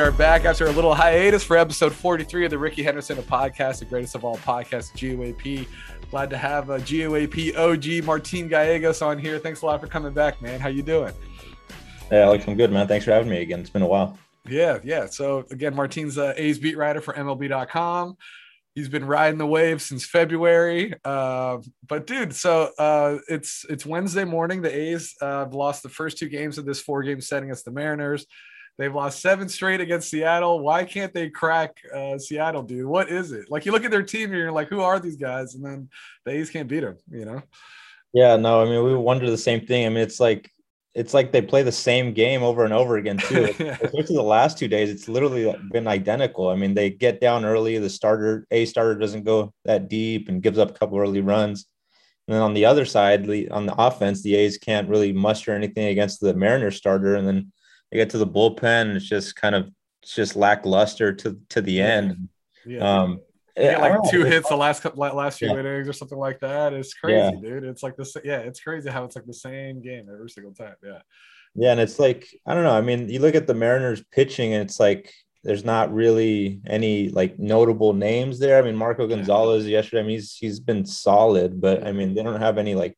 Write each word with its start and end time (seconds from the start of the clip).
are 0.00 0.10
back 0.10 0.46
after 0.46 0.66
a 0.66 0.72
little 0.72 0.94
hiatus 0.94 1.44
for 1.44 1.58
episode 1.58 1.92
43 1.92 2.46
of 2.46 2.50
the 2.50 2.56
Rickey 2.56 2.82
Henderson 2.82 3.18
of 3.18 3.26
podcast, 3.26 3.80
the 3.80 3.84
greatest 3.84 4.14
of 4.14 4.24
all 4.24 4.38
podcasts, 4.38 4.90
GOAP. 4.94 5.68
Glad 6.10 6.30
to 6.30 6.38
have 6.38 6.70
uh, 6.70 6.78
GOAP 6.78 7.54
OG 7.54 8.06
Martín 8.06 8.48
Gallegos 8.48 9.02
on 9.02 9.18
here. 9.18 9.38
Thanks 9.38 9.60
a 9.60 9.66
lot 9.66 9.78
for 9.78 9.88
coming 9.88 10.14
back, 10.14 10.40
man. 10.40 10.58
How 10.58 10.70
you 10.70 10.82
doing? 10.82 11.12
Hey, 12.08 12.22
Alex, 12.22 12.46
I'm 12.48 12.56
good, 12.56 12.72
man. 12.72 12.88
Thanks 12.88 13.04
for 13.04 13.10
having 13.10 13.28
me 13.28 13.42
again. 13.42 13.60
It's 13.60 13.68
been 13.68 13.82
a 13.82 13.86
while. 13.86 14.18
Yeah, 14.48 14.78
yeah. 14.82 15.04
So 15.04 15.44
again, 15.50 15.74
Martín's 15.74 16.16
uh, 16.16 16.32
A's 16.34 16.58
beat 16.58 16.78
writer 16.78 17.02
for 17.02 17.12
MLB.com. 17.12 18.16
He's 18.74 18.88
been 18.88 19.04
riding 19.04 19.36
the 19.36 19.46
wave 19.46 19.82
since 19.82 20.06
February. 20.06 20.94
Uh, 21.04 21.58
but 21.86 22.06
dude, 22.06 22.34
so 22.34 22.70
uh, 22.78 23.18
it's 23.28 23.66
it's 23.68 23.84
Wednesday 23.84 24.24
morning. 24.24 24.62
The 24.62 24.74
A's 24.74 25.14
uh, 25.20 25.40
have 25.40 25.52
lost 25.52 25.82
the 25.82 25.90
first 25.90 26.16
two 26.16 26.30
games 26.30 26.56
of 26.56 26.64
this 26.64 26.80
four 26.80 27.02
game 27.02 27.20
set 27.20 27.42
against 27.42 27.66
the 27.66 27.70
Mariners. 27.70 28.24
They've 28.80 28.94
lost 28.94 29.20
seven 29.20 29.46
straight 29.50 29.82
against 29.82 30.08
Seattle. 30.08 30.60
Why 30.60 30.84
can't 30.84 31.12
they 31.12 31.28
crack 31.28 31.76
uh, 31.94 32.16
Seattle, 32.16 32.62
dude? 32.62 32.86
What 32.86 33.10
is 33.10 33.30
it? 33.30 33.50
Like 33.50 33.66
you 33.66 33.72
look 33.72 33.84
at 33.84 33.90
their 33.90 34.02
team, 34.02 34.30
and 34.30 34.38
you're 34.38 34.50
like, 34.50 34.68
who 34.68 34.80
are 34.80 34.98
these 34.98 35.16
guys? 35.16 35.54
And 35.54 35.62
then 35.62 35.90
the 36.24 36.30
A's 36.30 36.48
can't 36.48 36.66
beat 36.66 36.80
them. 36.80 36.96
You 37.10 37.26
know? 37.26 37.42
Yeah, 38.14 38.36
no. 38.36 38.62
I 38.62 38.64
mean, 38.64 38.82
we 38.82 38.94
wonder 38.94 39.30
the 39.30 39.36
same 39.36 39.66
thing. 39.66 39.84
I 39.84 39.90
mean, 39.90 39.98
it's 39.98 40.18
like 40.18 40.50
it's 40.94 41.12
like 41.12 41.30
they 41.30 41.42
play 41.42 41.62
the 41.62 41.70
same 41.70 42.14
game 42.14 42.42
over 42.42 42.64
and 42.64 42.72
over 42.72 42.96
again 42.96 43.18
too. 43.18 43.54
yeah. 43.58 43.76
Especially 43.82 44.16
the 44.16 44.22
last 44.22 44.56
two 44.56 44.66
days, 44.66 44.88
it's 44.88 45.08
literally 45.10 45.54
been 45.70 45.86
identical. 45.86 46.48
I 46.48 46.54
mean, 46.54 46.72
they 46.72 46.88
get 46.88 47.20
down 47.20 47.44
early. 47.44 47.76
The 47.76 47.90
starter, 47.90 48.46
a 48.50 48.64
starter, 48.64 48.98
doesn't 48.98 49.24
go 49.24 49.52
that 49.66 49.90
deep 49.90 50.30
and 50.30 50.42
gives 50.42 50.58
up 50.58 50.70
a 50.70 50.72
couple 50.78 50.96
early 50.96 51.20
runs. 51.20 51.66
And 52.26 52.34
then 52.34 52.42
on 52.42 52.54
the 52.54 52.64
other 52.64 52.86
side, 52.86 53.28
on 53.50 53.66
the 53.66 53.74
offense, 53.76 54.22
the 54.22 54.36
A's 54.36 54.56
can't 54.56 54.88
really 54.88 55.12
muster 55.12 55.52
anything 55.52 55.88
against 55.88 56.22
the 56.22 56.32
Mariners 56.32 56.76
starter. 56.76 57.16
And 57.16 57.28
then 57.28 57.52
they 57.90 57.98
get 57.98 58.10
to 58.10 58.18
the 58.18 58.26
bullpen, 58.26 58.82
and 58.82 58.96
it's 58.96 59.08
just 59.08 59.36
kind 59.36 59.54
of 59.54 59.70
it's 60.02 60.14
just 60.14 60.36
lackluster 60.36 61.12
to 61.12 61.38
to 61.50 61.60
the 61.60 61.80
end. 61.80 62.28
Yeah. 62.64 63.02
Um, 63.02 63.20
yeah, 63.56 63.78
like 63.78 64.10
two 64.10 64.24
hits 64.24 64.48
the 64.48 64.56
last 64.56 64.82
couple 64.82 65.00
last 65.14 65.38
few 65.38 65.48
yeah. 65.48 65.58
innings 65.58 65.88
or 65.88 65.92
something 65.92 66.18
like 66.18 66.40
that. 66.40 66.72
It's 66.72 66.94
crazy, 66.94 67.16
yeah. 67.16 67.30
dude. 67.42 67.64
It's 67.64 67.82
like 67.82 67.96
this. 67.96 68.16
Yeah, 68.24 68.38
it's 68.38 68.60
crazy 68.60 68.88
how 68.90 69.04
it's 69.04 69.16
like 69.16 69.26
the 69.26 69.34
same 69.34 69.82
game 69.82 70.08
every 70.10 70.30
single 70.30 70.54
time. 70.54 70.76
Yeah. 70.82 71.00
Yeah, 71.54 71.72
and 71.72 71.80
it's 71.80 71.98
like 71.98 72.28
I 72.46 72.54
don't 72.54 72.64
know. 72.64 72.76
I 72.76 72.80
mean, 72.80 73.08
you 73.08 73.18
look 73.18 73.34
at 73.34 73.46
the 73.46 73.54
Mariners 73.54 74.02
pitching, 74.12 74.54
and 74.54 74.62
it's 74.62 74.78
like 74.78 75.12
there's 75.42 75.64
not 75.64 75.92
really 75.92 76.60
any 76.66 77.08
like 77.08 77.38
notable 77.38 77.92
names 77.92 78.38
there. 78.38 78.58
I 78.58 78.62
mean, 78.62 78.76
Marco 78.76 79.06
Gonzales 79.06 79.64
yeah. 79.64 79.78
yesterday. 79.78 80.00
I 80.00 80.02
mean, 80.02 80.16
he's 80.16 80.36
he's 80.36 80.60
been 80.60 80.86
solid, 80.86 81.60
but 81.60 81.86
I 81.86 81.92
mean, 81.92 82.14
they 82.14 82.22
don't 82.22 82.40
have 82.40 82.58
any 82.58 82.74
like 82.74 82.96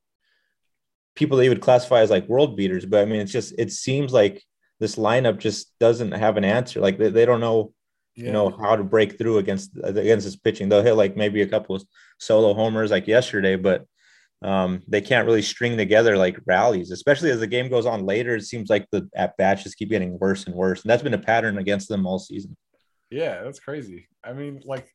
people 1.15 1.37
that 1.37 1.45
you 1.45 1.51
would 1.51 1.61
classify 1.61 2.01
as 2.01 2.11
like 2.11 2.29
world 2.29 2.57
beaters. 2.57 2.85
But 2.85 3.01
I 3.01 3.05
mean, 3.07 3.21
it's 3.21 3.33
just 3.33 3.55
it 3.59 3.73
seems 3.73 4.13
like 4.13 4.45
this 4.83 4.97
lineup 4.97 5.39
just 5.39 5.73
doesn't 5.79 6.11
have 6.11 6.37
an 6.37 6.43
answer. 6.43 6.81
Like 6.81 6.99
they, 6.99 7.09
they 7.09 7.25
don't 7.25 7.41
know, 7.41 7.73
yeah. 8.17 8.27
you 8.27 8.33
know, 8.33 8.51
how 8.51 8.75
to 8.75 8.83
break 8.83 9.17
through 9.17 9.39
against 9.39 9.71
against 9.81 10.27
this 10.27 10.35
pitching. 10.35 10.69
They'll 10.69 10.83
hit 10.83 10.95
like 10.95 11.17
maybe 11.17 11.41
a 11.41 11.47
couple 11.47 11.77
of 11.77 11.85
solo 12.19 12.53
homers 12.53 12.91
like 12.91 13.07
yesterday, 13.07 13.55
but 13.55 13.87
um, 14.43 14.83
they 14.89 15.01
can't 15.01 15.25
really 15.25 15.41
string 15.41 15.77
together 15.77 16.17
like 16.17 16.37
rallies, 16.47 16.91
especially 16.91 17.31
as 17.31 17.39
the 17.39 17.47
game 17.47 17.71
goes 17.71 17.87
on 17.87 18.05
later. 18.05 18.35
It 18.35 18.43
seems 18.43 18.69
like 18.69 18.89
the 18.91 19.09
at 19.15 19.37
bats 19.37 19.63
just 19.63 19.77
keep 19.77 19.89
getting 19.89 20.19
worse 20.19 20.47
and 20.47 20.55
worse, 20.57 20.83
and 20.83 20.91
that's 20.91 21.05
been 21.05 21.15
a 21.15 21.19
pattern 21.19 21.59
against 21.59 21.89
them 21.89 22.05
all 22.05 22.19
season. 22.19 22.57
Yeah, 23.09 23.45
that's 23.45 23.61
crazy. 23.61 24.09
I 24.25 24.33
mean, 24.33 24.63
like 24.65 24.89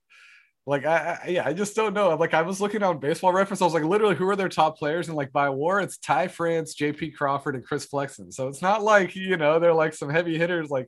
like 0.68 0.86
I, 0.86 1.20
I, 1.23 1.28
yeah, 1.30 1.48
I 1.48 1.54
just 1.54 1.78
don't 1.78 1.94
know. 1.94 2.14
Like 2.16 2.34
I 2.34 2.42
was 2.42 2.60
looking 2.60 2.84
on 2.84 3.00
baseball 3.00 3.32
reference, 3.32 3.62
I 3.62 3.66
was 3.66 3.73
like, 3.73 3.86
literally, 3.86 4.16
who 4.16 4.28
are 4.30 4.36
their 4.36 4.50
top 4.50 4.78
players? 4.78 5.08
And 5.08 5.16
like 5.16 5.32
by 5.32 5.50
war, 5.50 5.80
it's 5.80 5.98
Ty 5.98 6.28
France, 6.28 6.76
JP 6.76 7.16
Crawford, 7.16 7.55
and 7.55 7.64
Chris 7.64 7.86
Flexen. 7.86 8.33
So 8.33 8.50
it's 8.50 8.61
not 8.61 8.83
like 8.83 9.16
you 9.16 9.38
know 9.38 9.60
they're 9.60 9.73
like 9.73 9.94
some 9.94 10.10
heavy 10.10 10.38
hitters. 10.38 10.70
Like, 10.70 10.88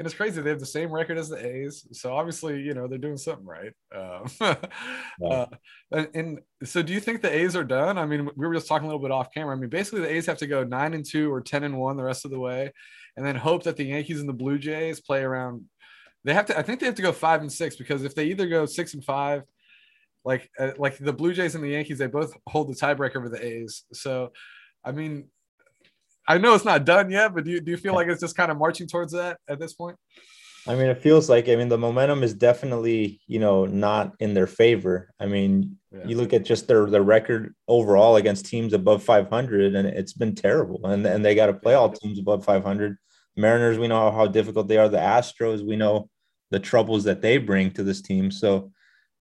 and 0.00 0.06
it's 0.06 0.16
crazy. 0.16 0.42
They 0.42 0.50
have 0.50 0.58
the 0.58 0.66
same 0.66 0.90
record 0.90 1.16
as 1.16 1.28
the 1.28 1.46
A's. 1.46 1.86
So 1.92 2.12
obviously, 2.12 2.60
you 2.60 2.74
know, 2.74 2.88
they're 2.88 2.98
doing 2.98 3.16
something 3.16 3.46
right. 3.46 3.72
Um, 3.94 4.26
yeah. 5.20 5.26
uh, 5.30 5.46
and, 5.92 6.08
and, 6.14 6.40
so, 6.64 6.82
do 6.82 6.92
you 6.92 6.98
think 6.98 7.22
the 7.22 7.32
A's 7.32 7.54
are 7.54 7.62
done? 7.62 7.98
I 7.98 8.06
mean, 8.06 8.28
we 8.34 8.46
were 8.48 8.54
just 8.54 8.66
talking 8.66 8.86
a 8.86 8.88
little 8.88 9.00
bit 9.00 9.12
off 9.12 9.32
camera. 9.32 9.54
I 9.54 9.60
mean, 9.60 9.70
basically, 9.70 10.00
the 10.00 10.10
A's 10.10 10.26
have 10.26 10.38
to 10.38 10.48
go 10.48 10.64
nine 10.64 10.92
and 10.92 11.06
two 11.08 11.32
or 11.32 11.40
ten 11.40 11.62
and 11.62 11.78
one 11.78 11.96
the 11.96 12.02
rest 12.02 12.24
of 12.24 12.32
the 12.32 12.40
way, 12.40 12.72
and 13.16 13.24
then 13.24 13.36
hope 13.36 13.62
that 13.62 13.76
the 13.76 13.84
Yankees 13.84 14.18
and 14.18 14.28
the 14.28 14.32
Blue 14.32 14.58
Jays 14.58 15.00
play 15.00 15.22
around. 15.22 15.66
They 16.24 16.34
have 16.34 16.46
to. 16.46 16.58
I 16.58 16.62
think 16.62 16.80
they 16.80 16.86
have 16.86 16.94
to 16.96 17.02
go 17.02 17.12
five 17.12 17.40
and 17.40 17.52
six 17.52 17.76
because 17.76 18.04
if 18.04 18.14
they 18.14 18.26
either 18.26 18.48
go 18.48 18.66
six 18.66 18.94
and 18.94 19.04
five 19.04 19.42
like 20.24 20.50
uh, 20.58 20.72
like 20.78 20.98
the 20.98 21.12
Blue 21.12 21.32
Jays 21.32 21.54
and 21.54 21.64
the 21.64 21.68
Yankees, 21.68 21.98
they 21.98 22.06
both 22.06 22.34
hold 22.46 22.68
the 22.68 22.74
tiebreaker 22.74 23.16
over 23.16 23.28
the 23.28 23.44
A's. 23.44 23.84
So, 23.92 24.32
I 24.84 24.92
mean, 24.92 25.28
I 26.28 26.38
know 26.38 26.54
it's 26.54 26.64
not 26.64 26.84
done 26.84 27.10
yet, 27.10 27.34
but 27.34 27.44
do 27.44 27.50
you, 27.50 27.60
do 27.60 27.70
you 27.70 27.76
feel 27.76 27.94
like 27.94 28.08
it's 28.08 28.20
just 28.20 28.36
kind 28.36 28.50
of 28.50 28.58
marching 28.58 28.86
towards 28.86 29.12
that 29.12 29.38
at 29.48 29.58
this 29.58 29.72
point? 29.72 29.96
I 30.68 30.74
mean, 30.74 30.86
it 30.86 31.02
feels 31.02 31.30
like 31.30 31.48
I 31.48 31.56
mean 31.56 31.70
the 31.70 31.78
momentum 31.78 32.22
is 32.22 32.34
definitely 32.34 33.20
you 33.26 33.38
know 33.38 33.64
not 33.64 34.12
in 34.20 34.34
their 34.34 34.46
favor. 34.46 35.10
I 35.18 35.26
mean, 35.26 35.78
yeah. 35.90 36.06
you 36.06 36.16
look 36.16 36.34
at 36.34 36.44
just 36.44 36.68
their 36.68 36.84
their 36.86 37.02
record 37.02 37.54
overall 37.66 38.16
against 38.16 38.46
teams 38.46 38.74
above 38.74 39.02
500, 39.02 39.74
and 39.74 39.88
it's 39.88 40.12
been 40.12 40.34
terrible. 40.34 40.84
And 40.84 41.06
and 41.06 41.24
they 41.24 41.34
got 41.34 41.46
to 41.46 41.54
play 41.54 41.74
all 41.74 41.90
teams 41.90 42.18
above 42.18 42.44
500. 42.44 42.98
Mariners, 43.40 43.78
we 43.78 43.88
know 43.88 44.10
how 44.10 44.26
difficult 44.26 44.68
they 44.68 44.76
are. 44.76 44.88
The 44.88 44.98
Astros, 44.98 45.66
we 45.66 45.76
know 45.76 46.08
the 46.50 46.60
troubles 46.60 47.04
that 47.04 47.22
they 47.22 47.38
bring 47.38 47.70
to 47.72 47.82
this 47.82 48.02
team. 48.02 48.30
So 48.30 48.72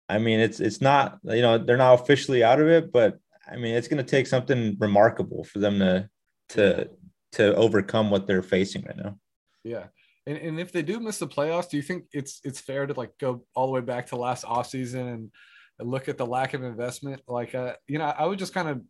I 0.09 0.17
mean, 0.17 0.39
it's 0.39 0.59
it's 0.59 0.81
not 0.81 1.19
you 1.23 1.41
know 1.41 1.57
they're 1.57 1.77
not 1.77 2.01
officially 2.01 2.43
out 2.43 2.59
of 2.59 2.67
it, 2.67 2.91
but 2.91 3.17
I 3.49 3.55
mean 3.55 3.75
it's 3.75 3.87
going 3.87 4.03
to 4.03 4.09
take 4.09 4.27
something 4.27 4.75
remarkable 4.79 5.43
for 5.45 5.59
them 5.59 5.79
to 5.79 6.09
to 6.49 6.89
to 7.33 7.55
overcome 7.55 8.11
what 8.11 8.27
they're 8.27 8.43
facing 8.43 8.83
right 8.83 8.97
now. 8.97 9.17
Yeah. 9.63 9.85
And, 10.27 10.37
and 10.37 10.59
if 10.59 10.71
they 10.71 10.81
do 10.81 10.99
miss 10.99 11.17
the 11.17 11.27
playoffs, 11.27 11.69
do 11.69 11.77
you 11.77 11.83
think 11.83 12.05
it's 12.11 12.41
it's 12.43 12.59
fair 12.59 12.85
to 12.85 12.93
like 12.93 13.17
go 13.19 13.45
all 13.55 13.67
the 13.67 13.73
way 13.73 13.81
back 13.81 14.07
to 14.07 14.17
last 14.17 14.43
offseason 14.43 15.13
and, 15.13 15.31
look 15.79 16.07
at 16.07 16.15
the 16.15 16.25
lack 16.27 16.53
of 16.53 16.63
investment? 16.63 17.23
Like, 17.27 17.55
uh, 17.55 17.73
you 17.87 17.97
know, 17.97 18.05
I 18.05 18.27
would 18.27 18.37
just 18.37 18.53
kind 18.53 18.69
of 18.69 18.81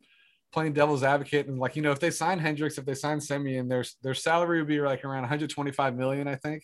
playing 0.51 0.73
devil's 0.73 1.03
advocate 1.03 1.47
and 1.47 1.59
like, 1.59 1.75
you 1.75 1.81
know, 1.81 1.91
if 1.91 1.99
they 1.99 2.11
sign 2.11 2.39
Hendriks, 2.39 2.77
if 2.77 2.85
they 2.85 2.93
sign 2.93 3.19
Semien, 3.19 3.69
their 3.69 3.85
their 4.01 4.13
salary 4.13 4.59
would 4.59 4.67
be 4.67 4.81
like 4.81 5.05
around 5.05 5.21
125 5.21 5.95
million, 5.95 6.27
I 6.27 6.35
think. 6.35 6.63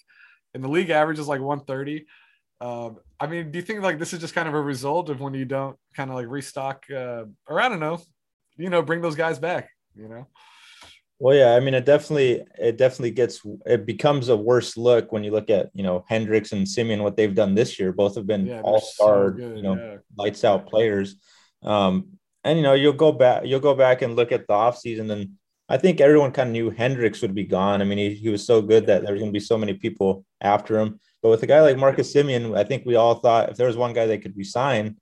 And 0.53 0.63
the 0.63 0.69
league 0.69 0.89
average 0.89 1.19
is 1.19 1.27
like 1.27 1.41
130. 1.41 2.05
Um, 2.59 2.97
I 3.19 3.27
mean, 3.27 3.51
do 3.51 3.59
you 3.59 3.63
think 3.63 3.81
like 3.81 3.99
this 3.99 4.13
is 4.13 4.19
just 4.19 4.33
kind 4.33 4.47
of 4.47 4.53
a 4.53 4.61
result 4.61 5.09
of 5.09 5.21
when 5.21 5.33
you 5.33 5.45
don't 5.45 5.77
kind 5.95 6.09
of 6.09 6.15
like 6.15 6.27
restock, 6.27 6.85
uh, 6.91 7.25
or 7.47 7.61
I 7.61 7.69
don't 7.69 7.79
know, 7.79 7.99
you 8.57 8.69
know, 8.69 8.81
bring 8.81 9.01
those 9.01 9.15
guys 9.15 9.39
back, 9.39 9.69
you 9.95 10.07
know? 10.07 10.27
Well, 11.19 11.35
yeah, 11.35 11.55
I 11.55 11.59
mean, 11.59 11.73
it 11.73 11.85
definitely, 11.85 12.43
it 12.59 12.77
definitely 12.77 13.11
gets, 13.11 13.41
it 13.65 13.87
becomes 13.87 14.29
a 14.29 14.37
worse 14.37 14.77
look 14.77 15.11
when 15.11 15.23
you 15.23 15.31
look 15.31 15.49
at, 15.49 15.71
you 15.73 15.81
know, 15.81 16.05
Hendriks 16.09 16.51
and 16.51 16.67
Semien, 16.67 17.01
what 17.01 17.17
they've 17.17 17.33
done 17.33 17.55
this 17.55 17.79
year. 17.79 17.91
Both 17.91 18.15
have 18.15 18.27
been 18.27 18.45
yeah, 18.45 18.61
all 18.61 18.81
star, 18.81 19.35
so 19.35 19.55
you 19.55 19.63
know, 19.63 19.75
yeah. 19.75 19.97
lights 20.15 20.43
out 20.43 20.67
players. 20.67 21.15
Um, 21.63 22.19
and 22.43 22.57
you 22.57 22.63
know, 22.63 22.73
you'll 22.73 22.93
go 22.93 23.11
back, 23.11 23.43
you'll 23.45 23.59
go 23.59 23.75
back 23.75 24.01
and 24.01 24.15
look 24.15 24.31
at 24.31 24.47
the 24.47 24.53
offseason 24.53 25.11
and 25.11 25.31
I 25.69 25.77
think 25.77 25.99
everyone 25.99 26.31
kind 26.31 26.49
of 26.49 26.53
knew 26.53 26.71
Hendriks 26.71 27.21
would 27.21 27.35
be 27.35 27.43
gone. 27.43 27.81
I 27.81 27.85
mean, 27.85 27.97
he, 27.97 28.13
he 28.13 28.29
was 28.29 28.45
so 28.45 28.61
good 28.61 28.85
that 28.87 29.03
there's 29.03 29.19
going 29.19 29.31
to 29.31 29.37
be 29.37 29.43
so 29.43 29.57
many 29.57 29.73
people 29.73 30.25
after 30.39 30.79
him. 30.79 30.99
But 31.21 31.29
with 31.29 31.43
a 31.43 31.47
guy 31.47 31.61
like 31.61 31.77
Marcus 31.77 32.13
Semien 32.13 32.57
I 32.57 32.63
think 32.63 32.85
we 32.85 32.95
all 32.95 33.15
thought 33.15 33.49
if 33.49 33.57
there 33.57 33.67
was 33.67 33.75
one 33.75 33.93
guy 33.93 34.05
they 34.05 34.17
could 34.17 34.37
resign, 34.37 34.97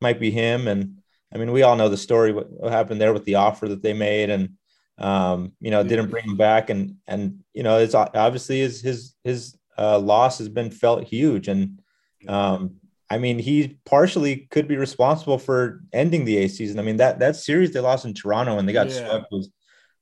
might 0.00 0.18
be 0.18 0.30
him. 0.30 0.66
And 0.66 0.98
I 1.32 1.38
mean, 1.38 1.52
we 1.52 1.62
all 1.62 1.76
know 1.76 1.88
the 1.88 1.96
story 1.96 2.32
what, 2.32 2.50
what 2.50 2.72
happened 2.72 3.00
there 3.00 3.12
with 3.12 3.24
the 3.24 3.36
offer 3.36 3.68
that 3.68 3.82
they 3.82 3.92
made, 3.92 4.30
and 4.30 4.54
um, 4.98 5.52
you 5.60 5.70
know, 5.70 5.84
didn't 5.84 6.10
bring 6.10 6.24
him 6.24 6.36
back. 6.36 6.70
And 6.70 6.96
and 7.06 7.44
you 7.54 7.62
know, 7.62 7.78
it's 7.78 7.94
obviously 7.94 8.60
his 8.60 8.80
his 8.80 9.14
his 9.22 9.56
uh, 9.76 9.98
loss 9.98 10.38
has 10.38 10.48
been 10.48 10.70
felt 10.70 11.04
huge. 11.04 11.48
And 11.48 11.80
um, 12.26 12.76
I 13.10 13.18
mean, 13.18 13.38
he 13.38 13.78
partially 13.86 14.48
could 14.50 14.68
be 14.68 14.76
responsible 14.76 15.38
for 15.38 15.80
ending 15.92 16.24
the 16.24 16.38
A 16.38 16.48
season. 16.48 16.78
I 16.78 16.82
mean, 16.82 16.98
that 16.98 17.18
that 17.20 17.36
series 17.36 17.72
they 17.72 17.80
lost 17.80 18.04
in 18.04 18.14
Toronto 18.14 18.58
and 18.58 18.68
they 18.68 18.72
got 18.72 18.88
yeah. 18.88 19.08
swept 19.08 19.26
was 19.32 19.50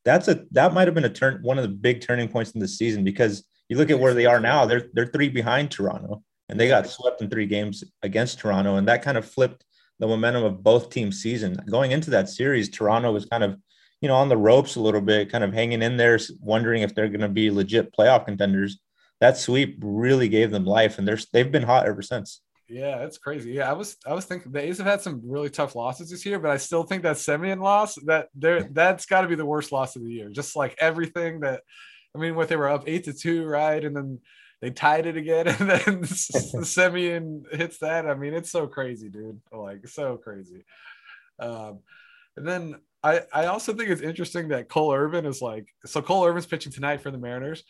that's 0.05 0.29
a 0.29 0.45
that 0.53 0.75
might 0.75 0.89
have 0.89 0.95
been 0.95 1.05
a 1.05 1.11
turn 1.11 1.41
one 1.43 1.59
of 1.59 1.63
the 1.63 1.69
big 1.69 2.01
turning 2.01 2.29
points 2.29 2.53
in 2.53 2.61
the 2.61 2.69
season 2.69 3.05
because 3.05 3.45
you 3.69 3.77
look 3.77 3.91
at 3.91 3.99
where 3.99 4.15
they 4.15 4.27
are 4.27 4.41
now, 4.41 4.67
they're 4.67 4.89
they're 4.93 5.07
three 5.07 5.29
behind 5.29 5.71
Toronto, 5.71 6.23
and 6.49 6.59
they 6.59 6.69
got 6.69 6.87
swept 6.87 7.21
in 7.21 7.29
three 7.31 7.47
games 7.47 7.85
against 8.03 8.39
Toronto, 8.39 8.77
and 8.77 8.89
that 8.89 9.03
kind 9.03 9.19
of 9.19 9.29
flipped 9.29 9.65
the 9.99 10.07
momentum 10.07 10.45
of 10.45 10.63
both 10.63 10.91
teams' 10.91 11.23
season. 11.23 11.57
Going 11.69 11.93
into 11.93 12.11
that 12.11 12.29
series, 12.29 12.69
Toronto 12.69 13.13
was 13.13 13.25
kind 13.27 13.43
of, 13.43 13.59
you 14.01 14.09
know, 14.09 14.15
on 14.15 14.29
the 14.29 14.37
ropes 14.37 14.77
a 14.77 14.81
little 14.81 15.01
bit, 15.01 15.33
kind 15.33 15.43
of 15.43 15.53
hanging 15.53 15.83
in 15.83 15.97
there, 15.97 16.19
wondering 16.41 16.83
if 16.83 16.95
they're 16.95 17.09
going 17.09 17.21
to 17.21 17.29
be 17.29 17.51
legit 17.51 17.95
playoff 17.97 18.27
contenders. 18.27 18.79
That 19.21 19.39
sweep 19.39 19.79
really 19.81 20.29
gave 20.29 20.51
them 20.51 20.67
life, 20.67 20.99
and 20.99 21.09
they're 21.09 21.19
they've 21.33 21.51
been 21.51 21.63
hot 21.63 21.87
ever 21.87 22.03
since. 22.03 22.41
Yeah, 22.69 23.05
it's 23.05 23.19
crazy. 23.19 23.53
Yeah, 23.53 23.71
I 23.71 23.75
was 23.75 23.97
I 24.07 24.13
was 24.13 24.25
thinking 24.25 24.51
the 24.51 24.61
A's 24.61 24.79
have 24.79 24.87
had 24.87 25.01
some 25.01 25.21
really 25.25 25.51
tough 25.51 25.77
losses 25.77 26.11
this 26.11 26.27
year, 26.27 26.39
but 26.41 26.51
I 26.51 26.57
still 26.57 26.83
think 26.83 27.05
that 27.05 27.17
Semien 27.17 27.63
loss 27.63 27.95
that 28.07 28.29
there 28.35 28.65
that's 28.65 29.07
got 29.07 29.21
to 29.21 29.29
be 29.29 29.37
the 29.37 29.47
worst 29.47 29.71
loss 29.71 29.95
of 29.95 30.03
the 30.03 30.11
year. 30.11 30.31
Just 30.31 30.57
like 30.57 30.75
everything 30.79 31.41
that 31.41 31.63
I 32.15 32.19
mean, 32.19 32.35
what 32.35 32.49
they 32.49 32.57
were 32.57 32.69
up 32.69 32.85
eight 32.87 33.05
to 33.05 33.13
two, 33.13 33.45
right? 33.45 33.85
And 33.85 33.95
then 33.95 34.19
they 34.61 34.71
tied 34.71 35.07
it 35.07 35.17
again, 35.17 35.47
and 35.61 35.71
then 35.71 36.01
the 36.01 36.07
Semien 36.65 37.43
hits 37.55 37.79
that. 37.79 38.07
I 38.07 38.15
mean, 38.15 38.35
it's 38.35 38.51
so 38.51 38.67
crazy, 38.67 39.09
dude. 39.09 39.41
Like 39.53 39.87
so 39.87 40.17
crazy. 40.17 40.65
Um, 41.39 41.81
and 42.37 42.47
then 42.47 42.77
I 43.03 43.23
I 43.33 43.47
also 43.47 43.75
think 43.75 43.91
it's 43.91 44.03
interesting 44.03 44.49
that 44.49 44.69
Cole 44.69 44.93
Irvin 44.93 45.25
is 45.25 45.41
like 45.41 45.69
so 45.85 46.03
Cole 46.03 46.27
Irvin's 46.27 46.47
pitching 46.47 46.73
tonight 46.73 47.01
for 47.01 47.13
the 47.13 47.19
Mariners 47.19 47.63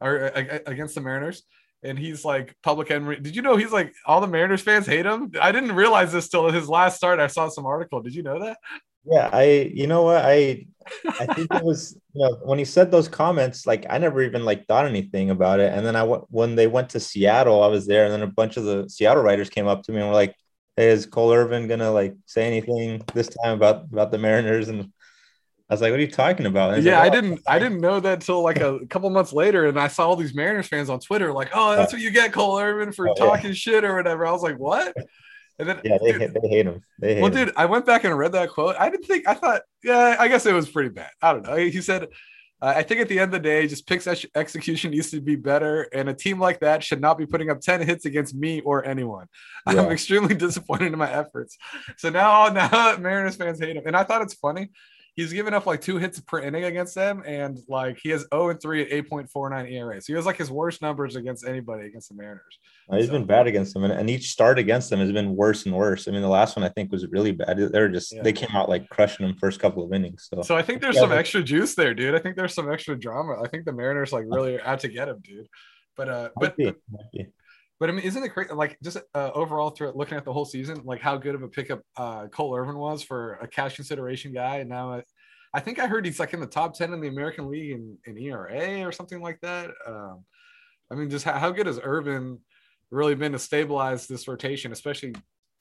or 0.00 0.28
against 0.66 0.94
the 0.94 1.00
Mariners. 1.02 1.42
And 1.82 1.98
he's 1.98 2.24
like 2.24 2.54
public 2.62 2.90
enemy. 2.90 3.16
Did 3.16 3.36
you 3.36 3.42
know 3.42 3.56
he's 3.56 3.72
like 3.72 3.94
all 4.06 4.20
the 4.20 4.26
Mariners 4.26 4.62
fans 4.62 4.86
hate 4.86 5.06
him? 5.06 5.32
I 5.40 5.52
didn't 5.52 5.72
realize 5.72 6.12
this 6.12 6.28
till 6.28 6.50
his 6.50 6.68
last 6.68 6.96
start. 6.96 7.20
I 7.20 7.26
saw 7.26 7.48
some 7.48 7.66
article. 7.66 8.02
Did 8.02 8.14
you 8.14 8.22
know 8.22 8.40
that? 8.40 8.58
Yeah, 9.04 9.30
I 9.32 9.70
you 9.72 9.86
know 9.86 10.02
what 10.02 10.24
I 10.24 10.66
I 11.06 11.26
think 11.26 11.52
it 11.54 11.64
was 11.64 11.96
you 12.14 12.22
know 12.22 12.38
when 12.42 12.58
he 12.58 12.64
said 12.64 12.90
those 12.90 13.08
comments 13.08 13.66
like 13.66 13.86
I 13.88 13.98
never 13.98 14.22
even 14.22 14.44
like 14.44 14.66
thought 14.66 14.86
anything 14.86 15.30
about 15.30 15.60
it 15.60 15.72
and 15.72 15.86
then 15.86 15.96
I 15.96 16.04
when 16.04 16.56
they 16.56 16.66
went 16.66 16.90
to 16.90 17.00
Seattle 17.00 17.62
I 17.62 17.68
was 17.68 17.86
there 17.86 18.04
and 18.04 18.12
then 18.12 18.22
a 18.22 18.26
bunch 18.26 18.56
of 18.56 18.64
the 18.64 18.88
Seattle 18.88 19.22
writers 19.22 19.50
came 19.50 19.66
up 19.66 19.82
to 19.84 19.92
me 19.92 19.98
and 20.00 20.08
were 20.08 20.14
like 20.14 20.34
hey 20.76 20.88
is 20.88 21.06
Cole 21.06 21.32
Irvin 21.32 21.68
gonna 21.68 21.90
like 21.90 22.16
say 22.26 22.46
anything 22.46 23.02
this 23.14 23.28
time 23.28 23.54
about 23.54 23.84
about 23.84 24.10
the 24.10 24.18
Mariners 24.18 24.68
and 24.68 24.92
I 25.70 25.74
was 25.74 25.82
like, 25.82 25.90
"What 25.90 25.98
are 25.98 26.02
you 26.02 26.10
talking 26.10 26.46
about?" 26.46 26.82
Yeah, 26.82 26.98
like, 26.98 27.12
oh. 27.12 27.18
I 27.18 27.20
didn't. 27.20 27.40
I 27.46 27.58
didn't 27.58 27.80
know 27.80 28.00
that 28.00 28.14
until 28.14 28.42
like 28.42 28.60
a 28.60 28.80
couple 28.86 29.10
months 29.10 29.32
later, 29.32 29.66
and 29.66 29.78
I 29.78 29.88
saw 29.88 30.08
all 30.08 30.16
these 30.16 30.34
Mariners 30.34 30.66
fans 30.66 30.88
on 30.88 31.00
Twitter 31.00 31.32
like, 31.32 31.50
"Oh, 31.54 31.76
that's 31.76 31.92
what 31.92 32.00
you 32.00 32.10
get, 32.10 32.32
Cole 32.32 32.58
Irvin, 32.58 32.92
for 32.92 33.08
oh, 33.08 33.14
talking 33.14 33.50
yeah. 33.50 33.54
shit 33.54 33.84
or 33.84 33.94
whatever." 33.94 34.26
I 34.26 34.32
was 34.32 34.42
like, 34.42 34.58
"What?" 34.58 34.94
And 35.60 35.68
then, 35.68 35.80
yeah, 35.82 35.98
they, 36.00 36.12
dude, 36.12 36.38
they 36.40 36.48
hate 36.48 36.66
him. 36.66 36.84
They 37.00 37.14
hate 37.14 37.20
well, 37.20 37.32
him. 37.32 37.46
dude, 37.46 37.54
I 37.56 37.66
went 37.66 37.84
back 37.84 38.04
and 38.04 38.16
read 38.16 38.30
that 38.30 38.48
quote. 38.48 38.76
I 38.78 38.90
didn't 38.90 39.06
think. 39.06 39.26
I 39.26 39.34
thought, 39.34 39.62
yeah, 39.82 40.14
I 40.16 40.28
guess 40.28 40.46
it 40.46 40.52
was 40.52 40.68
pretty 40.68 40.90
bad. 40.90 41.10
I 41.20 41.32
don't 41.32 41.44
know. 41.44 41.56
He 41.56 41.80
said, 41.80 42.04
uh, 42.62 42.74
"I 42.76 42.84
think 42.84 43.00
at 43.00 43.08
the 43.08 43.18
end 43.18 43.34
of 43.34 43.42
the 43.42 43.48
day, 43.48 43.66
just 43.66 43.84
picks 43.84 44.06
ex- 44.06 44.24
execution 44.36 44.92
needs 44.92 45.10
to 45.10 45.20
be 45.20 45.34
better, 45.34 45.88
and 45.92 46.08
a 46.08 46.14
team 46.14 46.38
like 46.38 46.60
that 46.60 46.84
should 46.84 47.00
not 47.00 47.18
be 47.18 47.26
putting 47.26 47.50
up 47.50 47.60
ten 47.60 47.84
hits 47.84 48.04
against 48.04 48.36
me 48.36 48.60
or 48.60 48.84
anyone. 48.84 49.26
Yeah. 49.68 49.82
I'm 49.82 49.90
extremely 49.90 50.34
disappointed 50.34 50.92
in 50.92 50.98
my 50.98 51.12
efforts. 51.12 51.58
So 51.98 52.08
now, 52.08 52.48
now 52.48 52.96
Mariners 52.98 53.36
fans 53.36 53.60
hate 53.60 53.76
him, 53.76 53.82
and 53.84 53.96
I 53.96 54.04
thought 54.04 54.22
it's 54.22 54.34
funny." 54.34 54.70
He's 55.18 55.32
given 55.32 55.52
up 55.52 55.66
like 55.66 55.80
two 55.80 55.98
hits 55.98 56.20
per 56.20 56.38
inning 56.38 56.62
against 56.62 56.94
them, 56.94 57.24
and 57.26 57.58
like 57.68 57.98
he 58.00 58.10
has 58.10 58.24
0 58.32 58.50
and 58.50 58.62
3 58.62 58.82
at 58.82 59.06
8.49 59.10 59.72
ERA. 59.72 60.00
So 60.00 60.12
he 60.12 60.16
has 60.16 60.24
like 60.24 60.36
his 60.36 60.48
worst 60.48 60.80
numbers 60.80 61.16
against 61.16 61.44
anybody 61.44 61.86
against 61.88 62.10
the 62.10 62.14
Mariners. 62.14 62.58
He's 62.92 63.06
so, 63.06 63.12
been 63.12 63.24
bad 63.24 63.48
against 63.48 63.74
them, 63.74 63.82
and, 63.82 63.92
and 63.92 64.08
each 64.08 64.30
start 64.30 64.60
against 64.60 64.90
them 64.90 65.00
has 65.00 65.10
been 65.10 65.34
worse 65.34 65.66
and 65.66 65.74
worse. 65.74 66.06
I 66.06 66.12
mean, 66.12 66.22
the 66.22 66.28
last 66.28 66.56
one 66.56 66.64
I 66.64 66.68
think 66.68 66.92
was 66.92 67.04
really 67.08 67.32
bad. 67.32 67.58
They 67.58 67.80
were 67.80 67.88
just 67.88 68.14
yeah. 68.14 68.22
they 68.22 68.32
came 68.32 68.54
out 68.54 68.68
like 68.68 68.88
crushing 68.90 69.26
them 69.26 69.36
first 69.36 69.58
couple 69.58 69.84
of 69.84 69.92
innings. 69.92 70.28
So, 70.32 70.42
so 70.42 70.56
I 70.56 70.62
think 70.62 70.80
there's 70.80 70.94
yeah, 70.94 71.02
some 71.02 71.12
extra 71.12 71.42
juice 71.42 71.74
there, 71.74 71.94
dude. 71.94 72.14
I 72.14 72.20
think 72.20 72.36
there's 72.36 72.54
some 72.54 72.70
extra 72.70 72.96
drama. 72.96 73.42
I 73.42 73.48
think 73.48 73.64
the 73.64 73.72
Mariners 73.72 74.12
like 74.12 74.24
really 74.28 74.60
out 74.62 74.78
to 74.80 74.88
get 74.88 75.08
him, 75.08 75.18
dude. 75.24 75.48
But 75.96 76.08
uh, 76.08 76.28
but, 76.36 76.54
but 76.56 76.76
but 77.80 77.88
I 77.88 77.92
mean, 77.92 78.04
isn't 78.04 78.22
it 78.22 78.30
crazy? 78.30 78.52
Like, 78.52 78.78
just 78.82 78.98
uh, 79.14 79.30
overall, 79.34 79.70
through 79.70 79.92
looking 79.94 80.16
at 80.18 80.24
the 80.24 80.32
whole 80.32 80.44
season, 80.44 80.80
like 80.84 81.00
how 81.00 81.16
good 81.16 81.34
of 81.34 81.42
a 81.42 81.48
pickup 81.48 81.82
uh, 81.96 82.26
Cole 82.28 82.56
Irvin 82.56 82.76
was 82.76 83.02
for 83.02 83.34
a 83.34 83.48
cash 83.48 83.76
consideration 83.76 84.32
guy, 84.32 84.56
and 84.58 84.68
now 84.68 85.02
I 85.54 85.60
think 85.60 85.78
I 85.78 85.86
heard 85.86 86.04
he's 86.04 86.20
like 86.20 86.34
in 86.34 86.40
the 86.40 86.46
top 86.46 86.74
10 86.74 86.92
in 86.92 87.00
the 87.00 87.08
American 87.08 87.50
League 87.50 87.70
in, 87.70 87.96
in 88.06 88.18
ERA 88.18 88.82
or 88.86 88.92
something 88.92 89.20
like 89.20 89.40
that. 89.40 89.70
Um, 89.86 90.24
I 90.90 90.94
mean, 90.94 91.10
just 91.10 91.24
how, 91.24 91.38
how 91.38 91.50
good 91.50 91.66
has 91.66 91.80
Irvin 91.82 92.38
really 92.90 93.14
been 93.14 93.32
to 93.32 93.38
stabilize 93.38 94.06
this 94.06 94.28
rotation, 94.28 94.72
especially, 94.72 95.14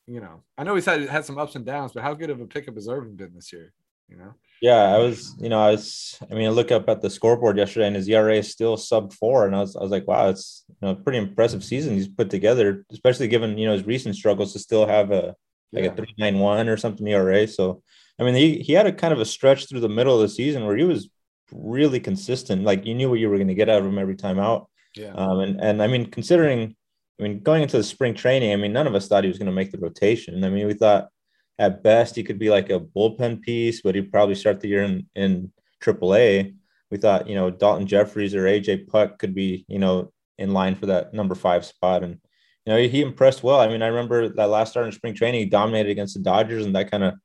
you 0.06 0.20
know, 0.20 0.44
I 0.58 0.64
know 0.64 0.76
he's 0.76 0.86
had, 0.86 1.08
had 1.08 1.26
some 1.26 1.38
ups 1.38 1.56
and 1.56 1.66
downs, 1.66 1.94
but 1.94 2.04
how 2.04 2.14
good 2.14 2.30
of 2.30 2.42
a 2.42 2.48
pickup 2.48 2.76
has 2.76 2.90
Irvin 2.90 3.16
been 3.16 3.34
this 3.34 3.54
year? 3.54 3.74
You 4.10 4.18
know? 4.18 4.34
Yeah, 4.62 4.96
I 4.96 4.98
was, 4.98 5.36
you 5.40 5.50
know, 5.50 5.60
I 5.60 5.72
was, 5.72 6.18
I 6.32 6.34
mean, 6.34 6.48
I 6.48 6.50
look 6.50 6.72
up 6.72 6.90
at 6.90 7.02
the 7.02 7.10
scoreboard 7.10 7.58
yesterday 7.58 7.88
and 7.88 7.96
his 7.96 8.10
ERA 8.10 8.38
is 8.38 8.52
still 8.52 8.76
sub 8.76 9.14
four. 9.14 9.46
And 9.46 9.56
I 9.56 9.60
was, 9.60 9.76
I 9.76 9.82
was 9.82 9.92
like, 9.92 10.08
wow, 10.08 10.30
it's, 10.30 10.64
you 10.68 10.88
know, 10.88 10.96
pretty 10.96 11.20
impressive 11.20 11.64
season 11.64 11.94
he's 11.94 12.08
put 12.08 12.30
together, 12.30 12.84
especially 12.92 13.28
given, 13.28 13.58
you 13.58 13.68
know, 13.68 13.74
his 13.74 13.86
recent 13.86 14.16
struggles 14.16 14.54
to 14.54 14.60
still 14.60 14.88
have 14.88 15.12
a, 15.12 15.36
like 15.72 15.84
yeah. 15.84 15.92
a 15.92 15.96
391 15.96 16.70
or 16.70 16.78
something 16.78 17.08
ERA. 17.08 17.48
So, 17.48 17.84
I 18.20 18.24
mean, 18.24 18.34
he, 18.34 18.60
he 18.60 18.74
had 18.74 18.88
a 18.88 18.92
kind 18.92 19.14
of 19.14 19.20
a 19.20 19.26
stretch 19.26 19.70
through 19.70 19.82
the 19.82 19.90
middle 19.90 20.16
of 20.16 20.22
the 20.22 20.30
season 20.30 20.66
where 20.66 20.76
he 20.76 20.86
was 20.86 21.10
really 21.52 22.00
consistent. 22.00 22.64
Like 22.64 22.86
you 22.86 22.96
knew 22.96 23.10
what 23.10 23.20
you 23.20 23.30
were 23.30 23.38
going 23.38 23.50
to 23.50 23.54
get 23.54 23.70
out 23.70 23.82
of 23.82 23.86
him 23.86 24.00
every 24.00 24.16
time 24.16 24.40
out. 24.40 24.70
Yeah. 24.96 25.12
Um, 25.14 25.40
and, 25.40 25.62
and 25.62 25.84
I 25.84 25.88
mean, 25.88 26.10
considering, 26.10 26.76
I 27.20 27.24
mean, 27.24 27.42
going 27.42 27.62
into 27.62 27.78
the 27.78 27.84
spring 27.84 28.16
training, 28.16 28.54
I 28.54 28.56
mean, 28.56 28.74
none 28.74 28.88
of 28.88 28.96
us 28.96 29.08
thought 29.08 29.24
he 29.24 29.30
was 29.30 29.38
going 29.38 29.48
to 29.48 29.52
make 29.52 29.72
the 29.72 29.78
rotation. 29.78 30.44
I 30.44 30.50
mean, 30.50 30.66
we 30.66 30.74
thought 30.74 31.10
at 31.60 31.84
best 31.84 32.16
he 32.16 32.24
could 32.24 32.40
be 32.40 32.50
like 32.50 32.70
a 32.70 32.80
bullpen 32.80 33.42
piece, 33.42 33.82
but 33.82 33.96
he'd 33.96 34.12
probably 34.12 34.36
start 34.36 34.60
the 34.60 34.68
year 34.68 34.84
in, 34.84 35.08
in 35.16 35.52
AAA. 35.84 36.56
We 36.92 36.98
thought, 36.98 37.28
you 37.28 37.36
know, 37.36 37.52
Daulton 37.52 37.86
Jefferies 37.86 38.36
or 38.36 38.44
AJ 38.44 38.88
Puk 38.88 39.20
could 39.20 39.34
be, 39.34 39.66
you 39.68 39.80
know, 39.80 40.12
in 40.38 40.54
line 40.54 40.76
for 40.76 40.86
that 40.86 41.14
number 41.14 41.36
five 41.36 41.66
spot. 41.66 42.04
And, 42.04 42.20
you 42.66 42.74
know, 42.74 42.78
he, 42.78 43.02
impressed 43.02 43.44
well. 43.44 43.60
I 43.60 43.68
mean, 43.68 43.82
I 43.82 43.88
remember 43.88 44.30
that 44.30 44.50
last 44.50 44.72
start 44.72 44.86
in 44.86 44.92
spring 44.92 45.16
training, 45.16 45.40
he 45.42 45.46
dominated 45.46 45.90
against 45.90 46.14
the 46.14 46.22
Dodgers, 46.22 46.66
and 46.66 46.76
that 46.76 46.92
kind 46.92 47.04
of 47.04 47.16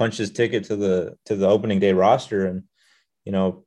punched 0.00 0.16
his 0.16 0.30
ticket 0.30 0.64
to 0.64 0.76
the 0.76 1.14
to 1.26 1.36
the 1.36 1.46
opening 1.46 1.78
day 1.78 1.92
roster 1.92 2.46
and 2.46 2.62
you 3.26 3.32
know 3.32 3.66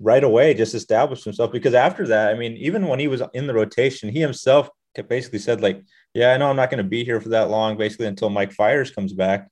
right 0.00 0.24
away 0.24 0.52
just 0.52 0.74
established 0.74 1.22
himself 1.22 1.52
because 1.52 1.72
after 1.72 2.04
that 2.08 2.34
i 2.34 2.34
mean 2.36 2.56
even 2.56 2.88
when 2.88 2.98
he 2.98 3.06
was 3.06 3.22
in 3.32 3.46
the 3.46 3.54
rotation 3.54 4.08
he 4.08 4.18
himself 4.18 4.68
basically 5.08 5.38
said 5.38 5.60
like 5.60 5.80
yeah 6.14 6.32
i 6.32 6.36
know 6.36 6.48
i'm 6.48 6.56
not 6.56 6.70
going 6.70 6.82
to 6.82 6.88
be 6.88 7.04
here 7.04 7.20
for 7.20 7.30
that 7.30 7.50
long 7.50 7.76
basically 7.76 8.06
until 8.06 8.30
mike 8.30 8.52
fiers 8.52 8.90
comes 8.90 9.12
back 9.12 9.48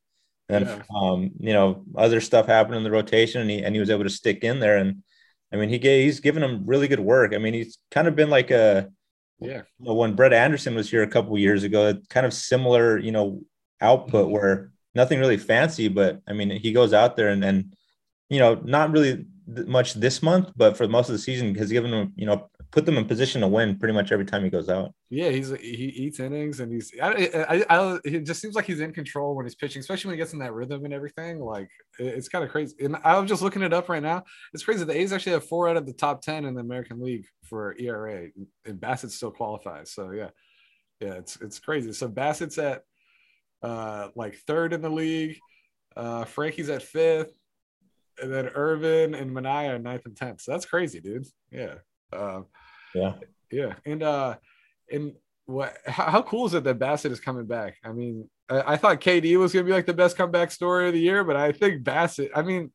and 0.48 0.66
yeah. 0.66 0.82
um, 0.96 1.30
you 1.38 1.52
know 1.52 1.84
other 1.96 2.20
stuff 2.20 2.46
happened 2.46 2.76
in 2.76 2.84
the 2.84 2.90
rotation 2.90 3.40
and 3.40 3.50
he, 3.50 3.62
and 3.62 3.74
he 3.74 3.80
was 3.80 3.90
able 3.90 4.04
to 4.04 4.10
stick 4.10 4.44
in 4.44 4.60
there 4.60 4.76
and 4.76 5.02
i 5.52 5.56
mean 5.56 5.68
he 5.68 5.78
gave, 5.78 6.04
he's 6.04 6.20
given 6.20 6.42
him 6.42 6.62
really 6.66 6.88
good 6.88 7.00
work 7.00 7.34
i 7.34 7.38
mean 7.38 7.54
he's 7.54 7.78
kind 7.90 8.08
of 8.08 8.16
been 8.16 8.30
like 8.30 8.50
a 8.50 8.88
yeah 9.38 9.62
you 9.78 9.86
know, 9.86 9.94
when 9.94 10.14
brett 10.14 10.32
anderson 10.32 10.74
was 10.74 10.90
here 10.90 11.02
a 11.02 11.08
couple 11.08 11.36
years 11.38 11.62
ago 11.62 11.94
kind 12.08 12.26
of 12.26 12.32
similar 12.32 12.98
you 12.98 13.12
know 13.12 13.40
output 13.80 14.24
mm-hmm. 14.26 14.32
where 14.32 14.70
nothing 14.94 15.20
really 15.20 15.36
fancy, 15.36 15.88
but 15.88 16.20
I 16.26 16.32
mean, 16.32 16.50
he 16.50 16.72
goes 16.72 16.92
out 16.92 17.16
there 17.16 17.28
and, 17.28 17.44
and 17.44 17.74
you 18.28 18.38
know, 18.38 18.60
not 18.64 18.90
really 18.90 19.26
much 19.46 19.94
this 19.94 20.22
month, 20.22 20.50
but 20.56 20.76
for 20.76 20.86
most 20.88 21.08
of 21.08 21.12
the 21.12 21.18
season 21.18 21.54
has 21.56 21.70
given 21.70 21.92
him 21.92 22.12
you 22.16 22.26
know, 22.26 22.48
put 22.70 22.86
them 22.86 22.96
in 22.96 23.04
position 23.04 23.40
to 23.40 23.48
win 23.48 23.76
pretty 23.76 23.94
much 23.94 24.12
every 24.12 24.24
time 24.24 24.44
he 24.44 24.50
goes 24.50 24.68
out. 24.68 24.92
Yeah, 25.08 25.30
he's 25.30 25.50
he 25.50 25.86
eats 25.86 26.20
innings 26.20 26.60
and 26.60 26.72
he's 26.72 26.92
I, 27.02 27.30
I, 27.48 27.64
I 27.68 27.98
it 28.04 28.24
just 28.24 28.40
seems 28.40 28.54
like 28.54 28.64
he's 28.64 28.80
in 28.80 28.92
control 28.92 29.34
when 29.34 29.44
he's 29.44 29.56
pitching, 29.56 29.80
especially 29.80 30.08
when 30.08 30.16
he 30.16 30.22
gets 30.22 30.32
in 30.32 30.38
that 30.38 30.52
rhythm 30.52 30.84
and 30.84 30.94
everything. 30.94 31.40
Like 31.40 31.68
it's 31.98 32.28
kind 32.28 32.44
of 32.44 32.50
crazy. 32.50 32.76
And 32.80 32.96
I 33.02 33.18
was 33.18 33.28
just 33.28 33.42
looking 33.42 33.62
it 33.62 33.72
up 33.72 33.88
right 33.88 34.02
now. 34.02 34.22
It's 34.54 34.64
crazy. 34.64 34.84
The 34.84 34.96
A's 34.96 35.12
actually 35.12 35.32
have 35.32 35.48
four 35.48 35.68
out 35.68 35.76
of 35.76 35.86
the 35.86 35.92
top 35.92 36.22
ten 36.22 36.44
in 36.44 36.54
the 36.54 36.60
American 36.60 37.02
League 37.02 37.26
for 37.44 37.74
ERA, 37.78 38.28
and 38.64 38.80
Bassitt 38.80 39.10
still 39.10 39.32
qualifies. 39.32 39.92
So 39.92 40.12
yeah, 40.12 40.30
yeah, 41.00 41.14
it's 41.14 41.36
it's 41.40 41.58
crazy. 41.58 41.92
So 41.92 42.08
Bassitt's 42.08 42.58
at 42.58 42.82
uh, 43.62 44.08
like 44.14 44.36
third 44.46 44.72
in 44.72 44.82
the 44.82 44.90
league. 44.90 45.38
Uh, 45.96 46.24
Frankie's 46.24 46.70
at 46.70 46.84
fifth, 46.84 47.36
and 48.22 48.32
then 48.32 48.48
Irvin 48.48 49.14
and 49.14 49.36
are 49.46 49.78
ninth 49.78 50.06
and 50.06 50.16
tenth. 50.16 50.40
So 50.42 50.52
that's 50.52 50.66
crazy, 50.66 51.00
dude. 51.00 51.26
Yeah. 51.50 51.74
Uh, 52.12 52.42
yeah. 52.94 53.14
Yeah. 53.50 53.74
And 53.84 54.02
uh, 54.02 54.36
and 54.90 55.14
what? 55.46 55.76
How, 55.86 56.10
how, 56.10 56.22
cool 56.22 56.46
is 56.46 56.54
it 56.54 56.64
that 56.64 56.78
Bassitt 56.78 57.12
is 57.12 57.20
coming 57.20 57.46
back? 57.46 57.76
I 57.84 57.92
mean, 57.92 58.28
I, 58.48 58.74
I 58.74 58.76
thought 58.76 59.00
KD 59.00 59.38
was 59.38 59.52
gonna 59.52 59.64
be 59.64 59.72
like 59.72 59.86
the 59.86 59.94
best 59.94 60.16
comeback 60.16 60.50
story 60.50 60.88
of 60.88 60.94
the 60.94 61.00
year, 61.00 61.24
but 61.24 61.36
I 61.36 61.52
think 61.52 61.82
Bassitt. 61.82 62.30
I 62.34 62.42
mean, 62.42 62.72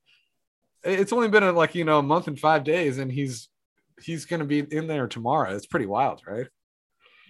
it's 0.84 1.13
only 1.13 1.27
been 1.27 1.44
a, 1.44 1.51
like 1.51 1.75
you 1.75 1.84
know 1.84 2.00
a 2.00 2.04
month 2.04 2.27
and 2.27 2.39
five 2.39 2.63
days, 2.63 2.98
and 2.98 3.12
he's 3.12 3.50
he's 4.01 4.25
gonna 4.25 4.46
be 4.46 4.60
in 4.60 4.88
there 4.88 5.08
tomorrow. 5.08 5.56
It's 5.56 5.65
pretty 5.65 5.86
wild, 5.86 6.22
right? 6.27 6.48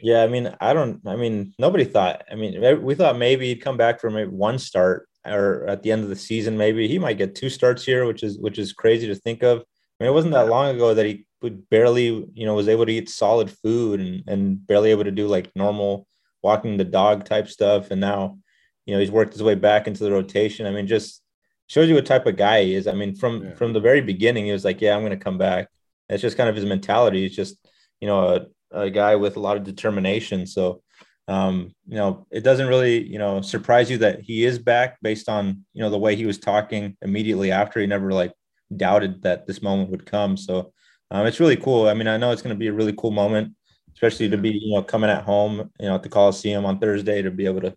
Yeah, 0.01 0.23
I 0.23 0.27
mean, 0.27 0.55
I 0.59 0.73
don't. 0.73 1.01
I 1.05 1.15
mean, 1.15 1.53
nobody 1.57 1.85
thought. 1.85 2.23
I 2.31 2.35
mean, 2.35 2.83
we 2.83 2.95
thought 2.95 3.17
maybe 3.17 3.47
he'd 3.47 3.61
come 3.61 3.77
back 3.77 3.99
from 3.99 4.15
maybe 4.15 4.29
one 4.29 4.59
start, 4.59 5.07
or 5.25 5.65
at 5.67 5.83
the 5.83 5.91
end 5.91 6.03
of 6.03 6.09
the 6.09 6.15
season, 6.15 6.57
maybe 6.57 6.87
he 6.87 6.99
might 6.99 7.17
get 7.17 7.35
two 7.35 7.49
starts 7.49 7.83
here, 7.83 8.05
which 8.05 8.23
is 8.23 8.37
which 8.37 8.59
is 8.59 8.73
crazy 8.73 9.07
to 9.07 9.15
think 9.15 9.43
of. 9.43 9.59
I 9.59 10.03
mean, 10.03 10.11
it 10.11 10.13
wasn't 10.13 10.33
that 10.33 10.49
long 10.49 10.75
ago 10.75 10.93
that 10.93 11.05
he 11.05 11.24
would 11.41 11.69
barely, 11.69 12.27
you 12.33 12.45
know, 12.45 12.55
was 12.55 12.67
able 12.67 12.85
to 12.85 12.91
eat 12.91 13.09
solid 13.09 13.49
food 13.49 13.99
and 13.99 14.23
and 14.27 14.65
barely 14.65 14.91
able 14.91 15.03
to 15.03 15.11
do 15.11 15.27
like 15.27 15.51
normal 15.55 16.07
walking 16.43 16.77
the 16.77 16.83
dog 16.83 17.25
type 17.25 17.47
stuff. 17.47 17.91
And 17.91 17.99
now, 17.99 18.37
you 18.85 18.93
know, 18.93 18.99
he's 18.99 19.11
worked 19.11 19.33
his 19.33 19.43
way 19.43 19.55
back 19.55 19.87
into 19.87 20.03
the 20.03 20.11
rotation. 20.11 20.67
I 20.67 20.71
mean, 20.71 20.87
just 20.87 21.21
shows 21.67 21.89
you 21.89 21.95
what 21.95 22.05
type 22.05 22.25
of 22.25 22.37
guy 22.37 22.63
he 22.63 22.75
is. 22.75 22.87
I 22.87 22.93
mean, 22.93 23.15
from 23.15 23.43
yeah. 23.43 23.55
from 23.55 23.73
the 23.73 23.79
very 23.79 24.01
beginning, 24.01 24.45
he 24.45 24.51
was 24.51 24.65
like, 24.65 24.81
"Yeah, 24.81 24.95
I'm 24.95 25.01
going 25.01 25.17
to 25.17 25.23
come 25.23 25.37
back." 25.37 25.67
It's 26.09 26.21
just 26.21 26.37
kind 26.37 26.49
of 26.49 26.55
his 26.55 26.65
mentality. 26.65 27.23
He's 27.23 27.35
just, 27.35 27.57
you 27.99 28.07
know, 28.07 28.47
a, 28.71 28.79
a 28.81 28.89
guy 28.91 29.15
with 29.15 29.37
a 29.37 29.39
lot 29.39 29.57
of 29.57 29.63
determination. 29.63 30.45
So, 30.45 30.83
um, 31.27 31.73
you 31.87 31.95
know, 31.95 32.27
it 32.29 32.43
doesn't 32.43 32.67
really, 32.67 33.03
you 33.03 33.17
know, 33.17 33.41
surprise 33.41 33.89
you 33.89 33.97
that 33.99 34.21
he 34.21 34.45
is 34.45 34.59
back 34.59 34.97
based 35.01 35.27
on, 35.27 35.65
you 35.73 35.81
know, 35.81 35.89
the 35.89 35.97
way 35.97 36.15
he 36.15 36.27
was 36.27 36.37
talking 36.37 36.95
immediately 37.01 37.51
after. 37.51 37.79
He 37.79 37.87
never 37.87 38.11
like 38.11 38.33
doubted 38.75 39.23
that 39.23 39.47
this 39.47 39.63
moment 39.63 39.89
would 39.89 40.05
come. 40.05 40.37
So, 40.37 40.73
um, 41.11 41.27
it's 41.27 41.39
really 41.39 41.57
cool. 41.57 41.87
I 41.87 41.93
mean, 41.93 42.07
I 42.07 42.17
know 42.17 42.31
it's 42.31 42.41
going 42.41 42.55
to 42.55 42.59
be 42.59 42.67
a 42.67 42.73
really 42.73 42.93
cool 42.93 43.11
moment, 43.11 43.53
especially 43.93 44.29
to 44.29 44.37
be, 44.37 44.51
you 44.51 44.73
know, 44.73 44.83
coming 44.83 45.09
at 45.09 45.23
home, 45.23 45.71
you 45.79 45.87
know, 45.87 45.95
at 45.95 46.03
the 46.03 46.09
Coliseum 46.09 46.65
on 46.65 46.79
Thursday 46.79 47.21
to 47.21 47.31
be 47.31 47.45
able 47.45 47.61
to 47.61 47.75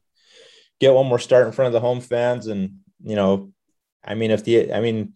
get 0.81 0.95
one 0.95 1.07
more 1.07 1.19
start 1.19 1.47
in 1.47 1.53
front 1.53 1.69
of 1.69 1.73
the 1.73 1.81
home 1.81 2.01
fans. 2.01 2.47
And, 2.47 2.79
you 3.03 3.17
know, 3.17 3.53
I 4.05 4.15
mean, 4.15 4.31
if 4.31 4.45
the, 4.45 4.73
I 4.73 4.81
mean, 4.81 5.13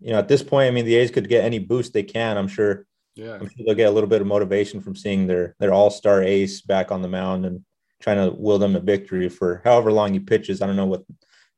you 0.00 0.12
know, 0.12 0.18
at 0.18 0.28
this 0.28 0.42
point, 0.42 0.68
I 0.68 0.70
mean, 0.70 0.84
the 0.84 0.96
A's 0.96 1.10
could 1.10 1.28
get 1.28 1.44
any 1.44 1.58
boost 1.58 1.92
they 1.92 2.02
can. 2.02 2.36
I'm 2.36 2.48
sure 2.48 2.86
yeah, 3.16 3.32
I'm 3.32 3.48
sure 3.48 3.64
they'll 3.64 3.74
get 3.74 3.88
a 3.88 3.92
little 3.92 4.10
bit 4.10 4.20
of 4.20 4.26
motivation 4.26 4.82
from 4.82 4.94
seeing 4.94 5.26
their 5.26 5.56
their 5.58 5.72
all 5.72 5.90
star 5.90 6.22
ace 6.22 6.60
back 6.60 6.92
on 6.92 7.00
the 7.00 7.08
mound 7.08 7.46
and 7.46 7.64
trying 8.00 8.18
to 8.18 8.36
will 8.36 8.58
them 8.58 8.74
to 8.74 8.80
victory 8.80 9.30
for 9.30 9.62
however 9.64 9.90
long 9.90 10.12
he 10.12 10.20
pitches. 10.20 10.60
I 10.60 10.66
don't 10.66 10.76
know 10.76 10.86
what 10.86 11.04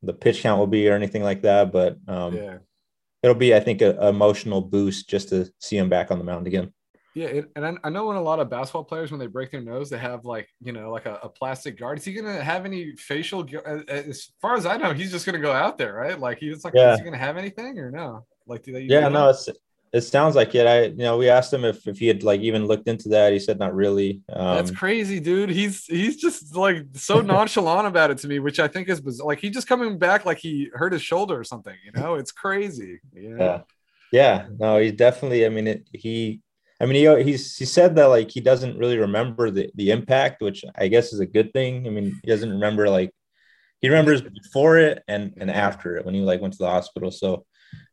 the 0.02 0.12
pitch 0.12 0.42
count 0.42 0.60
will 0.60 0.68
be 0.68 0.88
or 0.88 0.94
anything 0.94 1.24
like 1.24 1.42
that, 1.42 1.72
but 1.72 1.98
um, 2.06 2.36
yeah, 2.36 2.58
it'll 3.22 3.34
be 3.34 3.54
I 3.54 3.60
think 3.60 3.82
a, 3.82 3.96
a, 3.98 4.08
emotional 4.08 4.60
boost 4.60 5.08
just 5.08 5.28
to 5.30 5.50
see 5.58 5.76
him 5.76 5.88
back 5.88 6.10
on 6.10 6.18
the 6.18 6.24
mound 6.24 6.46
again. 6.46 6.72
Yeah, 7.14 7.40
and 7.56 7.66
I, 7.66 7.74
I 7.82 7.90
know 7.90 8.06
when 8.06 8.16
a 8.16 8.22
lot 8.22 8.38
of 8.38 8.48
basketball 8.48 8.84
players 8.84 9.10
when 9.10 9.18
they 9.18 9.26
break 9.26 9.50
their 9.50 9.60
nose, 9.60 9.90
they 9.90 9.98
have 9.98 10.24
like 10.24 10.48
you 10.62 10.72
know 10.72 10.90
like 10.90 11.06
a, 11.06 11.18
a 11.22 11.28
plastic 11.28 11.78
guard. 11.78 11.98
Is 11.98 12.04
he 12.04 12.12
gonna 12.12 12.42
have 12.42 12.64
any 12.64 12.94
facial? 12.96 13.40
Uh, 13.40 13.58
uh, 13.68 13.82
as 13.88 14.30
far 14.40 14.54
as 14.54 14.66
I 14.66 14.76
know, 14.76 14.92
he's 14.92 15.10
just 15.10 15.26
gonna 15.26 15.38
go 15.38 15.52
out 15.52 15.78
there, 15.78 15.94
right? 15.94 16.18
Like 16.18 16.38
he's 16.38 16.64
like, 16.64 16.74
yeah. 16.76 16.92
is 16.92 16.98
he 16.98 17.04
gonna 17.04 17.16
have 17.18 17.36
anything 17.36 17.78
or 17.78 17.90
no? 17.90 18.24
Like, 18.46 18.62
do 18.62 18.72
they? 18.72 18.82
Yeah, 18.82 19.08
no, 19.08 19.30
it's 19.30 19.48
it 19.92 20.02
sounds 20.02 20.34
like 20.34 20.54
it. 20.54 20.66
I, 20.66 20.84
you 20.84 20.96
know, 20.96 21.16
we 21.16 21.28
asked 21.28 21.52
him 21.52 21.64
if, 21.64 21.86
if 21.86 21.98
he 21.98 22.06
had 22.06 22.22
like 22.22 22.40
even 22.40 22.66
looked 22.66 22.88
into 22.88 23.08
that. 23.10 23.32
He 23.32 23.38
said 23.38 23.58
not 23.58 23.74
really. 23.74 24.22
Um, 24.32 24.56
That's 24.56 24.70
crazy, 24.70 25.20
dude. 25.20 25.50
He's 25.50 25.84
he's 25.86 26.16
just 26.16 26.54
like 26.54 26.84
so 26.94 27.20
nonchalant 27.22 27.86
about 27.86 28.10
it 28.10 28.18
to 28.18 28.28
me, 28.28 28.38
which 28.38 28.60
I 28.60 28.68
think 28.68 28.88
is 28.88 29.00
bizarre. 29.00 29.28
like 29.28 29.40
he 29.40 29.50
just 29.50 29.66
coming 29.66 29.98
back 29.98 30.24
like 30.24 30.38
he 30.38 30.70
hurt 30.74 30.92
his 30.92 31.02
shoulder 31.02 31.38
or 31.38 31.44
something. 31.44 31.74
You 31.84 31.92
know, 32.00 32.14
it's 32.16 32.32
crazy. 32.32 33.00
You 33.14 33.36
know? 33.36 33.44
Yeah, 33.44 33.62
yeah. 34.12 34.46
No, 34.58 34.78
he 34.78 34.90
definitely. 34.90 35.46
I 35.46 35.48
mean, 35.48 35.66
it, 35.66 35.88
he. 35.92 36.40
I 36.80 36.86
mean, 36.86 36.94
he 36.94 37.24
he's 37.24 37.56
he 37.56 37.64
said 37.64 37.96
that 37.96 38.06
like 38.06 38.30
he 38.30 38.40
doesn't 38.40 38.78
really 38.78 38.98
remember 38.98 39.50
the 39.50 39.70
the 39.74 39.90
impact, 39.90 40.42
which 40.42 40.64
I 40.76 40.88
guess 40.88 41.12
is 41.12 41.20
a 41.20 41.26
good 41.26 41.52
thing. 41.52 41.86
I 41.86 41.90
mean, 41.90 42.20
he 42.22 42.30
doesn't 42.30 42.50
remember 42.50 42.88
like 42.88 43.10
he 43.80 43.88
remembers 43.88 44.22
before 44.22 44.78
it 44.78 45.02
and 45.08 45.32
and 45.38 45.50
after 45.50 45.96
it 45.96 46.04
when 46.04 46.14
he 46.14 46.20
like 46.20 46.40
went 46.40 46.52
to 46.54 46.58
the 46.58 46.70
hospital. 46.70 47.10
So 47.10 47.46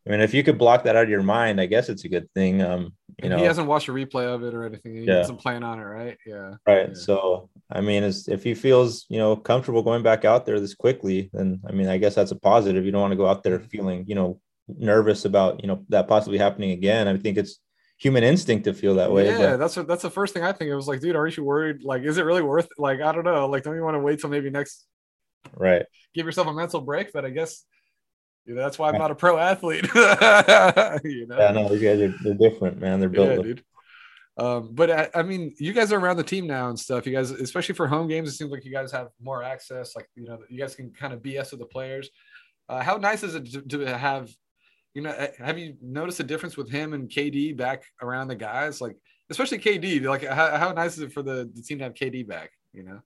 I 0.06 0.10
mean, 0.10 0.20
if 0.20 0.32
you 0.32 0.44
could 0.44 0.56
block 0.56 0.84
that 0.84 0.94
out 0.94 1.04
of 1.04 1.10
your 1.10 1.22
mind, 1.22 1.60
I 1.60 1.66
guess 1.66 1.88
it's 1.88 2.04
a 2.04 2.08
good 2.08 2.30
thing. 2.32 2.62
Um, 2.62 2.94
you 3.22 3.28
know, 3.28 3.38
he 3.38 3.44
hasn't 3.44 3.66
watched 3.66 3.88
a 3.88 3.92
replay 3.92 4.32
of 4.32 4.44
it 4.44 4.54
or 4.54 4.64
anything. 4.64 4.94
He 4.94 5.00
yeah. 5.02 5.14
doesn't 5.14 5.38
plan 5.38 5.64
on 5.64 5.80
it, 5.80 5.84
right? 5.84 6.16
Yeah. 6.24 6.54
Right. 6.66 6.88
Yeah. 6.88 6.94
So, 6.94 7.48
I 7.70 7.80
mean, 7.80 8.04
if 8.04 8.44
he 8.44 8.54
feels, 8.54 9.06
you 9.08 9.18
know, 9.18 9.34
comfortable 9.34 9.82
going 9.82 10.02
back 10.02 10.24
out 10.24 10.46
there 10.46 10.60
this 10.60 10.74
quickly, 10.74 11.30
then 11.32 11.60
I 11.68 11.72
mean, 11.72 11.88
I 11.88 11.98
guess 11.98 12.14
that's 12.14 12.30
a 12.30 12.36
positive. 12.36 12.84
You 12.84 12.92
don't 12.92 13.00
want 13.00 13.12
to 13.12 13.16
go 13.16 13.26
out 13.26 13.42
there 13.42 13.58
mm-hmm. 13.58 13.68
feeling, 13.68 14.04
you 14.06 14.14
know, 14.14 14.40
nervous 14.68 15.24
about, 15.24 15.62
you 15.62 15.68
know, 15.68 15.84
that 15.88 16.08
possibly 16.08 16.38
happening 16.38 16.70
again. 16.70 17.08
I 17.08 17.16
think 17.16 17.38
it's 17.38 17.58
human 17.98 18.22
instinct 18.22 18.64
to 18.64 18.74
feel 18.74 18.94
that 18.96 19.10
way. 19.10 19.26
Yeah, 19.26 19.52
but... 19.52 19.56
that's 19.56 19.76
what, 19.76 19.88
that's 19.88 20.02
the 20.02 20.10
first 20.10 20.34
thing 20.34 20.44
I 20.44 20.52
think. 20.52 20.70
It 20.70 20.76
was 20.76 20.86
like, 20.86 21.00
dude, 21.00 21.16
aren't 21.16 21.36
you 21.36 21.44
worried? 21.44 21.82
Like, 21.82 22.02
is 22.02 22.18
it 22.18 22.24
really 22.24 22.42
worth? 22.42 22.68
Like, 22.78 23.00
I 23.00 23.10
don't 23.12 23.24
know. 23.24 23.48
Like, 23.48 23.64
don't 23.64 23.74
you 23.74 23.82
want 23.82 23.94
to 23.94 24.00
wait 24.00 24.20
till 24.20 24.30
maybe 24.30 24.50
next? 24.50 24.86
Right. 25.54 25.86
Give 26.14 26.26
yourself 26.26 26.46
a 26.48 26.52
mental 26.52 26.80
break. 26.80 27.12
But 27.12 27.24
I 27.24 27.30
guess 27.30 27.64
you 28.46 28.54
know, 28.54 28.62
that's 28.62 28.78
why 28.78 28.90
I'm 28.90 28.98
not 28.98 29.10
a 29.10 29.14
pro 29.14 29.38
athlete. 29.38 29.84
you 29.94 31.26
know? 31.26 31.38
Yeah, 31.38 31.50
no, 31.50 31.68
these 31.68 31.82
guys 31.82 32.00
are 32.00 32.14
they're 32.22 32.34
different, 32.34 32.78
man. 32.78 33.00
They're 33.00 33.08
built. 33.08 33.28
Yeah, 33.28 33.42
dude. 33.42 33.64
Um, 34.38 34.70
but 34.72 34.90
I, 34.90 35.08
I, 35.14 35.22
mean, 35.22 35.54
you 35.58 35.72
guys 35.72 35.92
are 35.92 35.98
around 35.98 36.18
the 36.18 36.22
team 36.22 36.46
now 36.46 36.68
and 36.68 36.78
stuff. 36.78 37.06
You 37.06 37.12
guys, 37.12 37.30
especially 37.30 37.74
for 37.74 37.88
home 37.88 38.06
games, 38.06 38.28
it 38.28 38.32
seems 38.32 38.50
like 38.50 38.64
you 38.64 38.70
guys 38.70 38.92
have 38.92 39.08
more 39.20 39.42
access. 39.42 39.96
Like 39.96 40.08
you 40.14 40.24
know, 40.24 40.38
you 40.48 40.58
guys 40.58 40.74
can 40.76 40.90
kind 40.92 41.12
of 41.12 41.20
BS 41.20 41.50
with 41.50 41.60
the 41.60 41.66
players. 41.66 42.08
Uh, 42.68 42.82
how 42.82 42.96
nice 42.98 43.22
is 43.22 43.34
it 43.34 43.50
to, 43.52 43.62
to, 43.62 43.98
have? 43.98 44.30
You 44.94 45.02
know, 45.02 45.28
have 45.38 45.58
you 45.58 45.76
noticed 45.82 46.20
a 46.20 46.24
difference 46.24 46.56
with 46.56 46.70
him 46.70 46.92
and 46.92 47.08
KD 47.08 47.56
back 47.56 47.84
around 48.00 48.28
the 48.28 48.34
guys? 48.34 48.80
Like, 48.80 48.96
especially 49.28 49.58
KD. 49.58 50.02
Like, 50.04 50.24
how, 50.24 50.56
how 50.56 50.72
nice 50.72 50.96
is 50.96 51.02
it 51.02 51.12
for 51.12 51.22
the, 51.22 51.50
the 51.52 51.62
team 51.62 51.78
to 51.78 51.84
have 51.84 51.94
KD 51.94 52.26
back? 52.26 52.50
You 52.72 52.84
know. 52.84 53.00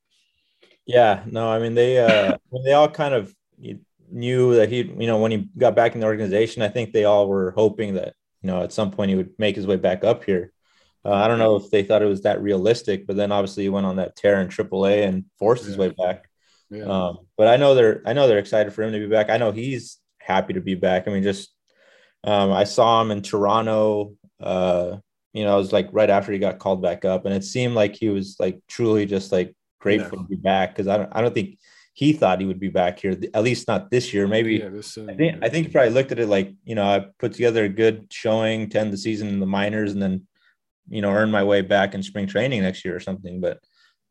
Yeah. 0.87 1.23
No. 1.27 1.49
I 1.49 1.59
mean, 1.59 1.75
they 1.75 1.99
uh, 1.99 2.37
they 2.65 2.73
all 2.73 2.91
kind 2.91 3.15
of 3.15 3.35
knew 4.13 4.55
that 4.57 4.69
he, 4.69 4.79
you 4.83 5.07
know, 5.07 5.19
when 5.19 5.31
he 5.31 5.49
got 5.57 5.75
back 5.75 5.95
in 5.95 6.01
the 6.01 6.07
organization, 6.07 6.63
I 6.63 6.69
think 6.69 6.93
they 6.93 7.05
all 7.05 7.29
were 7.29 7.53
hoping 7.53 7.95
that, 7.95 8.15
you 8.43 8.49
know, 8.49 8.63
at 8.63 8.73
some 8.73 8.91
point 8.91 9.11
he 9.11 9.17
would 9.17 9.31
make 9.39 9.57
his 9.57 9.67
way 9.67 9.77
back 9.77 10.05
up 10.05 10.25
here. 10.25 10.53
Uh, 11.05 11.13
I 11.15 11.29
don't 11.29 11.39
know 11.39 11.57
if 11.57 11.71
they 11.71 11.83
thought 11.83 12.03
it 12.03 12.07
was 12.07 12.23
that 12.23 12.43
realistic, 12.43 13.07
but 13.07 13.17
then 13.17 13.33
obviously 13.33 13.63
he 13.63 13.69
went 13.69 13.87
on 13.87 13.97
that 13.97 14.17
tear 14.17 14.41
in 14.41 14.49
AAA 14.49 15.07
and 15.07 15.25
forced 15.39 15.65
his 15.65 15.77
way 15.77 15.89
back. 15.91 16.29
Yeah. 16.69 16.85
Um, 16.85 17.19
but 17.37 17.49
I 17.49 17.57
know 17.57 17.75
they're, 17.75 18.03
I 18.07 18.13
know 18.13 18.29
they're 18.29 18.39
excited 18.39 18.73
for 18.73 18.83
him 18.83 18.93
to 18.93 18.99
be 18.99 19.07
back. 19.07 19.31
I 19.31 19.39
know 19.39 19.51
he's 19.51 19.99
happy 20.19 20.53
to 20.53 20.61
be 20.61 20.75
back. 20.75 21.09
I 21.09 21.11
mean, 21.11 21.23
just 21.23 21.51
um, 22.25 22.53
I 22.53 22.65
saw 22.65 23.01
him 23.01 23.11
in 23.11 23.23
Toronto. 23.23 24.15
Uh, 24.39 24.99
you 25.33 25.45
know, 25.45 25.55
it 25.55 25.59
was 25.59 25.73
like 25.73 25.89
right 25.93 26.11
after 26.11 26.33
he 26.33 26.39
got 26.39 26.59
called 26.59 26.83
back 26.83 27.05
up, 27.05 27.25
and 27.25 27.35
it 27.35 27.45
seemed 27.45 27.75
like 27.75 27.95
he 27.95 28.09
was 28.09 28.37
like 28.39 28.61
truly 28.69 29.07
just 29.07 29.33
like 29.33 29.55
grateful 29.81 30.19
yeah. 30.19 30.23
to 30.23 30.29
be 30.29 30.37
back 30.37 30.71
because 30.71 30.89
I 30.89 30.99
don't, 30.99 31.09
I 31.13 31.21
don't 31.21 31.35
think 31.35 31.59
he 31.93 32.13
thought 32.13 32.41
he 32.41 32.47
would 32.47 32.61
be 32.61 32.69
back 32.69 33.01
here, 33.01 33.17
at 33.35 33.43
least 33.43 33.69
not 33.69 33.91
this 33.91 34.15
year. 34.15 34.27
Maybe 34.27 34.55
yeah, 34.55 34.69
this, 34.69 34.97
uh, 34.97 35.07
I 35.09 35.15
think 35.15 35.45
I 35.45 35.49
think 35.49 35.67
he 35.67 35.73
probably 35.73 35.91
looked 35.93 36.13
at 36.13 36.19
it 36.19 36.29
like 36.29 36.53
you 36.65 36.75
know 36.75 36.85
I 36.85 37.07
put 37.19 37.33
together 37.33 37.65
a 37.65 37.69
good 37.69 38.07
showing, 38.11 38.69
ten 38.69 38.91
the 38.91 38.97
season 38.97 39.29
in 39.29 39.41
the 39.41 39.47
minors, 39.47 39.93
and 39.93 40.01
then 40.01 40.27
you 40.89 41.03
know 41.03 41.11
earn 41.11 41.31
my 41.31 41.45
way 41.45 41.63
back 41.63 41.95
in 41.95 42.03
spring 42.03 42.27
training 42.27 42.63
next 42.63 42.85
year 42.85 42.95
or 42.95 43.01
something. 43.01 43.41
But 43.41 43.59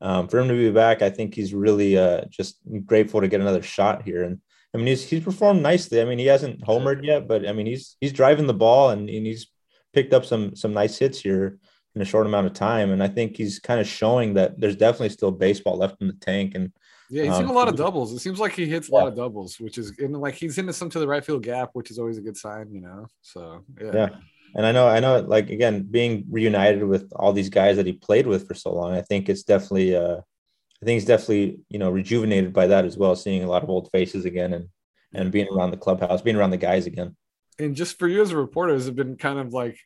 um, 0.01 0.27
for 0.27 0.39
him 0.39 0.47
to 0.47 0.53
be 0.53 0.71
back, 0.71 1.01
I 1.01 1.09
think 1.09 1.33
he's 1.33 1.53
really 1.53 1.97
uh, 1.97 2.25
just 2.29 2.59
grateful 2.85 3.21
to 3.21 3.27
get 3.27 3.41
another 3.41 3.61
shot 3.61 4.03
here. 4.03 4.23
And 4.23 4.39
I 4.73 4.77
mean 4.77 4.87
he's 4.87 5.03
he's 5.03 5.23
performed 5.23 5.61
nicely. 5.61 6.01
I 6.01 6.05
mean 6.05 6.19
he 6.19 6.25
hasn't 6.25 6.61
homered 6.61 7.03
yet, 7.03 7.27
but 7.27 7.47
I 7.47 7.53
mean 7.53 7.65
he's 7.65 7.95
he's 8.01 8.13
driving 8.13 8.47
the 8.47 8.53
ball 8.53 8.89
and, 8.89 9.09
and 9.09 9.25
he's 9.25 9.47
picked 9.93 10.13
up 10.13 10.25
some 10.25 10.55
some 10.55 10.73
nice 10.73 10.97
hits 10.97 11.19
here 11.19 11.59
in 11.95 12.01
a 12.01 12.05
short 12.05 12.27
amount 12.27 12.47
of 12.47 12.53
time. 12.53 12.91
And 12.91 13.01
I 13.01 13.07
think 13.07 13.35
he's 13.35 13.59
kind 13.59 13.79
of 13.79 13.87
showing 13.87 14.35
that 14.35 14.59
there's 14.59 14.75
definitely 14.75 15.09
still 15.09 15.31
baseball 15.31 15.77
left 15.77 16.01
in 16.01 16.07
the 16.07 16.13
tank 16.13 16.53
and 16.55 16.71
yeah, 17.09 17.23
he's 17.23 17.33
um, 17.33 17.49
a 17.49 17.53
lot 17.53 17.67
of 17.67 17.75
doubles. 17.75 18.13
It 18.13 18.19
seems 18.19 18.39
like 18.39 18.53
he 18.53 18.67
hits 18.67 18.87
a 18.87 18.91
yeah. 18.91 18.97
lot 18.99 19.07
of 19.07 19.15
doubles, 19.15 19.59
which 19.59 19.77
is 19.77 19.93
and 19.97 20.19
like 20.19 20.35
he's 20.35 20.57
into 20.57 20.73
some 20.73 20.89
to 20.91 20.99
the 20.99 21.07
right 21.07 21.25
field 21.25 21.43
gap, 21.43 21.71
which 21.73 21.89
is 21.89 21.97
always 21.97 22.17
a 22.17 22.21
good 22.21 22.37
sign, 22.37 22.71
you 22.71 22.81
know. 22.81 23.07
So 23.21 23.63
yeah. 23.81 23.91
Yeah. 23.93 24.09
And 24.55 24.65
I 24.65 24.71
know, 24.71 24.87
I 24.87 24.99
know, 24.99 25.19
like 25.19 25.49
again, 25.49 25.83
being 25.83 26.25
reunited 26.29 26.83
with 26.83 27.11
all 27.15 27.33
these 27.33 27.49
guys 27.49 27.77
that 27.77 27.85
he 27.85 27.93
played 27.93 28.25
with 28.25 28.47
for 28.47 28.55
so 28.55 28.73
long, 28.73 28.93
I 28.93 29.01
think 29.01 29.29
it's 29.29 29.43
definitely, 29.43 29.95
uh, 29.95 30.17
I 30.17 30.85
think 30.85 30.95
he's 30.95 31.05
definitely, 31.05 31.59
you 31.69 31.77
know, 31.77 31.91
rejuvenated 31.91 32.51
by 32.51 32.65
that 32.67 32.85
as 32.85 32.97
well, 32.97 33.15
seeing 33.15 33.43
a 33.43 33.47
lot 33.47 33.63
of 33.63 33.69
old 33.69 33.89
faces 33.91 34.25
again 34.25 34.53
and 34.53 34.69
and 35.13 35.31
being 35.31 35.47
around 35.51 35.71
the 35.71 35.77
clubhouse, 35.77 36.21
being 36.21 36.35
around 36.35 36.51
the 36.51 36.57
guys 36.57 36.85
again. 36.85 37.15
And 37.57 37.75
just 37.75 37.97
for 37.97 38.07
you 38.07 38.21
as 38.21 38.31
a 38.31 38.37
reporter, 38.37 38.73
has 38.73 38.87
it 38.87 38.95
been 38.95 39.17
kind 39.17 39.39
of 39.39 39.53
like 39.53 39.77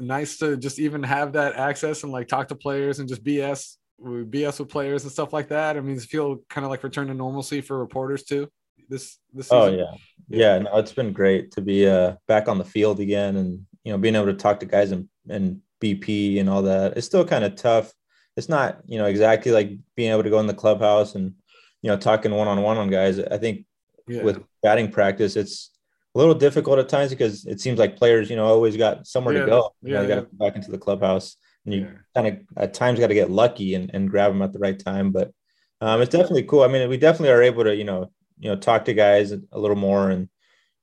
nice 0.00 0.38
to 0.38 0.56
just 0.56 0.78
even 0.78 1.02
have 1.02 1.32
that 1.32 1.54
access 1.54 2.02
and 2.02 2.12
like 2.12 2.28
talk 2.28 2.48
to 2.48 2.54
players 2.54 2.98
and 2.98 3.08
just 3.08 3.24
BS 3.24 3.76
BS 4.02 4.60
with 4.60 4.68
players 4.68 5.02
and 5.02 5.12
stuff 5.12 5.32
like 5.32 5.48
that? 5.48 5.76
I 5.76 5.80
mean, 5.80 5.94
does 5.94 6.04
it 6.04 6.08
feel 6.08 6.38
kind 6.48 6.64
of 6.64 6.70
like 6.70 6.84
return 6.84 7.08
to 7.08 7.14
normalcy 7.14 7.60
for 7.60 7.78
reporters 7.78 8.22
too? 8.22 8.48
This 8.88 9.18
this 9.32 9.48
oh, 9.50 9.70
season? 9.70 9.86
Oh 9.86 9.96
yeah. 10.28 10.54
yeah, 10.54 10.58
No, 10.58 10.78
it's 10.78 10.92
been 10.92 11.12
great 11.12 11.50
to 11.52 11.60
be 11.60 11.86
uh, 11.86 12.14
back 12.26 12.48
on 12.48 12.58
the 12.58 12.64
field 12.64 13.00
again, 13.00 13.36
and 13.36 13.66
you 13.84 13.92
know, 13.92 13.98
being 13.98 14.14
able 14.14 14.26
to 14.26 14.34
talk 14.34 14.60
to 14.60 14.66
guys 14.66 14.92
and 14.92 15.08
and 15.28 15.60
BP 15.80 16.40
and 16.40 16.48
all 16.48 16.62
that. 16.62 16.96
It's 16.96 17.06
still 17.06 17.24
kind 17.24 17.44
of 17.44 17.56
tough. 17.56 17.92
It's 18.36 18.48
not 18.48 18.80
you 18.86 18.98
know 18.98 19.06
exactly 19.06 19.52
like 19.52 19.72
being 19.94 20.10
able 20.10 20.22
to 20.22 20.30
go 20.30 20.40
in 20.40 20.46
the 20.46 20.54
clubhouse 20.54 21.14
and 21.14 21.34
you 21.82 21.90
know 21.90 21.96
talking 21.96 22.32
one 22.32 22.48
on 22.48 22.62
one 22.62 22.78
on 22.78 22.90
guys. 22.90 23.18
I 23.18 23.36
think 23.38 23.66
yeah. 24.06 24.22
with 24.22 24.42
batting 24.62 24.90
practice, 24.90 25.36
it's 25.36 25.70
a 26.14 26.18
little 26.18 26.34
difficult 26.34 26.78
at 26.78 26.88
times 26.88 27.10
because 27.10 27.44
it 27.46 27.60
seems 27.60 27.78
like 27.78 27.96
players, 27.96 28.30
you 28.30 28.36
know, 28.36 28.46
always 28.46 28.76
got 28.76 29.06
somewhere 29.06 29.34
yeah, 29.34 29.40
to 29.40 29.46
go. 29.46 29.74
You 29.82 29.92
yeah, 29.92 29.94
know, 29.94 30.02
they 30.02 30.08
got 30.08 30.20
to 30.20 30.26
come 30.26 30.38
back 30.38 30.56
into 30.56 30.70
the 30.70 30.78
clubhouse 30.78 31.36
and 31.64 31.74
you 31.74 31.80
yeah. 31.82 31.90
kind 32.14 32.26
of 32.26 32.38
at 32.56 32.74
times 32.74 32.98
got 32.98 33.08
to 33.08 33.14
get 33.14 33.30
lucky 33.30 33.74
and, 33.74 33.90
and 33.92 34.10
grab 34.10 34.32
them 34.32 34.42
at 34.42 34.52
the 34.52 34.58
right 34.58 34.78
time. 34.78 35.12
But 35.12 35.32
um, 35.80 36.00
it's 36.00 36.12
definitely 36.12 36.44
cool. 36.44 36.62
I 36.62 36.68
mean, 36.68 36.88
we 36.88 36.96
definitely 36.96 37.30
are 37.30 37.42
able 37.42 37.64
to, 37.64 37.74
you 37.74 37.84
know, 37.84 38.10
you 38.38 38.50
know, 38.50 38.56
talk 38.56 38.84
to 38.84 38.94
guys 38.94 39.32
a 39.32 39.58
little 39.58 39.76
more 39.76 40.10
and, 40.10 40.28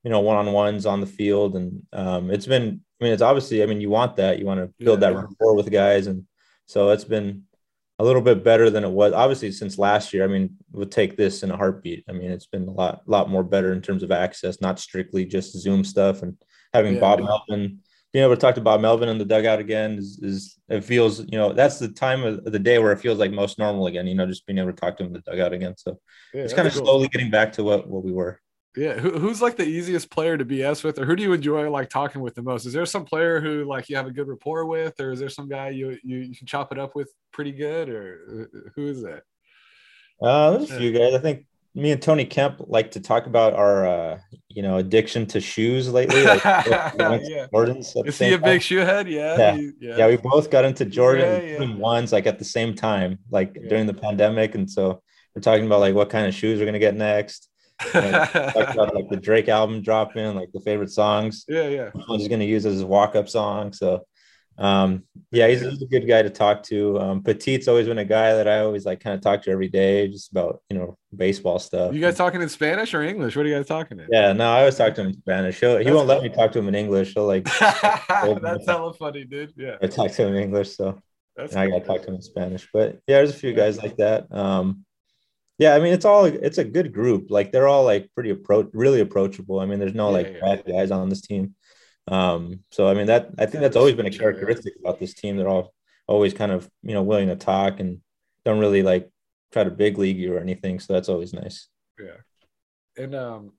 you 0.04 0.10
know, 0.12 0.20
one-on-ones 0.20 0.86
on 0.86 1.02
the 1.02 1.08
field. 1.08 1.56
And 1.56 1.84
um, 1.94 2.30
it's 2.30 2.46
been, 2.46 2.82
I 3.00 3.04
mean, 3.04 3.14
it's 3.14 3.22
obviously, 3.22 3.64
I 3.64 3.66
mean, 3.66 3.82
you 3.82 3.90
want 3.90 4.18
that, 4.18 4.40
you 4.40 4.46
want 4.46 4.60
to 4.60 4.74
build 4.84 5.02
yeah, 5.02 5.12
that 5.12 5.16
rapport 5.16 5.56
with 5.56 5.72
guys. 5.72 6.08
And 6.08 6.26
so 6.66 6.90
it's 6.90 7.04
been 7.04 7.44
a 7.98 8.04
little 8.04 8.22
bit 8.22 8.44
better 8.44 8.70
than 8.70 8.84
it 8.84 8.90
was 8.90 9.14
obviously 9.14 9.52
since 9.52 9.78
last 9.78 10.14
year. 10.14 10.24
I 10.24 10.28
mean, 10.28 10.58
we'll 10.72 10.86
take 10.86 11.16
this 11.16 11.44
in 11.44 11.52
a 11.52 11.58
heartbeat. 11.58 12.04
I 12.10 12.12
mean, 12.12 12.30
it's 12.30 12.46
been 12.46 12.68
a 12.68 12.72
lot, 12.72 13.02
lot 13.08 13.30
more 13.30 13.44
better 13.44 13.74
in 13.74 13.82
terms 13.82 14.04
of 14.04 14.12
access, 14.12 14.62
not 14.62 14.80
strictly 14.80 15.26
just 15.26 15.58
zoom 15.58 15.84
stuff 15.84 16.22
and 16.22 16.38
having 16.74 16.96
yeah, 16.96 17.00
Bob 17.00 17.22
Melvin 17.22 17.80
being 18.16 18.24
able 18.24 18.34
to 18.34 18.40
talk 18.40 18.56
to 18.56 18.62
Bob 18.62 18.80
Melvin 18.80 19.10
in 19.10 19.18
the 19.18 19.26
dugout 19.26 19.60
again 19.60 19.98
is, 19.98 20.18
is 20.24 20.58
it 20.70 20.86
feels 20.86 21.20
you 21.20 21.38
know 21.38 21.52
that's 21.52 21.80
the 21.80 21.90
time 21.90 22.24
of 22.24 22.46
the 22.46 22.58
day 22.58 22.80
where 22.80 22.94
it 22.94 23.00
feels 23.02 23.20
like 23.20 23.30
most 23.30 23.60
normal 23.60 23.88
again. 23.88 24.08
You 24.08 24.16
know, 24.16 24.26
just 24.26 24.46
being 24.46 24.58
able 24.58 24.72
to 24.72 24.78
talk 24.78 24.96
to 24.96 25.04
him 25.04 25.08
in 25.08 25.14
the 25.14 25.20
dugout 25.20 25.52
again. 25.52 25.76
So 25.76 26.00
yeah, 26.34 26.44
it's 26.44 26.54
kind 26.54 26.66
of 26.66 26.74
cool. 26.74 26.86
slowly 26.86 27.10
getting 27.10 27.30
back 27.30 27.52
to 27.54 27.64
what 27.66 27.90
what 27.90 28.06
we 28.06 28.14
were. 28.14 28.40
Yeah, 28.78 28.94
who, 28.94 29.20
who's 29.20 29.42
like 29.42 29.58
the 29.58 29.66
easiest 29.66 30.10
player 30.10 30.38
to 30.38 30.46
BS 30.46 30.82
with, 30.82 30.98
or 30.98 31.06
who 31.06 31.18
do 31.18 31.24
you 31.24 31.34
enjoy 31.34 31.70
like 31.70 31.90
talking 31.90 32.22
with 32.22 32.36
the 32.36 32.42
most? 32.42 32.66
Is 32.66 32.72
there 32.72 32.86
some 32.86 33.04
player 33.04 33.42
who 33.42 33.66
like 33.66 33.90
you 33.90 33.98
have 33.98 34.08
a 34.08 34.12
good 34.12 34.30
rapport 34.30 34.66
with, 34.66 34.98
or 35.02 35.12
is 35.12 35.20
there 35.20 35.28
some 35.28 35.50
guy 35.50 35.72
you 35.72 35.98
you, 36.02 36.20
you 36.20 36.38
can 36.38 36.48
chop 36.48 36.72
it 36.72 36.80
up 36.80 36.96
with 36.96 37.12
pretty 37.34 37.52
good, 37.52 37.90
or 37.90 38.50
who 38.76 38.88
is 38.88 39.02
that? 39.02 39.24
Uh, 40.22 40.52
there's 40.52 40.72
a 40.72 40.78
few 40.78 40.94
guys. 40.94 41.14
I 41.16 41.20
think 41.20 41.48
me 41.76 41.92
and 41.92 42.02
Tony 42.02 42.24
Kemp 42.24 42.62
like 42.68 42.92
to 42.92 43.02
talk 43.02 43.28
about 43.28 43.54
our, 43.54 43.86
uh, 43.86 44.20
you 44.48 44.62
know, 44.62 44.78
addiction 44.78 45.26
to 45.28 45.42
shoes 45.42 45.90
lately. 45.90 46.24
Like, 46.24 46.44
yeah. 46.46 46.92
Jordans. 47.54 47.94
Is 48.08 48.18
he 48.18 48.34
a 48.34 48.40
big 48.40 48.62
shoe 48.62 48.80
head? 48.80 49.10
Yeah. 49.10 49.38
Yeah. 49.38 49.56
He, 49.58 49.72
yeah. 49.82 49.98
yeah. 49.98 50.08
We 50.08 50.16
both 50.16 50.50
got 50.50 50.64
into 50.64 50.86
Jordan 50.86 51.46
yeah, 51.46 51.64
yeah. 51.64 51.76
ones 51.76 52.14
like 52.14 52.28
at 52.28 52.40
the 52.40 52.46
same 52.46 52.76
time, 52.76 53.20
like 53.30 53.54
during 53.68 53.88
the 53.88 53.94
pandemic. 53.94 54.56
And 54.56 54.72
so 54.72 55.02
we're 55.36 55.42
talking 55.42 55.66
about 55.66 55.82
like 55.82 55.94
what 55.94 56.10
kind 56.10 56.26
of 56.26 56.34
shoes 56.34 56.60
we're 56.60 56.66
going 56.66 56.74
to 56.74 56.80
get 56.80 56.96
next. 56.96 57.50
about 57.94 58.96
like 58.96 59.10
the 59.10 59.20
Drake 59.22 59.50
album 59.50 59.82
dropping, 59.82 60.34
like 60.34 60.54
the 60.54 60.62
favorite 60.62 60.92
songs. 60.92 61.44
Yeah. 61.50 61.68
Yeah. 61.68 61.90
Which 61.92 62.08
one's 62.08 62.28
going 62.30 62.40
to 62.40 62.46
use 62.46 62.66
as 62.66 62.76
his 62.76 62.86
walk 62.86 63.16
up 63.16 63.28
song. 63.28 63.74
So, 63.74 64.06
Um, 64.58 65.04
yeah, 65.32 65.48
he's, 65.48 65.62
he's, 65.62 65.82
a 65.82 65.86
good 65.86 66.08
guy 66.08 66.22
to 66.22 66.30
talk 66.30 66.64
to. 66.64 66.98
Um, 67.00 67.24
Petit's 67.24 67.68
always 67.68 67.88
been 67.88 67.98
a 67.98 68.06
guy 68.06 68.34
that 68.34 68.48
I 68.48 68.60
always 68.60 68.86
like 68.86 69.02
kind 69.02 69.14
of 69.14 69.22
talk 69.22 69.42
to 69.44 69.52
every 69.52 69.68
day, 69.68 70.08
just 70.08 70.32
about 70.32 70.62
you 70.70 70.78
know 70.78 70.98
baseball 71.16 71.60
stuff. 71.60 71.94
You 71.94 72.00
guys 72.00 72.16
talking 72.16 72.42
in 72.42 72.48
Spanish 72.48 72.94
or 72.94 73.04
English? 73.04 73.36
What 73.36 73.46
are 73.46 73.50
you 73.50 73.56
guys 73.56 73.68
talking 73.68 74.00
in? 74.00 74.08
Yeah, 74.10 74.32
no, 74.32 74.50
I 74.50 74.60
always 74.60 74.78
talk 74.78 74.96
to 74.96 75.02
him 75.02 75.08
in 75.08 75.18
Spanish. 75.18 75.60
He'll, 75.60 75.78
he 75.78 75.86
won't 75.86 75.98
cool. 75.98 76.06
let 76.06 76.24
me 76.24 76.30
talk 76.30 76.54
to 76.54 76.60
him 76.60 76.70
in 76.70 76.76
English. 76.76 77.14
He'll 77.14 77.28
like 77.28 77.44
that's 77.60 78.66
hella 78.66 78.94
funny, 78.94 79.26
dude. 79.26 79.54
Yeah, 79.58 79.76
I 79.82 79.88
talk 79.88 80.12
to 80.12 80.26
him 80.26 80.36
in 80.36 80.42
English, 80.42 80.78
so 80.78 81.02
cool. 81.38 81.58
I 81.58 81.68
gotta 81.68 81.86
talk 81.86 82.02
to 82.04 82.08
him 82.08 82.16
in 82.16 82.22
Spanish. 82.22 82.70
But 82.74 83.02
yeah, 83.08 83.18
there's 83.18 83.32
a 83.32 83.34
few 83.34 83.54
guys 83.54 83.78
like 83.78 83.98
that. 83.98 84.32
Um, 84.32 84.86
yeah, 85.58 85.76
I 85.76 85.80
mean 85.80 85.94
it's 85.94 86.06
all 86.06 86.26
it's 86.26 86.58
a 86.60 86.64
good 86.64 86.94
group. 86.94 87.28
Like 87.30 87.52
they're 87.52 87.68
all 87.68 87.84
like 87.84 88.10
pretty 88.14 88.30
approach, 88.30 88.68
really 88.74 89.02
approachable. 89.02 89.60
I 89.60 89.66
mean, 89.66 89.80
there's 89.80 89.94
no 89.94 90.08
yeah, 90.08 90.14
like 90.14 90.34
yeah. 90.34 90.40
bad 90.56 90.66
guys 90.66 90.92
on 90.92 91.10
this 91.10 91.22
team. 91.22 91.56
Um, 92.08 92.60
so 92.72 92.88
I 92.88 92.94
mean 92.94 93.08
that 93.08 93.30
I 93.40 93.46
think 93.46 93.62
that's 93.62 93.76
always 93.76 93.96
been 93.96 94.06
a 94.06 94.12
characteristic 94.12 94.74
about 94.80 95.00
this 95.00 95.14
team. 95.14 95.38
They're 95.38 95.50
all 95.50 95.74
always 96.08 96.34
kind 96.34 96.52
of 96.52 96.70
you 96.84 96.94
know 96.94 97.04
willing 97.04 97.30
to 97.30 97.36
talk 97.36 97.80
and 97.80 98.02
don't 98.44 98.60
really 98.60 98.84
like 98.84 99.10
try 99.52 99.64
to 99.64 99.72
big 99.72 99.98
league 99.98 100.18
you 100.18 100.36
or 100.36 100.40
anything. 100.40 100.80
So 100.80 100.94
that's 100.94 101.10
always 101.10 101.34
nice. 101.34 101.68
Yeah, 102.00 103.04
and 103.04 103.16
um, 103.16 103.54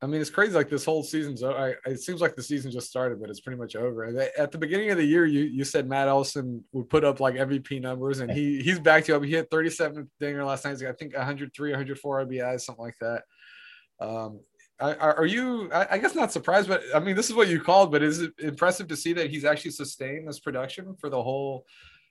I 0.00 0.06
mean 0.06 0.22
it's 0.22 0.30
crazy. 0.30 0.54
Like 0.54 0.70
this 0.70 0.86
whole 0.86 1.02
season's. 1.02 1.42
I, 1.42 1.74
it 1.84 2.00
seems 2.00 2.22
like 2.22 2.36
the 2.36 2.42
season 2.42 2.70
just 2.70 2.88
started, 2.88 3.20
but 3.20 3.28
it's 3.28 3.40
pretty 3.40 3.58
much 3.58 3.76
over. 3.76 4.04
At 4.38 4.50
the 4.50 4.58
beginning 4.58 4.90
of 4.90 4.96
the 4.96 5.04
year, 5.04 5.26
you 5.26 5.42
you 5.42 5.64
said 5.64 5.86
Matt 5.86 6.08
Olson 6.08 6.64
would 6.72 6.88
put 6.88 7.04
up 7.04 7.20
like 7.20 7.34
MVP 7.34 7.82
numbers, 7.82 8.20
and 8.20 8.32
he 8.32 8.62
he's 8.62 8.78
backed 8.78 9.08
you 9.08 9.16
up. 9.16 9.22
He 9.22 9.32
hit 9.32 9.48
37 9.50 10.10
dinger 10.20 10.42
last 10.42 10.64
night. 10.64 10.82
I 10.82 10.92
think 10.92 11.14
103, 11.14 11.70
104 11.70 12.26
RBIs, 12.26 12.62
something 12.62 12.82
like 12.82 12.96
that. 13.02 13.24
Um, 14.00 14.40
are 14.80 15.26
you 15.26 15.70
i 15.72 15.98
guess 15.98 16.14
not 16.14 16.32
surprised 16.32 16.68
but 16.68 16.82
i 16.94 16.98
mean 16.98 17.14
this 17.14 17.30
is 17.30 17.36
what 17.36 17.48
you 17.48 17.60
called 17.60 17.92
but 17.92 18.02
is 18.02 18.20
it 18.20 18.32
impressive 18.38 18.88
to 18.88 18.96
see 18.96 19.12
that 19.12 19.30
he's 19.30 19.44
actually 19.44 19.70
sustained 19.70 20.26
this 20.26 20.40
production 20.40 20.96
for 21.00 21.08
the 21.08 21.22
whole 21.22 21.64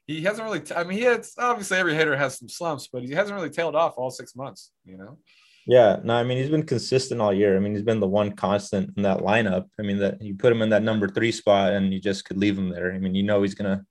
he 0.08 0.22
hasn't 0.22 0.46
really 0.46 0.60
t- 0.60 0.76
I 0.76 0.84
mean 0.84 0.98
he 0.98 1.04
has 1.06 1.34
obviously 1.38 1.78
every 1.78 1.96
hitter 1.96 2.16
has 2.16 2.38
some 2.38 2.50
slumps 2.50 2.88
but 2.92 3.04
he 3.04 3.12
hasn't 3.12 3.36
really 3.36 3.50
tailed 3.50 3.76
off 3.76 3.94
all 3.98 4.12
six 4.12 4.36
months 4.36 4.72
you 4.86 4.98
know? 4.98 5.18
Yeah 5.66 6.00
no 6.04 6.16
i 6.16 6.24
mean 6.24 6.38
he's 6.38 6.50
been 6.50 6.66
consistent 6.66 7.22
all 7.22 7.34
year. 7.34 7.56
I 7.56 7.60
mean 7.60 7.74
he's 7.74 7.84
been 7.84 8.00
the 8.00 8.08
one 8.08 8.34
constant 8.34 8.92
in 8.98 9.04
that 9.04 9.20
lineup. 9.20 9.68
I 9.80 9.84
mean 9.84 10.00
that 10.00 10.22
you 10.22 10.36
put 10.36 10.52
him 10.52 10.62
in 10.62 10.70
that 10.70 10.84
number 10.84 11.08
three 11.08 11.32
spot 11.32 11.74
and 11.74 11.94
you 11.94 12.00
just 12.00 12.26
could 12.26 12.38
leave 12.38 12.58
him 12.58 12.70
there. 12.70 12.94
I 12.94 13.00
mean 13.00 13.16
you 13.16 13.24
know 13.24 13.42
he's 13.42 13.56
gonna 13.56 13.86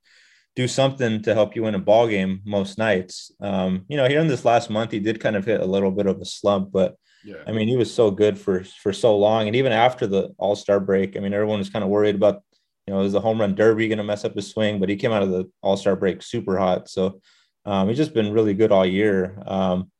do 0.55 0.67
something 0.67 1.23
to 1.23 1.33
help 1.33 1.55
you 1.55 1.63
win 1.63 1.73
a 1.73 1.79
ball 1.79 2.07
game 2.07 2.41
most 2.45 2.77
nights. 2.77 3.31
Um 3.39 3.85
you 3.87 3.97
know 3.97 4.07
here 4.07 4.19
in 4.19 4.27
this 4.27 4.45
last 4.45 4.69
month 4.69 4.91
he 4.91 4.99
did 4.99 5.19
kind 5.19 5.35
of 5.35 5.45
hit 5.45 5.61
a 5.61 5.65
little 5.65 5.91
bit 5.91 6.05
of 6.05 6.21
a 6.21 6.25
slump 6.25 6.71
but 6.71 6.95
yeah. 7.23 7.43
I 7.47 7.51
mean, 7.51 7.67
he 7.67 7.77
was 7.77 7.93
so 7.93 8.11
good 8.11 8.37
for 8.37 8.63
for 8.63 8.93
so 8.93 9.17
long, 9.17 9.47
and 9.47 9.55
even 9.55 9.71
after 9.71 10.07
the 10.07 10.33
All 10.37 10.55
Star 10.55 10.79
break, 10.79 11.15
I 11.15 11.19
mean, 11.19 11.33
everyone 11.33 11.59
was 11.59 11.69
kind 11.69 11.83
of 11.83 11.89
worried 11.89 12.15
about, 12.15 12.43
you 12.87 12.93
know, 12.93 13.01
is 13.01 13.13
the 13.13 13.21
home 13.21 13.39
run 13.39 13.55
derby 13.55 13.87
going 13.87 13.97
to 13.97 14.03
mess 14.03 14.25
up 14.25 14.35
his 14.35 14.49
swing? 14.49 14.79
But 14.79 14.89
he 14.89 14.95
came 14.95 15.11
out 15.11 15.23
of 15.23 15.29
the 15.29 15.49
All 15.61 15.77
Star 15.77 15.95
break 15.95 16.21
super 16.21 16.57
hot, 16.57 16.89
so 16.89 17.21
um, 17.65 17.87
he's 17.87 17.97
just 17.97 18.13
been 18.13 18.33
really 18.33 18.53
good 18.53 18.71
all 18.71 18.85
year. 18.85 19.41
Um, 19.45 19.91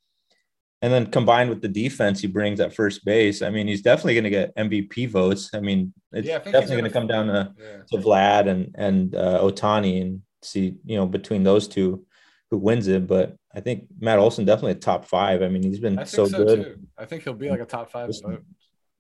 and 0.82 0.92
then 0.92 1.06
combined 1.06 1.50
with 1.50 1.62
the 1.62 1.70
defense 1.70 2.20
he 2.20 2.27
brings 2.27 2.60
at 2.60 2.75
first 2.75 3.06
base, 3.06 3.42
I 3.42 3.50
mean, 3.50 3.68
he's 3.68 3.82
definitely 3.82 4.15
going 4.15 4.25
to 4.25 4.30
get 4.30 4.56
MVP 4.58 5.10
votes. 5.10 5.50
I 5.53 5.62
mean, 5.62 5.94
it's 6.12 6.27
yeah, 6.27 6.39
definitely 6.39 6.75
going 6.75 6.84
to 6.84 6.89
come 6.89 7.08
down 7.08 7.27
to, 7.27 7.53
yeah. 7.58 7.77
to 7.89 7.98
Vlad 8.06 8.50
and 8.50 8.75
and 8.77 9.15
uh, 9.15 9.39
Ohtani 9.42 10.01
and 10.01 10.22
see, 10.42 10.75
you 10.84 10.98
know, 10.98 11.06
between 11.06 11.44
those 11.44 11.70
two 11.70 12.06
who 12.53 12.60
wins 12.60 12.88
it. 12.88 13.07
But 13.07 13.36
I 13.51 13.62
think 13.62 13.88
Matt 14.00 14.19
Olson 14.19 14.45
definitely 14.45 14.74
a 14.74 14.75
top 14.75 15.05
five. 15.05 15.41
I 15.41 15.48
mean, 15.48 15.63
he's 15.63 15.79
been 15.79 16.05
so, 16.05 16.27
so, 16.27 16.45
good. 16.45 16.63
Too. 16.63 16.88
I 17.00 17.05
think 17.05 17.24
he'll 17.24 17.33
be 17.33 17.50
like 17.50 17.62
a 17.62 17.65
top 17.65 17.89
five. 17.89 18.12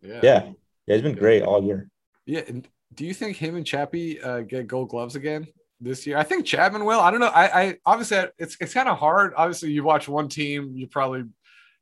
Yeah. 0.01 0.19
yeah. 0.23 0.51
Yeah. 0.87 0.95
He's 0.95 1.03
been 1.03 1.15
great 1.15 1.43
all 1.43 1.63
year. 1.63 1.87
Yeah. 2.25 2.41
And 2.47 2.67
do 2.95 3.05
you 3.05 3.13
think 3.13 3.37
him 3.37 3.55
and 3.55 3.65
Chappie 3.65 4.19
uh, 4.19 4.41
get 4.41 4.65
gold 4.65 4.89
gloves 4.89 5.15
again 5.15 5.47
this 5.79 6.07
year? 6.07 6.17
I 6.17 6.23
think 6.23 6.47
Chapman 6.47 6.83
will. 6.83 6.99
I 6.99 7.11
don't 7.11 7.19
know. 7.19 7.27
I, 7.27 7.61
I 7.61 7.77
obviously 7.85 8.25
it's 8.39 8.57
it's 8.59 8.73
kind 8.73 8.89
of 8.89 8.97
hard. 8.97 9.33
Obviously, 9.37 9.71
you 9.71 9.83
watch 9.83 10.07
one 10.07 10.29
team, 10.29 10.71
you're 10.75 10.89
probably 10.89 11.25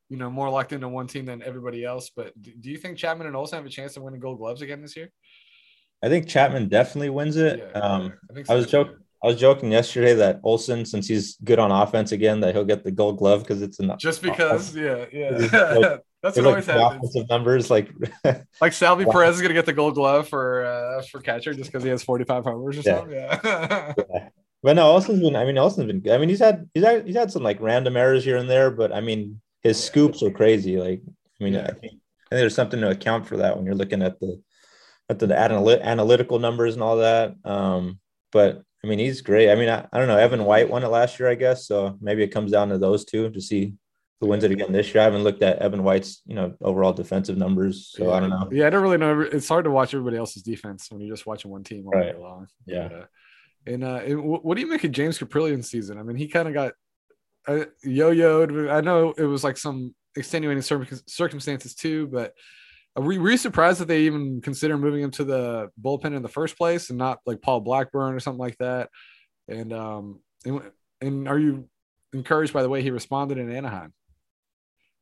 you 0.10 0.18
know 0.18 0.30
more 0.30 0.50
locked 0.50 0.74
into 0.74 0.90
one 0.90 1.08
team 1.08 1.25
than 1.25 1.42
everybody 1.42 1.86
else. 1.86 2.12
But 2.13 2.34
do 2.42 2.70
you 2.70 2.78
think 2.78 2.98
Chapman 2.98 3.27
and 3.27 3.36
Olson 3.36 3.60
have 3.60 3.66
a 3.66 3.70
chance 3.70 3.96
of 3.96 4.03
winning 4.03 4.20
gold 4.20 4.40
gloves 4.40 4.62
again 4.62 4.81
this 4.81 4.98
year? 4.98 5.10
I 6.03 6.10
think 6.10 6.27
Chapman 6.27 6.68
definitely 6.68 7.12
wins 7.12 7.38
it. 7.38 7.60
Yeah, 7.60 7.79
um, 7.79 8.14
I, 8.36 8.44
so 8.44 8.53
I 8.53 8.55
was 8.57 8.68
joking. 8.68 8.98
I 9.24 9.27
was 9.27 9.40
joking 9.40 9.72
yesterday 9.72 10.14
that 10.16 10.40
Olson, 10.44 10.84
since 10.86 11.07
he's 11.07 11.38
good 11.44 11.60
on 11.60 11.72
offense 11.72 12.12
again, 12.12 12.40
that 12.40 12.55
he'll 12.55 12.66
get 12.66 12.84
the 12.84 12.92
Gold 12.92 13.18
Glove 13.18 13.42
because 13.42 13.62
it's 13.62 13.79
enough. 13.79 14.00
Just 14.00 14.22
because, 14.22 14.75
yeah, 14.75 15.05
yeah. 15.12 15.29
Like, 15.51 16.01
That's 16.24 16.38
what 16.38 16.46
always 16.46 16.66
happens. 16.68 17.10
Offensive 17.10 17.29
numbers, 17.29 17.72
like 17.72 17.92
like 18.62 18.74
Salvy 18.74 19.05
Perez 19.05 19.36
is 19.36 19.42
gonna 19.42 19.55
get 19.55 19.66
the 19.66 19.74
Gold 19.74 19.96
Glove 19.96 20.27
for 20.27 20.66
uh, 20.66 21.01
for 21.03 21.20
catcher 21.20 21.53
just 21.53 21.72
because 21.72 21.84
he 21.84 21.90
has 21.90 22.03
forty 22.03 22.25
five 22.25 22.44
homers 22.44 22.77
or 22.77 22.81
yeah. 22.81 22.98
something. 22.98 23.16
Yeah. 23.16 23.94
yeah. 24.14 24.29
But 24.62 24.75
no, 24.75 24.84
Olson's 24.92 25.22
been. 25.22 25.36
I 25.36 25.46
mean, 25.46 25.57
Olson's 25.57 25.88
been. 25.88 26.01
good. 26.01 26.14
I 26.14 26.20
mean, 26.20 26.29
he's 26.29 26.40
had 26.40 26.70
he's 26.75 26.84
had 26.84 27.07
he's 27.07 27.16
had 27.16 27.31
some 27.31 27.42
like 27.42 27.60
random 27.60 27.98
errors 27.98 28.24
here 28.24 28.38
and 28.38 28.48
there, 28.48 28.70
but 28.70 28.92
I 28.92 29.01
mean, 29.01 29.42
his 29.62 29.79
yeah. 29.79 29.88
scoops 29.88 30.22
are 30.22 30.29
crazy. 30.29 30.77
Like, 30.77 31.01
I 31.40 31.44
mean, 31.44 31.53
yeah. 31.53 31.64
I, 31.64 31.72
think, 31.72 31.84
I 31.84 31.88
think 31.88 32.00
there's 32.29 32.55
something 32.55 32.79
to 32.81 32.92
account 32.92 33.25
for 33.25 33.38
that 33.38 33.57
when 33.57 33.66
you're 33.66 33.74
looking 33.74 34.03
at 34.03 34.20
the 34.20 34.40
at 35.10 35.18
the 35.18 35.25
analy- 35.25 35.81
analytical 35.81 36.38
numbers 36.38 36.75
and 36.75 36.84
all 36.84 36.98
that. 36.98 37.34
Um, 37.44 38.00
but 38.31 38.62
I 38.83 38.87
mean, 38.87 39.00
he's 39.00 39.22
great. 39.22 39.51
I 39.51 39.55
mean, 39.55 39.70
I, 39.70 39.87
I 39.91 39.98
don't 40.00 40.07
know. 40.07 40.17
Evan 40.17 40.44
White 40.44 40.70
won 40.70 40.83
it 40.83 40.87
last 40.87 41.20
year, 41.20 41.29
I 41.29 41.35
guess. 41.35 41.67
So 41.67 41.98
maybe 42.01 42.24
it 42.24 42.29
comes 42.29 42.51
down 42.51 42.70
to 42.70 42.77
those 42.77 43.05
two 43.05 43.29
to 43.29 43.39
see 43.39 43.74
who 44.20 44.27
wins 44.27 44.44
it 44.44 44.51
again 44.51 44.72
this 44.72 44.94
year. 44.94 45.01
I 45.01 45.05
haven't 45.05 45.24
looked 45.24 45.41
at 45.44 45.59
Evan 45.59 45.83
White's, 45.83 46.22
you 46.25 46.35
know, 46.35 46.53
overall 46.61 46.94
defensive 46.94 47.37
numbers, 47.37 47.91
so 47.96 48.07
yeah. 48.07 48.11
I 48.11 48.20
don't 48.20 48.29
know. 48.29 48.50
Yeah, 48.51 48.67
I 48.67 48.70
don't 48.70 48.83
really 48.83 48.98
know. 48.98 49.22
It's 49.22 49.50
hard 49.50 49.65
to 49.65 49.72
watch 49.72 49.94
everybody 49.94 50.17
else's 50.17 50.44
defense 50.44 50.91
when 50.91 51.01
you're 51.01 51.15
just 51.15 51.25
watching 51.25 51.50
one 51.51 51.63
team 51.63 51.85
all 51.85 51.91
right. 51.91 52.13
day 52.13 52.20
long. 52.20 52.48
Yeah. 52.65 52.87
But, 52.87 52.98
uh, 52.98 53.05
and, 53.67 53.83
uh, 53.83 54.00
what 54.15 54.55
do 54.55 54.61
you 54.61 54.67
make 54.67 54.83
of 54.83 54.91
James 54.91 55.17
Kaprielian 55.20 55.63
season? 55.63 55.98
I 55.98 56.03
mean, 56.03 56.17
he 56.17 56.27
kind 56.27 56.48
of 56.48 56.53
got 56.53 56.74
uh, 57.48 57.65
yo-yoed. 57.83 58.72
I 58.72 58.81
know 58.81 59.11
it 59.17 59.25
was 59.25 59.44
like 59.44 59.57
some 59.57 59.96
extenuating 60.15 60.61
circumstances 61.07 61.75
too, 61.75 62.07
but 62.07 62.33
were, 62.96 63.20
were 63.20 63.32
you 63.32 63.38
surprised 63.38 63.80
that 63.80 63.88
they 63.88 64.01
even 64.01 64.42
consider 64.42 64.77
moving 64.77 65.01
him 65.01 65.12
to 65.12 65.24
the 65.24 65.70
bullpen 65.82 66.16
in 66.16 66.22
the 66.22 66.30
first 66.30 66.58
place 66.58 66.90
and 66.90 67.00
not 67.00 67.20
like 67.25 67.42
Paul 67.42 67.62
Blackburn 67.62 68.14
or 68.14 68.20
something 68.20 68.40
like 68.40 68.58
that? 68.58 68.90
And 69.48 69.74
um, 69.74 70.20
and, 70.46 70.62
and 71.00 71.27
are 71.27 71.40
you 71.40 71.70
encouraged 72.14 72.54
by 72.54 72.64
the 72.64 72.70
way 72.70 72.82
he 72.82 72.92
responded 72.92 73.38
in 73.38 73.51
Anaheim? 73.51 73.94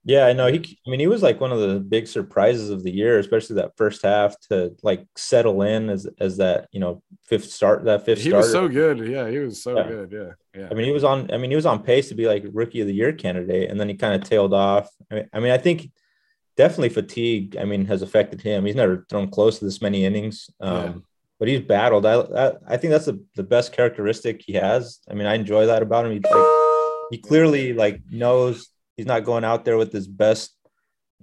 Yeah, 0.05 0.25
I 0.25 0.33
know. 0.33 0.47
He, 0.47 0.79
I 0.87 0.89
mean, 0.89 1.01
he 1.01 1.07
was 1.07 1.21
like 1.21 1.41
one 1.41 1.51
of 1.51 1.59
the 1.59 1.79
big 1.79 2.07
surprises 2.07 2.69
of 2.69 2.83
the 2.83 2.91
year, 2.91 3.19
especially 3.19 3.57
that 3.57 3.75
first 3.75 4.01
half 4.01 4.39
to 4.49 4.73
like 4.81 5.05
settle 5.17 5.61
in 5.61 5.89
as 5.89 6.07
as 6.19 6.37
that 6.37 6.69
you 6.71 6.79
know 6.79 7.03
fifth 7.25 7.51
start 7.51 7.83
that 7.83 8.05
fifth. 8.05 8.19
He 8.19 8.29
starter. 8.29 8.37
was 8.37 8.51
so 8.51 8.67
good. 8.69 8.99
Yeah, 8.99 9.29
he 9.29 9.39
was 9.39 9.61
so 9.61 9.77
yeah. 9.77 9.87
good. 9.87 10.11
Yeah, 10.11 10.61
yeah. 10.61 10.67
I 10.71 10.73
mean, 10.73 10.85
he 10.85 10.91
was 10.91 11.03
on. 11.03 11.29
I 11.31 11.37
mean, 11.37 11.51
he 11.51 11.55
was 11.55 11.65
on 11.65 11.83
pace 11.83 12.07
to 12.09 12.15
be 12.15 12.27
like 12.27 12.45
rookie 12.53 12.81
of 12.81 12.87
the 12.87 12.93
year 12.93 13.11
candidate, 13.11 13.69
and 13.69 13.79
then 13.79 13.89
he 13.89 13.95
kind 13.95 14.15
of 14.15 14.27
tailed 14.27 14.53
off. 14.53 14.89
I 15.11 15.15
mean, 15.15 15.29
I 15.33 15.39
mean, 15.41 15.51
I 15.51 15.57
think 15.57 15.91
definitely 16.59 16.89
fatigue. 16.89 17.55
I 17.57 17.63
mean, 17.63 17.85
has 17.85 18.01
affected 18.01 18.41
him. 18.41 18.65
He's 18.65 18.75
never 18.75 19.05
thrown 19.09 19.29
close 19.31 19.59
to 19.59 19.65
this 19.65 19.81
many 19.81 20.03
innings, 20.03 20.49
um, 20.59 20.75
yeah. 20.75 20.93
but 21.39 21.47
he's 21.47 21.61
battled. 21.61 22.05
I, 22.05 22.15
I, 22.15 22.51
I 22.67 22.77
think 22.77 22.91
that's 22.91 23.05
the, 23.05 23.23
the 23.35 23.43
best 23.43 23.71
characteristic 23.71 24.43
he 24.45 24.53
has. 24.53 24.99
I 25.09 25.13
mean, 25.13 25.25
I 25.25 25.35
enjoy 25.35 25.67
that 25.67 25.81
about 25.81 26.05
him. 26.05 26.11
He 26.11 26.19
like, 26.19 27.11
he 27.11 27.17
clearly 27.17 27.71
like 27.71 28.01
knows 28.11 28.67
he's 28.97 29.05
not 29.05 29.23
going 29.23 29.45
out 29.45 29.63
there 29.63 29.77
with 29.77 29.93
his 29.93 30.05
best 30.05 30.53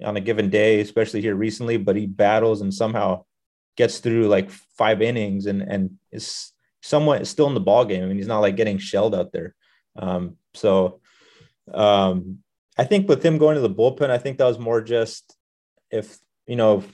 on 0.03 0.16
a 0.16 0.22
given 0.22 0.49
day, 0.49 0.81
especially 0.81 1.20
here 1.20 1.37
recently. 1.37 1.77
But 1.77 1.96
he 1.96 2.07
battles 2.07 2.62
and 2.62 2.72
somehow 2.72 3.27
gets 3.77 3.99
through 3.99 4.29
like 4.29 4.49
five 4.79 5.03
innings 5.03 5.44
and 5.44 5.61
and 5.61 5.99
is 6.12 6.51
somewhat 6.81 7.27
still 7.27 7.49
in 7.49 7.55
the 7.55 7.61
ball 7.61 7.85
game. 7.85 8.03
I 8.03 8.07
mean, 8.07 8.16
he's 8.16 8.27
not 8.27 8.40
like 8.40 8.57
getting 8.57 8.79
shelled 8.79 9.14
out 9.14 9.33
there. 9.33 9.55
Um, 9.96 10.38
so 10.55 11.01
um, 11.75 12.38
I 12.78 12.84
think 12.84 13.08
with 13.08 13.24
him 13.24 13.38
going 13.38 13.54
to 13.54 13.60
the 13.60 13.70
bullpen, 13.70 14.10
I 14.10 14.18
think 14.18 14.38
that 14.38 14.46
was 14.46 14.58
more 14.58 14.80
just 14.80 15.36
if 15.90 16.18
you 16.46 16.56
know, 16.56 16.84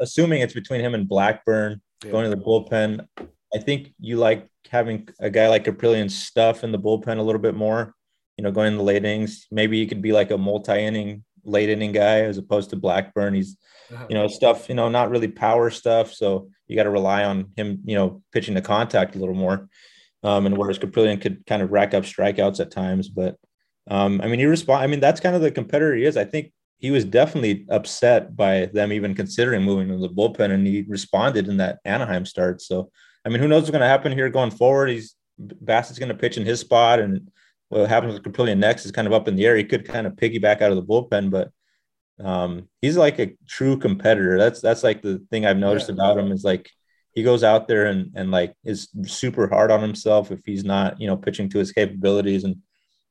assuming 0.00 0.40
it's 0.40 0.54
between 0.54 0.80
him 0.80 0.94
and 0.94 1.08
Blackburn 1.08 1.80
yeah. 2.04 2.10
going 2.10 2.30
to 2.30 2.34
the 2.34 2.42
bullpen. 2.42 3.06
I 3.54 3.58
think 3.58 3.94
you 3.98 4.16
like 4.16 4.48
having 4.70 5.08
a 5.20 5.30
guy 5.30 5.48
like 5.48 5.64
Kaprielian 5.64 6.10
stuff 6.10 6.64
in 6.64 6.72
the 6.72 6.78
bullpen 6.78 7.18
a 7.18 7.22
little 7.22 7.40
bit 7.40 7.54
more. 7.54 7.94
You 8.36 8.44
know, 8.44 8.52
going 8.52 8.68
in 8.68 8.78
the 8.78 8.84
late 8.84 9.04
innings. 9.04 9.46
Maybe 9.50 9.80
he 9.80 9.86
could 9.86 10.00
be 10.00 10.12
like 10.12 10.30
a 10.30 10.38
multi-inning 10.38 11.24
late 11.44 11.70
inning 11.70 11.92
guy 11.92 12.20
as 12.20 12.38
opposed 12.38 12.70
to 12.70 12.76
Blackburn. 12.76 13.34
He's, 13.34 13.56
uh-huh. 13.92 14.06
you 14.08 14.14
know, 14.14 14.28
stuff. 14.28 14.68
You 14.68 14.76
know, 14.76 14.88
not 14.88 15.10
really 15.10 15.26
power 15.26 15.70
stuff. 15.70 16.12
So 16.12 16.48
you 16.68 16.76
got 16.76 16.84
to 16.84 16.90
rely 16.90 17.24
on 17.24 17.50
him. 17.56 17.80
You 17.84 17.96
know, 17.96 18.22
pitching 18.32 18.54
the 18.54 18.62
contact 18.62 19.16
a 19.16 19.18
little 19.18 19.34
more. 19.34 19.68
Um, 20.22 20.46
and 20.46 20.56
whereas 20.56 20.78
Kaprielian 20.78 21.20
could 21.20 21.46
kind 21.46 21.62
of 21.62 21.70
rack 21.70 21.94
up 21.94 22.04
strikeouts 22.04 22.60
at 22.60 22.70
times, 22.70 23.08
but 23.08 23.36
um, 23.88 24.20
I 24.22 24.28
mean, 24.28 24.38
he 24.38 24.46
respond. 24.46 24.82
I 24.82 24.86
mean, 24.86 25.00
that's 25.00 25.20
kind 25.20 25.34
of 25.34 25.42
the 25.42 25.50
competitor 25.50 25.94
he 25.94 26.04
is. 26.04 26.16
I 26.16 26.24
think 26.24 26.52
he 26.78 26.90
was 26.90 27.04
definitely 27.04 27.66
upset 27.70 28.36
by 28.36 28.66
them 28.66 28.92
even 28.92 29.14
considering 29.14 29.62
moving 29.62 29.88
to 29.88 29.96
the 29.96 30.08
bullpen, 30.08 30.52
and 30.52 30.66
he 30.66 30.84
responded 30.88 31.48
in 31.48 31.56
that 31.56 31.78
Anaheim 31.84 32.24
start. 32.24 32.60
So, 32.62 32.90
I 33.24 33.30
mean, 33.30 33.40
who 33.40 33.48
knows 33.48 33.62
what's 33.62 33.70
going 33.70 33.80
to 33.80 33.88
happen 33.88 34.12
here 34.12 34.28
going 34.28 34.50
forward? 34.50 34.90
He's 34.90 35.14
Bassitt's 35.38 35.98
going 35.98 36.10
to 36.10 36.14
pitch 36.14 36.36
in 36.36 36.44
his 36.44 36.60
spot, 36.60 37.00
and 37.00 37.30
what 37.68 37.88
happens 37.88 38.14
with 38.14 38.22
Kaprielian 38.22 38.58
next 38.58 38.84
is 38.86 38.92
kind 38.92 39.06
of 39.06 39.12
up 39.12 39.28
in 39.28 39.36
the 39.36 39.46
air. 39.46 39.56
He 39.56 39.64
could 39.64 39.86
kind 39.86 40.06
of 40.06 40.14
piggyback 40.14 40.62
out 40.62 40.72
of 40.72 40.76
the 40.76 40.82
bullpen, 40.82 41.30
but 41.30 41.50
um, 42.24 42.68
he's 42.82 42.96
like 42.96 43.18
a 43.18 43.34
true 43.46 43.78
competitor. 43.78 44.38
That's 44.38 44.60
that's 44.60 44.82
like 44.82 45.02
the 45.02 45.24
thing 45.30 45.46
I've 45.46 45.56
noticed 45.56 45.88
yeah. 45.88 45.94
about 45.94 46.18
him 46.18 46.32
is 46.32 46.44
like 46.44 46.70
he 47.12 47.22
goes 47.22 47.42
out 47.42 47.68
there 47.68 47.86
and 47.86 48.12
and 48.14 48.30
like 48.30 48.54
is 48.64 48.88
super 49.04 49.48
hard 49.48 49.70
on 49.70 49.80
himself 49.80 50.30
if 50.30 50.40
he's 50.44 50.64
not 50.64 51.00
you 51.00 51.06
know 51.06 51.16
pitching 51.16 51.48
to 51.50 51.58
his 51.58 51.72
capabilities 51.72 52.44
and 52.44 52.56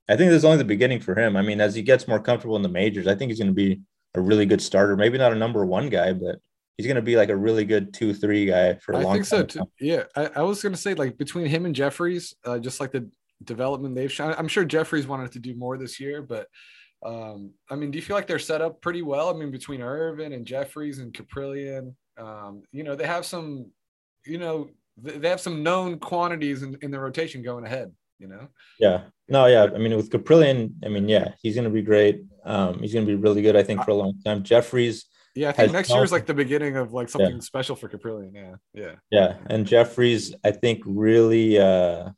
I 0.10 0.16
think 0.16 0.30
this 0.30 0.40
is 0.40 0.46
only 0.46 0.58
the 0.58 0.64
beginning 0.66 1.00
for 1.00 1.20
him. 1.20 1.36
I 1.36 1.42
mean, 1.42 1.60
as 1.60 1.76
he 1.76 1.82
gets 1.82 2.08
more 2.08 2.20
comfortable 2.20 2.56
in 2.56 2.62
the 2.62 2.70
majors, 2.70 3.08
I 3.08 3.16
think 3.16 3.30
he's 3.30 3.40
going 3.40 3.50
to 3.50 3.54
be 3.54 3.82
a 4.16 4.22
really 4.22 4.46
good 4.46 4.62
starter. 4.62 4.96
Maybe 4.96 5.18
not 5.18 5.34
a 5.34 5.36
number 5.36 5.66
one 5.66 5.90
guy, 5.90 6.14
but 6.14 6.40
he's 6.78 6.88
going 6.88 6.96
to 6.96 7.02
be 7.02 7.16
like 7.16 7.30
a 7.30 7.36
really 7.36 7.66
good 7.66 7.94
two 7.94 8.14
three 8.14 8.46
guy 8.46 8.76
for 8.76 8.94
a 8.94 9.00
I 9.00 9.04
long 9.04 9.06
time. 9.06 9.12
I 9.12 9.16
think 9.16 9.26
so 9.26 9.44
too. 9.44 9.70
Yeah, 9.80 10.04
I, 10.16 10.30
I, 10.38 10.42
was 10.44 10.62
going 10.62 10.74
to 10.74 10.80
say 10.80 10.94
like 10.94 11.18
between 11.18 11.48
him 11.48 11.66
and 11.66 11.76
Jefferies, 11.76 12.36
uh, 12.46 12.60
just 12.60 12.80
like 12.80 12.92
the 12.92 13.10
development 13.44 13.96
they've 13.96 14.12
shown. 14.12 14.34
I'm 14.38 14.48
sure 14.48 14.64
Jefferies 14.64 15.08
wanted 15.08 15.32
to 15.34 15.40
do 15.40 15.56
more 15.56 15.78
this 15.78 16.00
year, 16.00 16.22
but 16.22 16.48
um, 17.06 17.52
I 17.70 17.76
mean, 17.76 17.92
do 17.92 17.98
you 17.98 18.02
feel 18.02 18.16
like 18.16 18.28
they're 18.28 18.40
set 18.40 18.62
up 18.62 18.82
pretty 18.82 19.02
well? 19.02 19.30
I 19.30 19.38
mean, 19.38 19.52
between 19.52 19.82
Irvin 19.82 20.34
and 20.34 20.46
Jefferies 20.46 21.00
and 21.00 21.14
Kaprielian, 21.14 21.94
um, 22.18 22.64
you 22.72 22.84
know, 22.84 22.96
they 22.96 23.06
have 23.06 23.26
some, 23.26 23.72
you 24.26 24.38
know, 24.38 24.70
they 24.98 25.30
have 25.30 25.42
some 25.42 25.62
known 25.62 26.00
quantities 26.00 26.64
in, 26.64 26.76
in 26.82 26.90
the 26.90 27.00
rotation 27.00 27.44
going 27.44 27.66
ahead. 27.66 27.92
You 28.20 28.28
know. 28.28 28.48
Yeah. 28.80 29.04
No. 29.28 29.46
Yeah. 29.46 29.68
I 29.74 29.78
mean, 29.78 29.96
with 29.96 30.10
Kaprielian, 30.10 30.74
I 30.84 30.90
mean, 30.90 31.08
yeah, 31.08 31.34
he's 31.42 31.56
going 31.56 31.66
to 31.66 31.70
be 31.70 31.82
great. 31.82 32.24
Um, 32.44 32.80
he's 32.80 32.94
going 32.94 33.06
to 33.06 33.12
be 33.12 33.22
really 33.22 33.42
good. 33.42 33.56
I 33.56 33.64
think 33.64 33.84
for 33.84 33.92
a 33.92 33.96
long 33.96 34.20
time. 34.24 34.44
Jefferies 34.44 35.06
yeah, 35.38 35.50
I 35.50 35.52
think 35.52 35.72
next 35.72 35.92
year 35.92 36.04
is 36.04 36.12
like 36.12 36.26
the 36.26 36.34
beginning 36.34 36.78
of 36.78 36.94
like 36.94 37.10
something 37.10 37.36
yeah. 37.36 37.42
special 37.42 37.76
for 37.76 37.88
Kaprielian. 37.88 38.34
Yeah, 38.34 38.56
yeah, 38.74 38.96
yeah. 39.12 39.36
And 39.46 39.68
Jefferies, 39.68 40.34
I 40.44 40.50
think, 40.50 40.82
really 40.84 41.60
uh, 41.60 42.10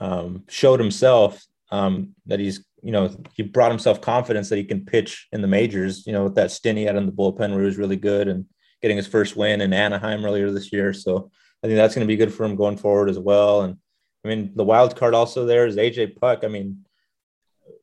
um, 0.00 0.42
showed 0.48 0.80
himself 0.80 1.40
um, 1.70 2.16
that 2.26 2.40
he's, 2.40 2.64
you 2.82 2.90
know, 2.90 3.14
he 3.34 3.44
brought 3.44 3.70
himself 3.70 4.00
confidence 4.00 4.48
that 4.48 4.56
he 4.56 4.64
can 4.64 4.84
pitch 4.84 5.28
in 5.30 5.40
the 5.40 5.46
majors. 5.46 6.04
You 6.04 6.12
know, 6.12 6.24
with 6.24 6.34
that 6.34 6.50
stint 6.50 6.78
he 6.78 6.84
had 6.84 6.96
in 6.96 7.06
the 7.06 7.12
bullpen 7.12 7.50
where 7.50 7.60
he 7.60 7.66
was 7.66 7.78
really 7.78 7.96
good 7.96 8.26
and 8.26 8.44
getting 8.82 8.96
his 8.96 9.06
first 9.06 9.36
win 9.36 9.60
in 9.60 9.72
Anaheim 9.72 10.24
earlier 10.24 10.50
this 10.50 10.72
year. 10.72 10.92
So 10.92 11.30
I 11.62 11.68
think 11.68 11.76
that's 11.76 11.94
going 11.94 12.06
to 12.06 12.12
be 12.12 12.16
good 12.16 12.34
for 12.34 12.44
him 12.44 12.56
going 12.56 12.76
forward 12.76 13.08
as 13.08 13.20
well. 13.20 13.62
And 13.62 13.76
I 14.24 14.28
mean, 14.28 14.52
the 14.54 14.64
wild 14.64 14.96
card 14.96 15.14
also 15.14 15.46
there 15.46 15.66
is 15.66 15.76
AJ 15.76 16.16
Puk. 16.20 16.44
I 16.44 16.48
mean, 16.48 16.84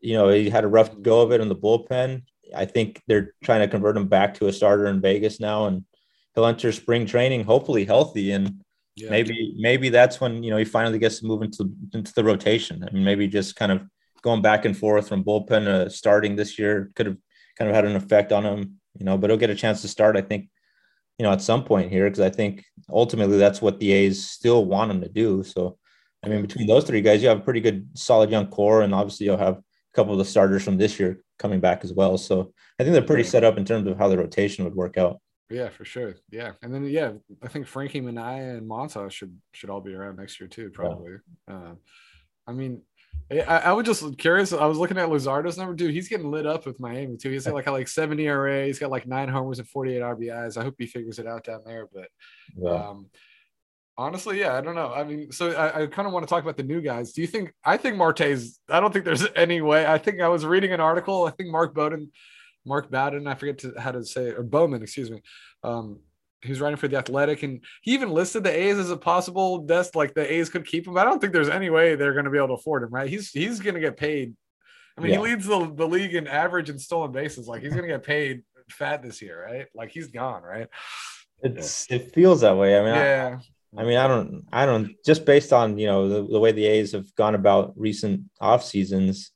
you 0.02 0.14
know, 0.14 0.30
he 0.30 0.50
had 0.50 0.64
a 0.64 0.68
rough 0.68 1.02
go 1.02 1.22
of 1.22 1.32
it 1.32 1.42
in 1.42 1.50
the 1.50 1.56
bullpen. 1.56 2.24
I 2.56 2.66
think 2.66 3.02
they're 3.08 3.34
trying 3.44 3.62
to 3.62 3.68
convert 3.68 3.98
him 3.98 4.08
back 4.08 4.36
to 4.36 4.48
a 4.48 4.54
starter 4.54 4.86
in 4.88 5.02
Vegas 5.02 5.40
now, 5.40 5.66
and 5.66 5.84
he'll 6.34 6.46
enter 6.46 6.72
spring 6.72 7.06
training 7.06 7.44
hopefully 7.44 7.86
healthy, 7.86 8.32
and 8.32 8.62
yeah. 8.96 9.10
maybe 9.10 9.56
maybe 9.58 9.90
that's 9.90 10.22
when 10.22 10.44
you 10.44 10.52
know 10.52 10.58
he 10.58 10.66
finally 10.66 11.00
gets 11.00 11.20
to 11.20 11.26
move 11.26 11.42
into 11.42 11.72
into 11.94 12.14
the 12.14 12.24
rotation. 12.24 12.84
I 12.88 12.94
mean, 12.94 13.04
maybe 13.04 13.28
just 13.28 13.56
kind 13.56 13.72
of 13.72 13.82
going 14.26 14.42
back 14.42 14.66
and 14.66 14.78
forth 14.78 15.08
from 15.08 15.24
bullpen 15.24 15.66
to 15.66 15.90
starting 15.90 16.36
this 16.36 16.58
year 16.60 16.92
could 16.96 17.06
have 17.06 17.18
kind 17.58 17.70
of 17.70 17.76
had 17.76 17.86
an 17.86 17.96
effect 17.96 18.32
on 18.32 18.44
him, 18.44 18.80
you 18.98 19.06
know. 19.06 19.18
But 19.18 19.30
he'll 19.30 19.40
get 19.40 19.50
a 19.50 19.56
chance 19.56 19.82
to 19.82 19.88
start, 19.88 20.18
I 20.18 20.22
think, 20.22 20.50
you 21.18 21.24
know, 21.24 21.32
at 21.32 21.42
some 21.42 21.64
point 21.64 21.92
here 21.92 22.06
because 22.06 22.20
I 22.20 22.30
think 22.30 22.66
ultimately 22.90 23.38
that's 23.38 23.62
what 23.62 23.80
the 23.80 23.92
A's 23.92 24.28
still 24.28 24.66
want 24.66 24.92
him 24.92 25.02
to 25.02 25.10
do. 25.10 25.44
So, 25.44 25.78
I 26.26 26.30
mean, 26.30 26.42
between 26.42 26.68
those 26.68 26.84
three 26.84 27.02
guys, 27.02 27.22
you 27.22 27.30
have 27.30 27.40
a 27.40 27.44
pretty 27.44 27.62
good, 27.62 27.88
solid 27.94 28.32
young 28.32 28.48
core, 28.48 28.82
and 28.82 28.94
obviously 28.94 29.26
you'll 29.26 29.38
have 29.38 29.56
a 29.56 29.64
couple 29.94 30.14
of 30.14 30.18
the 30.18 30.26
starters 30.26 30.64
from 30.64 30.78
this 30.78 31.00
year 31.00 31.22
coming 31.38 31.60
back 31.60 31.84
as 31.84 31.94
well. 31.94 32.18
So 32.18 32.52
I 32.80 32.84
think 32.84 32.94
they're 32.94 33.04
pretty 33.04 33.24
set 33.24 33.44
up 33.44 33.58
in 33.58 33.66
terms 33.66 33.88
of 33.88 33.98
how 33.98 34.08
the 34.08 34.18
rotation 34.18 34.64
would 34.64 34.76
work 34.76 34.98
out. 34.98 35.22
Yeah, 35.50 35.70
for 35.70 35.86
sure. 35.86 36.16
Yeah, 36.32 36.54
and 36.64 36.74
then 36.74 36.86
yeah, 36.86 37.12
I 37.44 37.48
think 37.48 37.68
Frankie 37.68 38.02
Manaea 38.02 38.58
and 38.58 38.68
Montas 38.68 39.12
should 39.12 39.38
should 39.54 39.70
all 39.70 39.82
be 39.82 39.94
around 39.94 40.18
next 40.18 40.40
year 40.40 40.48
too, 40.48 40.72
probably. 40.72 41.18
Yeah. 41.48 41.56
Uh, 41.56 41.76
I 42.48 42.52
mean, 42.52 42.82
I, 43.32 43.40
I 43.40 43.72
was 43.74 43.86
just 43.86 44.18
curious. 44.18 44.54
I 44.54 44.66
was 44.66 44.78
looking 44.78 44.98
at 44.98 45.10
Luzardo's 45.10 45.58
number, 45.58 45.74
dude. 45.74 45.92
He's 45.92 46.08
getting 46.08 46.30
lit 46.30 46.46
up 46.46 46.66
with 46.66 46.80
Miami 46.80 47.18
too. 47.18 47.30
He's 47.30 47.46
got 47.46 47.56
like 47.56 47.68
a 47.68 47.72
like 47.72 47.88
70 47.88 48.24
ERA. 48.24 48.66
He's 48.66 48.80
got 48.80 48.92
like 48.92 49.08
nine 49.08 49.30
homers 49.30 49.60
and 49.60 49.68
48 49.68 50.02
RBIs. 50.02 50.58
I 50.58 50.64
hope 50.64 50.76
he 50.78 50.86
figures 50.86 51.18
it 51.18 51.28
out 51.28 51.44
down 51.44 51.62
there. 51.66 51.88
But 51.92 52.10
yeah. 52.56 52.90
um, 52.90 53.08
Honestly, 53.98 54.40
yeah, 54.40 54.58
I 54.58 54.62
don't 54.62 54.76
know. 54.76 54.94
I 54.94 55.04
mean, 55.06 55.32
so 55.32 55.52
I, 55.52 55.84
I 55.84 55.88
kind 55.88 56.06
of 56.06 56.14
want 56.14 56.26
to 56.26 56.30
talk 56.30 56.44
about 56.44 56.58
the 56.58 56.64
new 56.64 56.82
guys. 56.82 57.14
Do 57.14 57.22
you 57.22 57.28
think? 57.28 57.54
I 57.64 57.78
think 57.78 57.96
Marte's. 57.96 58.60
I 58.70 58.80
don't 58.80 58.92
think 58.92 59.06
there's 59.06 59.26
any 59.36 59.62
way. 59.62 59.86
I 59.86 59.98
think 59.98 60.22
I 60.22 60.28
was 60.28 60.46
reading 60.46 60.74
an 60.74 60.82
article. 60.82 61.26
I 61.26 61.32
think 61.32 61.50
Mark 61.50 61.74
Bowden, 61.74 62.12
Mark 62.66 62.92
Bowden, 62.92 63.26
I 63.28 63.36
forget 63.36 63.60
to, 63.60 63.74
how 63.80 63.92
to 63.92 64.04
say 64.04 64.26
it, 64.28 64.38
or 64.38 64.44
Bowman, 64.44 64.84
excuse 64.84 65.10
me. 65.10 65.22
Um, 65.64 66.00
he 66.42 66.50
was 66.50 66.60
writing 66.60 66.78
for 66.78 66.90
the 66.90 66.98
Athletic, 66.98 67.44
and 67.44 67.64
he 67.82 67.94
even 67.94 68.10
listed 68.10 68.44
the 68.44 68.52
A's 68.52 68.78
as 68.78 68.92
a 68.92 68.98
possible 68.98 69.60
desk. 69.60 69.96
Like 69.96 70.14
the 70.14 70.32
A's 70.32 70.50
could 70.50 70.66
keep 70.66 70.88
him. 70.88 70.98
I 70.98 71.06
don't 71.06 71.20
think 71.20 71.32
there's 71.32 71.50
any 71.50 71.70
way 71.70 71.96
they're 71.96 72.14
going 72.14 72.26
to 72.26 72.32
be 72.32 72.38
able 72.38 72.50
to 72.50 72.54
afford 72.56 72.84
him. 72.84 72.90
Right? 72.90 73.10
He's 73.10 73.32
he's 73.32 73.62
going 73.62 73.76
to 73.76 73.82
get 73.82 73.96
paid. 73.96 74.36
I 74.98 75.02
mean, 75.02 75.14
yeah. 75.14 75.20
he 75.20 75.24
leads 75.24 75.46
the, 75.46 75.72
the 75.74 75.88
league 75.88 76.16
in 76.16 76.28
average 76.28 76.70
and 76.70 76.80
stolen 76.80 77.12
bases. 77.12 77.48
Like 77.48 77.62
he's 77.62 77.72
going 77.72 77.84
to 77.84 77.94
get 77.94 78.04
paid 78.04 78.44
fat 78.70 79.04
this 79.04 79.22
year, 79.22 79.46
right? 79.46 79.68
Like 79.74 79.92
he's 79.92 80.08
gone, 80.08 80.44
right? 80.44 80.68
It's 81.42 81.90
it 81.90 82.14
feels 82.14 82.42
that 82.42 82.58
way. 82.58 82.78
I 82.78 82.84
mean, 82.84 82.96
yeah. 82.96 83.38
I 83.40 83.44
mean, 83.84 83.98
I 83.98 84.08
don't, 84.08 84.46
I 84.52 84.66
don't, 84.66 84.96
just 85.06 85.26
based 85.26 85.52
on, 85.52 85.78
you 85.78 85.88
know, 85.88 86.08
the, 86.08 86.32
the 86.32 86.40
way 86.40 86.52
the 86.52 86.66
A's 86.66 86.94
have 86.94 87.14
gone 87.16 87.36
about 87.36 87.74
recent 87.76 88.22
off 88.40 88.64
seasons, 88.64 89.32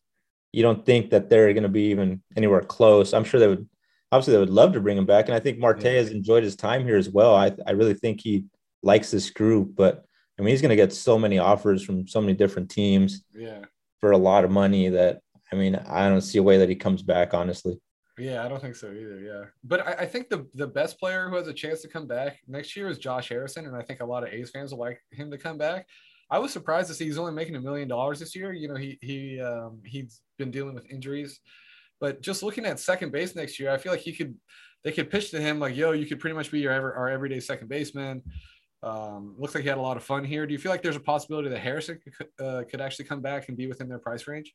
you 0.52 0.64
don't 0.64 0.86
think 0.86 1.10
that 1.10 1.30
they're 1.30 1.54
going 1.54 1.64
to 1.64 1.70
be 1.70 1.90
even 1.90 2.22
anywhere 2.36 2.62
close. 2.62 3.14
I'm 3.14 3.24
sure 3.24 3.40
they 3.40 3.48
would, 3.48 3.68
obviously, 4.12 4.34
they 4.34 4.40
would 4.40 4.50
love 4.50 4.74
to 4.74 4.80
bring 4.80 4.98
him 4.98 5.06
back. 5.06 5.26
And 5.26 5.36
I 5.36 5.40
think 5.40 5.60
Marte 5.60 5.84
yeah. 5.84 5.92
has 5.92 6.10
enjoyed 6.10 6.44
his 6.44 6.56
time 6.56 6.86
here 6.86 6.98
as 6.98 7.10
well. 7.10 7.36
I, 7.36 7.52
I 7.68 7.72
really 7.72 7.94
think 7.94 8.22
he 8.22 8.46
likes 8.82 9.12
this 9.12 9.30
group, 9.30 9.76
but 9.76 10.06
I 10.38 10.42
mean, 10.42 10.52
he's 10.52 10.62
going 10.62 10.70
to 10.70 10.76
get 10.76 10.94
so 10.94 11.20
many 11.20 11.38
offers 11.38 11.84
from 11.84 12.08
so 12.08 12.22
many 12.22 12.34
different 12.34 12.70
teams 12.72 13.24
yeah. 13.36 13.60
for 14.00 14.12
a 14.12 14.18
lot 14.18 14.46
of 14.46 14.52
money 14.52 14.88
that, 14.90 15.20
I 15.52 15.56
mean, 15.56 15.76
I 15.76 16.08
don't 16.08 16.22
see 16.22 16.38
a 16.38 16.44
way 16.44 16.60
that 16.60 16.70
he 16.70 16.76
comes 16.76 17.02
back, 17.02 17.34
honestly. 17.34 17.80
Yeah, 18.20 18.44
I 18.44 18.48
don't 18.48 18.62
think 18.62 18.76
so 18.76 18.88
either. 18.88 19.20
Yeah, 19.20 19.46
but 19.64 19.88
I, 19.88 20.04
I, 20.04 20.06
think 20.06 20.30
the 20.30 20.48
the 20.54 20.68
best 20.68 21.00
player 21.00 21.30
who 21.30 21.36
has 21.36 21.48
a 21.48 21.54
chance 21.54 21.82
to 21.82 21.88
come 21.88 22.08
back 22.08 22.40
next 22.48 22.76
year 22.76 22.90
is 22.90 22.98
Josh 22.98 23.30
Harrison, 23.30 23.66
and 23.66 23.76
I 23.76 23.82
think 23.82 24.02
a 24.02 24.06
lot 24.06 24.24
of 24.24 24.30
A's 24.30 24.52
fans 24.52 24.72
will 24.72 24.80
like 24.80 25.02
him 25.12 25.32
to 25.32 25.38
come 25.38 25.58
back. 25.58 25.88
I 26.30 26.38
was 26.38 26.52
surprised 26.52 26.90
to 26.90 26.94
see 26.94 27.06
he's 27.06 27.18
only 27.18 27.32
making 27.32 27.56
a 27.56 27.62
million 27.62 27.88
dollars 27.88 28.20
this 28.20 28.36
year. 28.36 28.54
You 28.54 28.68
know, 28.68 28.76
he 28.76 28.98
he 29.02 29.42
um, 29.42 29.80
he's 29.86 30.22
been 30.38 30.52
dealing 30.52 30.76
with 30.76 30.90
injuries, 30.92 31.40
but 32.00 32.22
just 32.22 32.44
looking 32.44 32.66
at 32.66 32.80
second 32.80 33.12
base 33.12 33.36
next 33.36 33.60
year, 33.60 33.72
I 33.72 33.78
feel 33.78 33.92
like 33.92 34.02
he 34.02 34.14
could 34.14 34.36
they 34.84 34.92
could 34.92 35.10
pitch 35.10 35.32
to 35.32 35.42
him 35.42 35.60
like, 35.60 35.76
"Yo, 35.76 35.92
you 35.92 36.06
could 36.06 36.20
pretty 36.20 36.36
much 36.36 36.52
be 36.52 36.60
your 36.60 36.72
ever, 36.72 36.94
our 36.94 37.10
everyday 37.10 37.40
second 37.40 37.70
baseman." 37.70 38.22
Um, 38.82 39.36
looks 39.38 39.56
like 39.56 39.64
he 39.64 39.70
had 39.70 39.78
a 39.78 39.82
lot 39.82 39.98
of 39.98 40.04
fun 40.04 40.24
here. 40.24 40.46
Do 40.46 40.54
you 40.54 40.60
feel 40.60 40.72
like 40.72 40.82
there's 40.82 40.96
a 40.96 41.02
possibility 41.02 41.50
that 41.50 41.60
Harrison 41.60 42.00
could, 42.18 42.28
uh, 42.40 42.64
could 42.70 42.80
actually 42.80 43.06
come 43.06 43.22
back 43.22 43.50
and 43.50 43.58
be 43.58 43.68
within 43.68 43.90
their 43.90 44.00
price 44.00 44.26
range? 44.28 44.54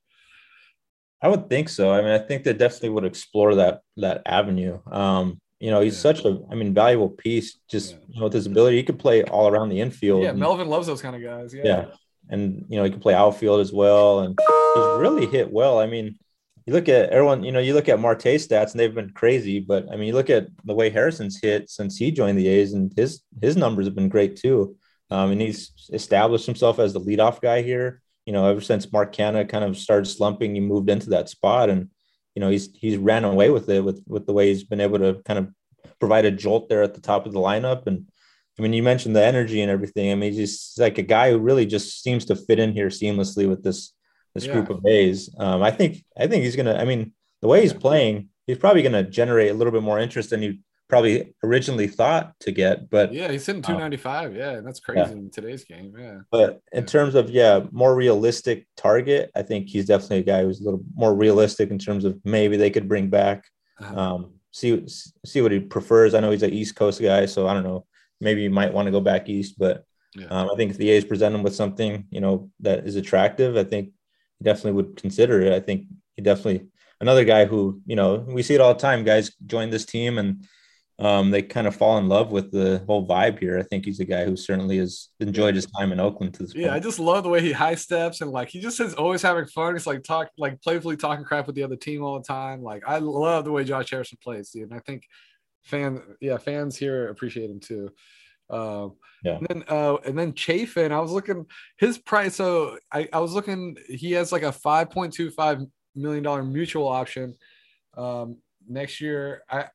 I 1.24 1.28
would 1.28 1.48
think 1.48 1.70
so. 1.70 1.90
I 1.90 2.02
mean, 2.02 2.10
I 2.10 2.18
think 2.18 2.44
they 2.44 2.52
definitely 2.52 2.90
would 2.90 3.06
explore 3.06 3.54
that 3.54 3.80
that 3.96 4.20
avenue. 4.26 4.78
Um, 4.92 5.40
you 5.58 5.70
know, 5.70 5.80
he's 5.80 5.94
yeah. 5.94 6.12
such 6.12 6.24
a, 6.26 6.38
I 6.50 6.54
mean, 6.54 6.74
valuable 6.74 7.08
piece. 7.08 7.60
Just 7.66 7.92
yeah. 7.92 7.98
you 8.08 8.20
know, 8.20 8.24
with 8.24 8.34
his 8.34 8.44
ability, 8.44 8.76
he 8.76 8.82
could 8.82 8.98
play 8.98 9.24
all 9.24 9.48
around 9.48 9.70
the 9.70 9.80
infield. 9.80 10.22
Yeah, 10.22 10.30
and, 10.30 10.38
Melvin 10.38 10.68
loves 10.68 10.86
those 10.86 11.00
kind 11.00 11.16
of 11.16 11.22
guys. 11.22 11.54
Yeah. 11.54 11.62
yeah, 11.64 11.84
and 12.28 12.66
you 12.68 12.76
know, 12.76 12.84
he 12.84 12.90
can 12.90 13.00
play 13.00 13.14
outfield 13.14 13.60
as 13.60 13.72
well, 13.72 14.20
and 14.20 14.38
he's 14.38 14.84
really 14.98 15.24
hit 15.24 15.50
well. 15.50 15.78
I 15.78 15.86
mean, 15.86 16.18
you 16.66 16.74
look 16.74 16.90
at 16.90 17.08
everyone, 17.08 17.42
you 17.42 17.52
know, 17.52 17.58
you 17.58 17.72
look 17.72 17.88
at 17.88 17.98
Marte 17.98 18.36
stats, 18.36 18.72
and 18.72 18.80
they've 18.80 18.94
been 18.94 19.14
crazy. 19.14 19.60
But 19.60 19.86
I 19.90 19.96
mean, 19.96 20.08
you 20.08 20.12
look 20.12 20.28
at 20.28 20.48
the 20.66 20.74
way 20.74 20.90
Harrison's 20.90 21.40
hit 21.40 21.70
since 21.70 21.96
he 21.96 22.10
joined 22.10 22.36
the 22.36 22.48
A's, 22.48 22.74
and 22.74 22.92
his 22.94 23.22
his 23.40 23.56
numbers 23.56 23.86
have 23.86 23.94
been 23.94 24.10
great 24.10 24.36
too. 24.36 24.76
Um, 25.10 25.30
and 25.30 25.40
he's 25.40 25.72
established 25.90 26.44
himself 26.44 26.78
as 26.78 26.92
the 26.92 27.00
leadoff 27.00 27.40
guy 27.40 27.62
here 27.62 28.02
you 28.26 28.32
know, 28.32 28.46
ever 28.46 28.60
since 28.60 28.90
Mark 28.92 29.14
Canha 29.14 29.48
kind 29.48 29.64
of 29.64 29.76
started 29.76 30.06
slumping, 30.06 30.54
he 30.54 30.60
moved 30.60 30.90
into 30.90 31.10
that 31.10 31.28
spot, 31.28 31.70
and 31.70 31.90
you 32.34 32.40
know, 32.40 32.50
he's 32.50 32.70
he's 32.74 32.96
ran 32.96 33.24
away 33.24 33.50
with 33.50 33.68
it 33.68 33.84
with 33.84 34.02
with 34.06 34.26
the 34.26 34.32
way 34.32 34.48
he's 34.48 34.64
been 34.64 34.80
able 34.80 34.98
to 34.98 35.20
kind 35.24 35.38
of 35.38 35.50
provide 36.00 36.24
a 36.24 36.30
jolt 36.30 36.68
there 36.68 36.82
at 36.82 36.94
the 36.94 37.00
top 37.00 37.26
of 37.26 37.32
the 37.32 37.38
lineup. 37.38 37.86
And 37.86 38.06
I 38.58 38.62
mean, 38.62 38.72
you 38.72 38.82
mentioned 38.82 39.14
the 39.14 39.24
energy 39.24 39.60
and 39.60 39.70
everything. 39.70 40.10
I 40.10 40.14
mean, 40.14 40.32
he's 40.32 40.58
just 40.58 40.78
like 40.78 40.98
a 40.98 41.02
guy 41.02 41.30
who 41.30 41.38
really 41.38 41.66
just 41.66 42.02
seems 42.02 42.24
to 42.26 42.36
fit 42.36 42.58
in 42.58 42.72
here 42.72 42.88
seamlessly 42.88 43.48
with 43.48 43.62
this 43.62 43.92
this 44.34 44.46
yeah. 44.46 44.52
group 44.52 44.70
of 44.70 44.84
A's. 44.86 45.30
Um, 45.38 45.62
I 45.62 45.70
think 45.70 46.04
I 46.16 46.26
think 46.26 46.44
he's 46.44 46.56
gonna. 46.56 46.74
I 46.74 46.84
mean, 46.84 47.12
the 47.40 47.48
way 47.48 47.60
he's 47.60 47.72
playing, 47.72 48.30
he's 48.46 48.58
probably 48.58 48.82
gonna 48.82 49.02
generate 49.02 49.50
a 49.50 49.54
little 49.54 49.72
bit 49.72 49.82
more 49.82 49.98
interest 49.98 50.30
than 50.30 50.42
you 50.42 50.58
probably 50.94 51.34
originally 51.42 51.88
thought 51.88 52.38
to 52.38 52.52
get. 52.52 52.88
But 52.88 53.12
yeah, 53.12 53.28
he's 53.32 53.44
hitting 53.44 53.62
295. 53.62 54.30
Um, 54.30 54.36
yeah, 54.36 54.60
that's 54.60 54.78
crazy 54.78 55.00
yeah. 55.00 55.16
in 55.16 55.28
today's 55.28 55.64
game. 55.64 55.92
Yeah. 55.98 56.18
But 56.30 56.60
in 56.70 56.82
yeah. 56.82 56.86
terms 56.86 57.16
of 57.16 57.30
yeah, 57.30 57.62
more 57.72 57.96
realistic 57.96 58.68
target, 58.76 59.32
I 59.34 59.42
think 59.42 59.68
he's 59.68 59.86
definitely 59.86 60.18
a 60.18 60.22
guy 60.22 60.44
who's 60.44 60.60
a 60.60 60.64
little 60.64 60.84
more 60.94 61.12
realistic 61.12 61.72
in 61.72 61.80
terms 61.80 62.04
of 62.04 62.16
maybe 62.24 62.56
they 62.56 62.70
could 62.70 62.88
bring 62.88 63.10
back. 63.10 63.44
Uh-huh. 63.80 63.98
Um, 64.00 64.34
see 64.52 64.86
see 65.26 65.42
what 65.42 65.50
he 65.50 65.58
prefers. 65.58 66.14
I 66.14 66.20
know 66.20 66.30
he's 66.30 66.44
an 66.44 66.52
East 66.52 66.76
Coast 66.76 67.02
guy, 67.02 67.26
so 67.26 67.48
I 67.48 67.54
don't 67.54 67.64
know. 67.64 67.86
Maybe 68.20 68.42
you 68.42 68.50
might 68.50 68.72
want 68.72 68.86
to 68.86 68.92
go 68.92 69.00
back 69.00 69.28
east, 69.28 69.58
but 69.58 69.84
yeah. 70.14 70.26
um, 70.26 70.48
I 70.48 70.54
think 70.54 70.70
if 70.70 70.76
the 70.76 70.90
A's 70.90 71.04
present 71.04 71.34
him 71.34 71.42
with 71.42 71.56
something 71.56 72.06
you 72.12 72.20
know 72.20 72.50
that 72.60 72.86
is 72.86 72.94
attractive, 72.94 73.56
I 73.56 73.64
think 73.64 73.90
he 74.38 74.44
definitely 74.44 74.80
would 74.80 74.96
consider 74.96 75.42
it. 75.42 75.52
I 75.52 75.58
think 75.58 75.86
he 76.14 76.22
definitely 76.22 76.68
another 77.00 77.24
guy 77.24 77.46
who 77.46 77.82
you 77.84 77.96
know 77.96 78.24
we 78.28 78.44
see 78.44 78.54
it 78.54 78.60
all 78.60 78.74
the 78.74 78.80
time. 78.80 79.02
Guys 79.02 79.34
join 79.44 79.70
this 79.70 79.84
team 79.84 80.18
and 80.18 80.46
um, 80.98 81.30
they 81.30 81.42
kind 81.42 81.66
of 81.66 81.74
fall 81.74 81.98
in 81.98 82.08
love 82.08 82.30
with 82.30 82.52
the 82.52 82.82
whole 82.86 83.06
vibe 83.06 83.40
here. 83.40 83.58
I 83.58 83.62
think 83.62 83.84
he's 83.84 83.98
a 83.98 84.04
guy 84.04 84.24
who 84.24 84.36
certainly 84.36 84.78
has 84.78 85.08
enjoyed 85.18 85.56
his 85.56 85.66
time 85.66 85.90
in 85.90 85.98
Oakland 85.98 86.34
to 86.34 86.44
this 86.44 86.54
Yeah, 86.54 86.68
point. 86.68 86.76
I 86.76 86.80
just 86.80 87.00
love 87.00 87.24
the 87.24 87.30
way 87.30 87.40
he 87.40 87.50
high 87.50 87.74
steps 87.74 88.20
and 88.20 88.30
like 88.30 88.48
he 88.48 88.60
just 88.60 88.78
is 88.78 88.94
always 88.94 89.20
having 89.20 89.46
fun. 89.46 89.74
He's 89.74 89.88
like 89.88 90.04
talk 90.04 90.28
like 90.38 90.60
playfully 90.62 90.96
talking 90.96 91.24
crap 91.24 91.46
with 91.46 91.56
the 91.56 91.64
other 91.64 91.76
team 91.76 92.04
all 92.04 92.18
the 92.18 92.24
time. 92.24 92.62
Like 92.62 92.84
I 92.86 92.98
love 92.98 93.44
the 93.44 93.50
way 93.50 93.64
Josh 93.64 93.90
Harrison 93.90 94.18
plays, 94.22 94.50
dude. 94.50 94.70
And 94.70 94.74
I 94.74 94.78
think 94.80 95.02
fans, 95.64 96.00
yeah, 96.20 96.38
fans 96.38 96.76
here 96.76 97.08
appreciate 97.08 97.50
him 97.50 97.58
too. 97.58 97.90
Uh, 98.48 98.88
yeah. 99.24 99.38
And 99.38 99.46
then 99.48 99.64
uh, 99.68 99.96
and 100.04 100.16
then 100.16 100.32
Chafin, 100.32 100.92
I 100.92 101.00
was 101.00 101.10
looking 101.10 101.46
his 101.78 101.98
price. 101.98 102.36
So 102.36 102.78
I, 102.92 103.08
I 103.12 103.18
was 103.18 103.32
looking. 103.32 103.76
He 103.88 104.12
has 104.12 104.30
like 104.30 104.42
a 104.42 104.52
five 104.52 104.90
point 104.90 105.12
two 105.12 105.30
five 105.30 105.60
million 105.96 106.22
dollar 106.22 106.44
mutual 106.44 106.86
option 106.86 107.34
um, 107.96 108.36
next 108.68 109.00
year. 109.00 109.42
I 109.50 109.66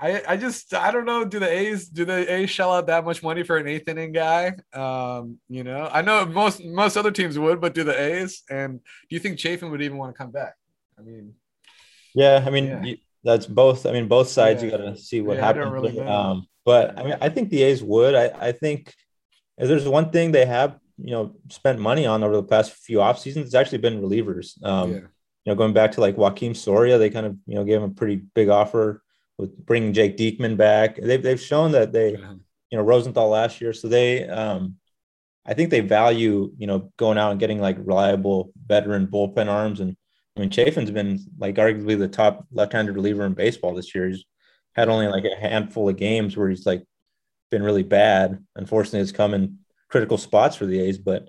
I, 0.00 0.22
I 0.28 0.36
just 0.36 0.72
I 0.72 0.90
don't 0.90 1.04
know. 1.04 1.24
Do 1.24 1.38
the 1.38 1.48
A's 1.48 1.88
do 1.88 2.06
the 2.06 2.32
A's 2.32 2.48
shell 2.48 2.72
out 2.72 2.86
that 2.86 3.04
much 3.04 3.22
money 3.22 3.42
for 3.42 3.58
an 3.58 3.68
eighth 3.68 3.86
inning 3.86 4.12
guy? 4.12 4.54
Um, 4.72 5.38
you 5.48 5.62
know, 5.62 5.90
I 5.92 6.00
know 6.00 6.24
most 6.24 6.64
most 6.64 6.96
other 6.96 7.10
teams 7.10 7.38
would, 7.38 7.60
but 7.60 7.74
do 7.74 7.84
the 7.84 8.00
A's? 8.00 8.42
And 8.48 8.78
do 8.78 9.16
you 9.16 9.18
think 9.18 9.38
Chafin 9.38 9.70
would 9.70 9.82
even 9.82 9.98
want 9.98 10.14
to 10.14 10.18
come 10.18 10.30
back? 10.30 10.54
I 10.98 11.02
mean, 11.02 11.34
yeah, 12.14 12.42
I 12.44 12.50
mean 12.50 12.66
yeah. 12.66 12.82
You, 12.82 12.96
that's 13.22 13.44
both. 13.44 13.84
I 13.84 13.92
mean, 13.92 14.08
both 14.08 14.28
sides. 14.28 14.62
Yeah. 14.62 14.70
You 14.70 14.78
got 14.78 14.84
to 14.84 14.96
see 14.96 15.20
what 15.20 15.36
yeah, 15.36 15.44
happens. 15.44 15.70
Really 15.70 16.00
um, 16.00 16.46
but 16.64 16.98
I 16.98 17.04
mean, 17.04 17.16
I 17.20 17.28
think 17.28 17.50
the 17.50 17.62
A's 17.62 17.82
would. 17.82 18.14
I 18.14 18.48
I 18.48 18.52
think 18.52 18.94
if 19.58 19.68
there's 19.68 19.86
one 19.86 20.10
thing 20.10 20.32
they 20.32 20.46
have, 20.46 20.78
you 20.96 21.10
know, 21.10 21.36
spent 21.50 21.78
money 21.78 22.06
on 22.06 22.22
over 22.22 22.36
the 22.36 22.42
past 22.42 22.72
few 22.72 23.02
off 23.02 23.18
seasons, 23.18 23.46
it's 23.46 23.54
actually 23.54 23.78
been 23.78 24.00
relievers. 24.00 24.62
Um, 24.64 24.92
you 24.92 25.08
know, 25.44 25.54
going 25.54 25.74
back 25.74 25.92
to 25.92 26.00
like 26.00 26.16
Joakim 26.16 26.56
Soria, 26.56 26.96
they 26.96 27.10
kind 27.10 27.26
of 27.26 27.36
you 27.46 27.56
know 27.56 27.64
gave 27.64 27.82
him 27.82 27.90
a 27.90 27.94
pretty 27.94 28.16
big 28.34 28.48
offer 28.48 29.02
with 29.40 29.66
bringing 29.66 29.92
Jake 29.92 30.16
Diekman 30.16 30.56
back. 30.56 30.96
They've 30.96 31.22
they've 31.22 31.40
shown 31.40 31.72
that 31.72 31.92
they, 31.92 32.10
you 32.10 32.78
know, 32.78 32.82
Rosenthal 32.82 33.28
last 33.28 33.60
year, 33.60 33.72
so 33.72 33.88
they, 33.88 34.28
um, 34.28 34.76
I 35.46 35.54
think 35.54 35.70
they 35.70 35.80
value 35.80 36.52
you 36.58 36.66
know 36.66 36.92
going 36.96 37.18
out 37.18 37.30
and 37.30 37.40
getting 37.40 37.60
like 37.60 37.78
reliable 37.78 38.52
veteran 38.66 39.06
bullpen 39.06 39.48
arms. 39.48 39.80
And 39.80 39.96
I 40.36 40.40
mean, 40.40 40.50
Chafin's 40.50 40.90
been 40.90 41.18
like 41.38 41.56
arguably 41.56 41.98
the 41.98 42.08
top 42.08 42.46
left-handed 42.52 42.94
reliever 42.94 43.24
in 43.24 43.34
baseball 43.34 43.74
this 43.74 43.94
year. 43.94 44.08
He's 44.08 44.24
had 44.74 44.88
only 44.88 45.08
like 45.08 45.24
a 45.24 45.40
handful 45.40 45.88
of 45.88 45.96
games 45.96 46.36
where 46.36 46.48
he's 46.48 46.66
like 46.66 46.84
been 47.50 47.62
really 47.62 47.82
bad. 47.82 48.44
Unfortunately, 48.54 49.00
it's 49.00 49.12
come 49.12 49.34
in 49.34 49.58
critical 49.88 50.18
spots 50.18 50.56
for 50.56 50.66
the 50.66 50.80
A's, 50.80 50.98
but 50.98 51.28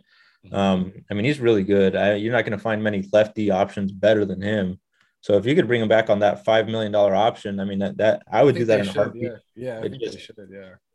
um, 0.52 0.94
I 1.10 1.14
mean, 1.14 1.26
he's 1.26 1.40
really 1.40 1.64
good. 1.64 1.96
I, 1.96 2.16
you're 2.16 2.34
not 2.34 2.46
going 2.46 2.58
to 2.58 2.64
find 2.64 2.84
many 2.84 3.08
lefty 3.12 3.52
options 3.52 3.92
better 3.92 4.26
than 4.26 4.42
him. 4.42 4.80
So 5.22 5.38
if 5.38 5.46
you 5.46 5.54
could 5.54 5.68
bring 5.68 5.82
him 5.82 5.88
back 5.88 6.10
on 6.10 6.20
that 6.20 6.44
five 6.44 6.68
million 6.68 6.92
dollar 6.92 7.14
option, 7.14 7.60
I 7.60 7.66
mean 7.66 7.80
that, 7.80 7.98
that 7.98 8.24
I 8.32 8.44
would 8.44 8.56
I 8.56 8.60
do 8.60 8.66
that 8.66 8.80
in 8.82 8.88
a 8.88 8.92
heartbeat. 8.92 9.24
Yeah, 9.24 9.38
yeah, 9.56 9.78
I 9.78 9.82
think 9.84 10.02
just, 10.02 10.14
they 10.16 10.20
should. 10.20 10.36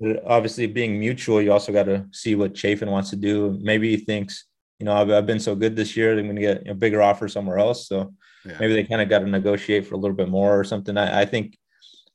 Yeah. 0.00 0.14
Obviously, 0.26 0.66
being 0.66 0.98
mutual, 0.98 1.40
you 1.40 1.52
also 1.52 1.72
got 1.72 1.84
to 1.84 2.06
see 2.12 2.34
what 2.34 2.54
Chafin 2.54 2.90
wants 2.90 3.10
to 3.10 3.16
do. 3.16 3.56
Maybe 3.62 3.96
he 3.96 4.04
thinks, 4.04 4.46
you 4.80 4.86
know, 4.86 4.94
I've, 4.94 5.10
I've 5.10 5.26
been 5.26 5.38
so 5.38 5.54
good 5.54 5.76
this 5.76 5.96
year, 5.96 6.18
I'm 6.18 6.24
going 6.24 6.36
to 6.36 6.42
get 6.42 6.68
a 6.68 6.74
bigger 6.74 7.02
offer 7.02 7.28
somewhere 7.28 7.58
else. 7.58 7.88
So 7.88 8.12
yeah. 8.44 8.56
maybe 8.58 8.74
they 8.74 8.84
kind 8.84 9.00
of 9.00 9.08
got 9.08 9.20
to 9.20 9.26
negotiate 9.26 9.86
for 9.86 9.94
a 9.94 9.98
little 9.98 10.16
bit 10.16 10.28
more 10.28 10.58
or 10.58 10.64
something. 10.64 10.98
I, 10.98 11.22
I 11.22 11.24
think, 11.24 11.56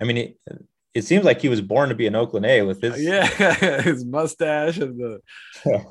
I 0.02 0.04
mean, 0.04 0.18
it, 0.18 0.38
it, 0.94 1.04
seems 1.06 1.24
like 1.24 1.42
he 1.42 1.50
was 1.50 1.62
born 1.62 1.90
to 1.90 1.96
be 1.96 2.08
an 2.08 2.16
Oakland 2.16 2.46
A 2.46 2.62
with 2.64 2.82
his 2.82 3.02
yeah, 3.02 3.26
his 3.82 4.04
mustache 4.06 4.78
and 4.78 5.00
the. 5.00 5.22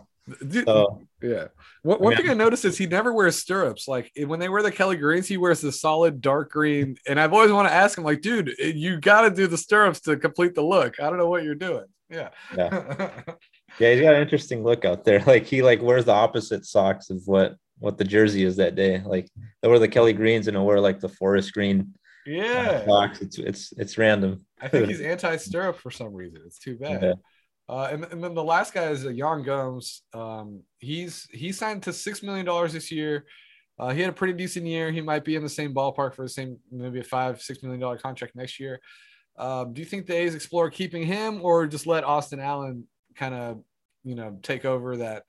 Dude, 0.46 0.64
so, 0.64 1.02
yeah. 1.22 1.46
One, 1.82 1.98
one 1.98 2.12
I 2.12 2.16
mean, 2.16 2.26
thing 2.26 2.30
I 2.30 2.34
noticed 2.34 2.64
is 2.64 2.76
he 2.76 2.86
never 2.86 3.12
wears 3.12 3.36
stirrups. 3.36 3.88
Like 3.88 4.10
eh, 4.16 4.24
when 4.24 4.40
they 4.40 4.48
wear 4.48 4.62
the 4.62 4.72
Kelly 4.72 4.96
Greens, 4.96 5.26
he 5.26 5.36
wears 5.36 5.60
the 5.60 5.72
solid 5.72 6.20
dark 6.20 6.50
green. 6.50 6.96
And 7.06 7.18
I've 7.18 7.32
always 7.32 7.52
want 7.52 7.68
to 7.68 7.74
ask 7.74 7.96
him, 7.96 8.04
like, 8.04 8.20
dude, 8.20 8.50
eh, 8.60 8.72
you 8.74 9.00
got 9.00 9.22
to 9.22 9.30
do 9.30 9.46
the 9.46 9.56
stirrups 9.56 10.00
to 10.02 10.16
complete 10.16 10.54
the 10.54 10.62
look. 10.62 11.00
I 11.00 11.08
don't 11.08 11.18
know 11.18 11.28
what 11.28 11.44
you're 11.44 11.54
doing. 11.54 11.86
Yeah. 12.10 12.30
Yeah. 12.56 13.22
yeah, 13.78 13.92
he's 13.92 14.02
got 14.02 14.14
an 14.14 14.22
interesting 14.22 14.62
look 14.62 14.84
out 14.84 15.04
there. 15.04 15.20
Like 15.26 15.46
he 15.46 15.62
like 15.62 15.80
wears 15.80 16.04
the 16.04 16.12
opposite 16.12 16.66
socks 16.66 17.10
of 17.10 17.22
what 17.26 17.54
what 17.78 17.96
the 17.96 18.04
jersey 18.04 18.44
is 18.44 18.56
that 18.56 18.74
day. 18.74 19.00
Like 19.04 19.28
they 19.62 19.68
wear 19.68 19.78
the 19.78 19.88
Kelly 19.88 20.12
Greens 20.12 20.48
and 20.48 20.56
they 20.56 20.60
wear 20.60 20.80
like 20.80 21.00
the 21.00 21.08
forest 21.08 21.52
green. 21.52 21.94
Uh, 22.26 22.30
yeah. 22.30 22.84
Socks. 22.84 23.20
It's 23.20 23.38
it's 23.38 23.72
it's 23.76 23.98
random. 23.98 24.44
I 24.60 24.68
think 24.68 24.88
he's 24.88 25.00
anti 25.00 25.36
stirrup 25.36 25.78
for 25.78 25.90
some 25.90 26.12
reason. 26.12 26.42
It's 26.44 26.58
too 26.58 26.76
bad. 26.76 27.02
Yeah. 27.02 27.12
Uh, 27.70 27.88
and, 27.92 28.04
and 28.06 28.24
then 28.24 28.34
the 28.34 28.42
last 28.42 28.74
guy 28.74 28.88
is 28.88 29.06
uh, 29.06 29.10
Yan 29.10 29.44
Gomes. 29.44 30.02
Um, 30.12 30.62
he's 30.80 31.28
he 31.30 31.52
signed 31.52 31.84
to 31.84 31.92
six 31.92 32.20
million 32.20 32.44
dollars 32.44 32.72
this 32.72 32.90
year. 32.90 33.26
Uh, 33.78 33.90
he 33.90 34.00
had 34.00 34.10
a 34.10 34.12
pretty 34.12 34.32
decent 34.32 34.66
year. 34.66 34.90
He 34.90 35.00
might 35.00 35.24
be 35.24 35.36
in 35.36 35.42
the 35.44 35.48
same 35.48 35.72
ballpark 35.72 36.14
for 36.16 36.22
the 36.22 36.28
same 36.28 36.58
maybe 36.72 36.98
a 36.98 37.04
five 37.04 37.40
six 37.40 37.62
million 37.62 37.80
dollar 37.80 37.96
contract 37.96 38.34
next 38.34 38.58
year. 38.58 38.80
Um, 39.38 39.72
do 39.72 39.80
you 39.80 39.86
think 39.86 40.06
the 40.06 40.16
A's 40.16 40.34
explore 40.34 40.68
keeping 40.68 41.06
him 41.06 41.40
or 41.42 41.68
just 41.68 41.86
let 41.86 42.02
Austin 42.02 42.40
Allen 42.40 42.88
kind 43.14 43.36
of 43.36 43.62
you 44.02 44.16
know 44.16 44.36
take 44.42 44.64
over 44.64 44.96
that? 44.96 45.22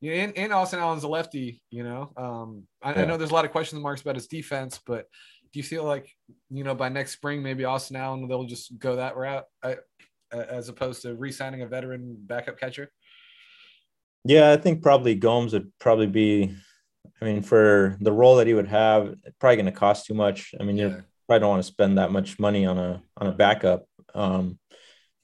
You 0.00 0.12
know, 0.12 0.22
and, 0.22 0.38
and 0.38 0.52
Austin 0.52 0.78
Allen's 0.78 1.02
a 1.02 1.08
lefty. 1.08 1.60
You 1.70 1.82
know, 1.82 2.12
um, 2.16 2.68
I, 2.84 2.92
yeah. 2.92 3.02
I 3.02 3.04
know 3.04 3.16
there's 3.16 3.32
a 3.32 3.34
lot 3.34 3.46
of 3.46 3.50
question 3.50 3.82
marks 3.82 4.00
about 4.00 4.14
his 4.14 4.28
defense, 4.28 4.78
but 4.86 5.06
do 5.52 5.58
you 5.58 5.64
feel 5.64 5.82
like 5.82 6.08
you 6.50 6.62
know 6.62 6.76
by 6.76 6.88
next 6.88 7.14
spring 7.14 7.42
maybe 7.42 7.64
Austin 7.64 7.96
Allen 7.96 8.28
they'll 8.28 8.44
just 8.44 8.78
go 8.78 8.94
that 8.94 9.16
route? 9.16 9.46
I, 9.60 9.78
as 10.34 10.68
opposed 10.68 11.02
to 11.02 11.14
re-signing 11.14 11.62
a 11.62 11.66
veteran 11.66 12.16
backup 12.18 12.58
catcher? 12.58 12.90
Yeah, 14.24 14.52
I 14.52 14.56
think 14.56 14.82
probably 14.82 15.14
Gomes 15.14 15.52
would 15.52 15.72
probably 15.78 16.06
be. 16.06 16.54
I 17.20 17.24
mean, 17.24 17.42
for 17.42 17.96
the 18.00 18.12
role 18.12 18.36
that 18.36 18.46
he 18.46 18.54
would 18.54 18.68
have, 18.68 19.14
probably 19.38 19.56
going 19.56 19.66
to 19.66 19.72
cost 19.72 20.06
too 20.06 20.14
much. 20.14 20.54
I 20.58 20.64
mean, 20.64 20.76
yeah. 20.76 20.88
you 20.88 21.02
probably 21.26 21.40
don't 21.40 21.50
want 21.50 21.62
to 21.62 21.72
spend 21.72 21.98
that 21.98 22.10
much 22.10 22.38
money 22.38 22.66
on 22.66 22.78
a 22.78 23.02
on 23.16 23.26
a 23.26 23.32
backup. 23.32 23.86
Um, 24.14 24.58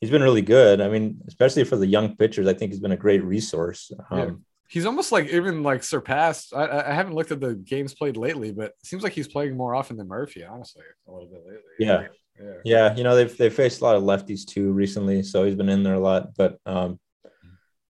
he's 0.00 0.10
been 0.10 0.22
really 0.22 0.42
good. 0.42 0.80
I 0.80 0.88
mean, 0.88 1.20
especially 1.26 1.64
for 1.64 1.76
the 1.76 1.86
young 1.86 2.16
pitchers, 2.16 2.46
I 2.46 2.54
think 2.54 2.72
he's 2.72 2.80
been 2.80 2.92
a 2.92 2.96
great 2.96 3.24
resource. 3.24 3.90
Um. 4.10 4.44
He's 4.70 4.86
almost 4.86 5.10
like 5.10 5.28
even 5.28 5.64
like 5.64 5.82
surpassed. 5.82 6.54
I, 6.54 6.84
I 6.88 6.92
haven't 6.92 7.14
looked 7.14 7.32
at 7.32 7.40
the 7.40 7.56
games 7.56 7.92
played 7.92 8.16
lately, 8.16 8.52
but 8.52 8.66
it 8.66 8.86
seems 8.86 9.02
like 9.02 9.12
he's 9.12 9.26
playing 9.26 9.56
more 9.56 9.74
often 9.74 9.96
than 9.96 10.06
Murphy, 10.06 10.44
honestly, 10.44 10.84
a 11.08 11.12
little 11.12 11.28
bit 11.28 11.42
lately. 11.44 11.62
Yeah, 11.80 12.06
yeah. 12.40 12.52
yeah, 12.64 12.96
you 12.96 13.02
know 13.02 13.16
they've 13.16 13.36
they 13.36 13.50
faced 13.50 13.80
a 13.80 13.84
lot 13.84 13.96
of 13.96 14.04
lefties 14.04 14.46
too 14.46 14.72
recently, 14.72 15.24
so 15.24 15.44
he's 15.44 15.56
been 15.56 15.68
in 15.68 15.82
there 15.82 15.94
a 15.94 16.00
lot. 16.00 16.36
But 16.36 16.58
um, 16.66 17.00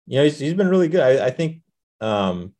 you 0.07 0.17
know 0.17 0.23
he's, 0.23 0.39
he's 0.39 0.55
been 0.55 0.67
really 0.67 0.88
good. 0.88 1.01
I, 1.01 1.27
I 1.27 1.29
think 1.29 1.62
um, 2.01 2.53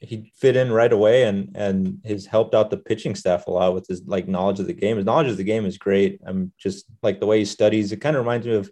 he 0.00 0.32
fit 0.36 0.56
in 0.56 0.72
right 0.72 0.92
away 0.92 1.24
and 1.24 1.50
and 1.54 2.00
has 2.04 2.26
helped 2.26 2.54
out 2.54 2.70
the 2.70 2.76
pitching 2.76 3.14
staff 3.14 3.46
a 3.46 3.50
lot 3.50 3.74
with 3.74 3.86
his 3.86 4.02
like 4.06 4.28
knowledge 4.28 4.60
of 4.60 4.66
the 4.66 4.72
game. 4.72 4.96
His 4.96 5.06
knowledge 5.06 5.30
of 5.30 5.36
the 5.36 5.44
game 5.44 5.64
is 5.64 5.78
great. 5.78 6.20
I'm 6.26 6.52
just 6.58 6.86
like 7.02 7.20
the 7.20 7.26
way 7.26 7.38
he 7.38 7.44
studies. 7.44 7.92
It 7.92 8.00
kind 8.00 8.16
of 8.16 8.24
reminds 8.24 8.46
me 8.46 8.54
of 8.54 8.70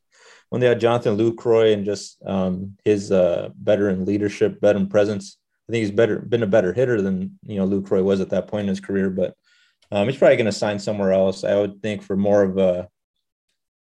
when 0.51 0.61
they 0.61 0.67
had 0.67 0.81
Jonathan 0.81 1.17
Lucroy 1.17 1.73
and 1.73 1.85
just 1.85 2.17
um, 2.25 2.77
his 2.85 3.13
uh, 3.13 3.51
veteran 3.61 4.05
leadership, 4.05 4.61
veteran 4.61 4.89
presence. 4.89 5.37
I 5.69 5.73
think 5.73 5.83
he's 5.83 5.91
better 5.91 6.19
been 6.19 6.43
a 6.43 6.47
better 6.47 6.73
hitter 6.73 7.03
than 7.03 7.39
you 7.43 7.57
know 7.57 7.67
Lucroy 7.67 8.03
was 8.03 8.21
at 8.21 8.31
that 8.31 8.49
point 8.49 8.63
in 8.63 8.69
his 8.69 8.81
career, 8.81 9.11
but 9.11 9.35
um, 9.91 10.09
he's 10.09 10.17
probably 10.17 10.37
going 10.37 10.47
to 10.47 10.53
sign 10.53 10.79
somewhere 10.79 11.13
else. 11.13 11.45
I 11.45 11.55
would 11.55 11.83
think 11.83 12.03
for 12.03 12.17
more 12.17 12.43
of 12.43 12.57
a 12.59 12.89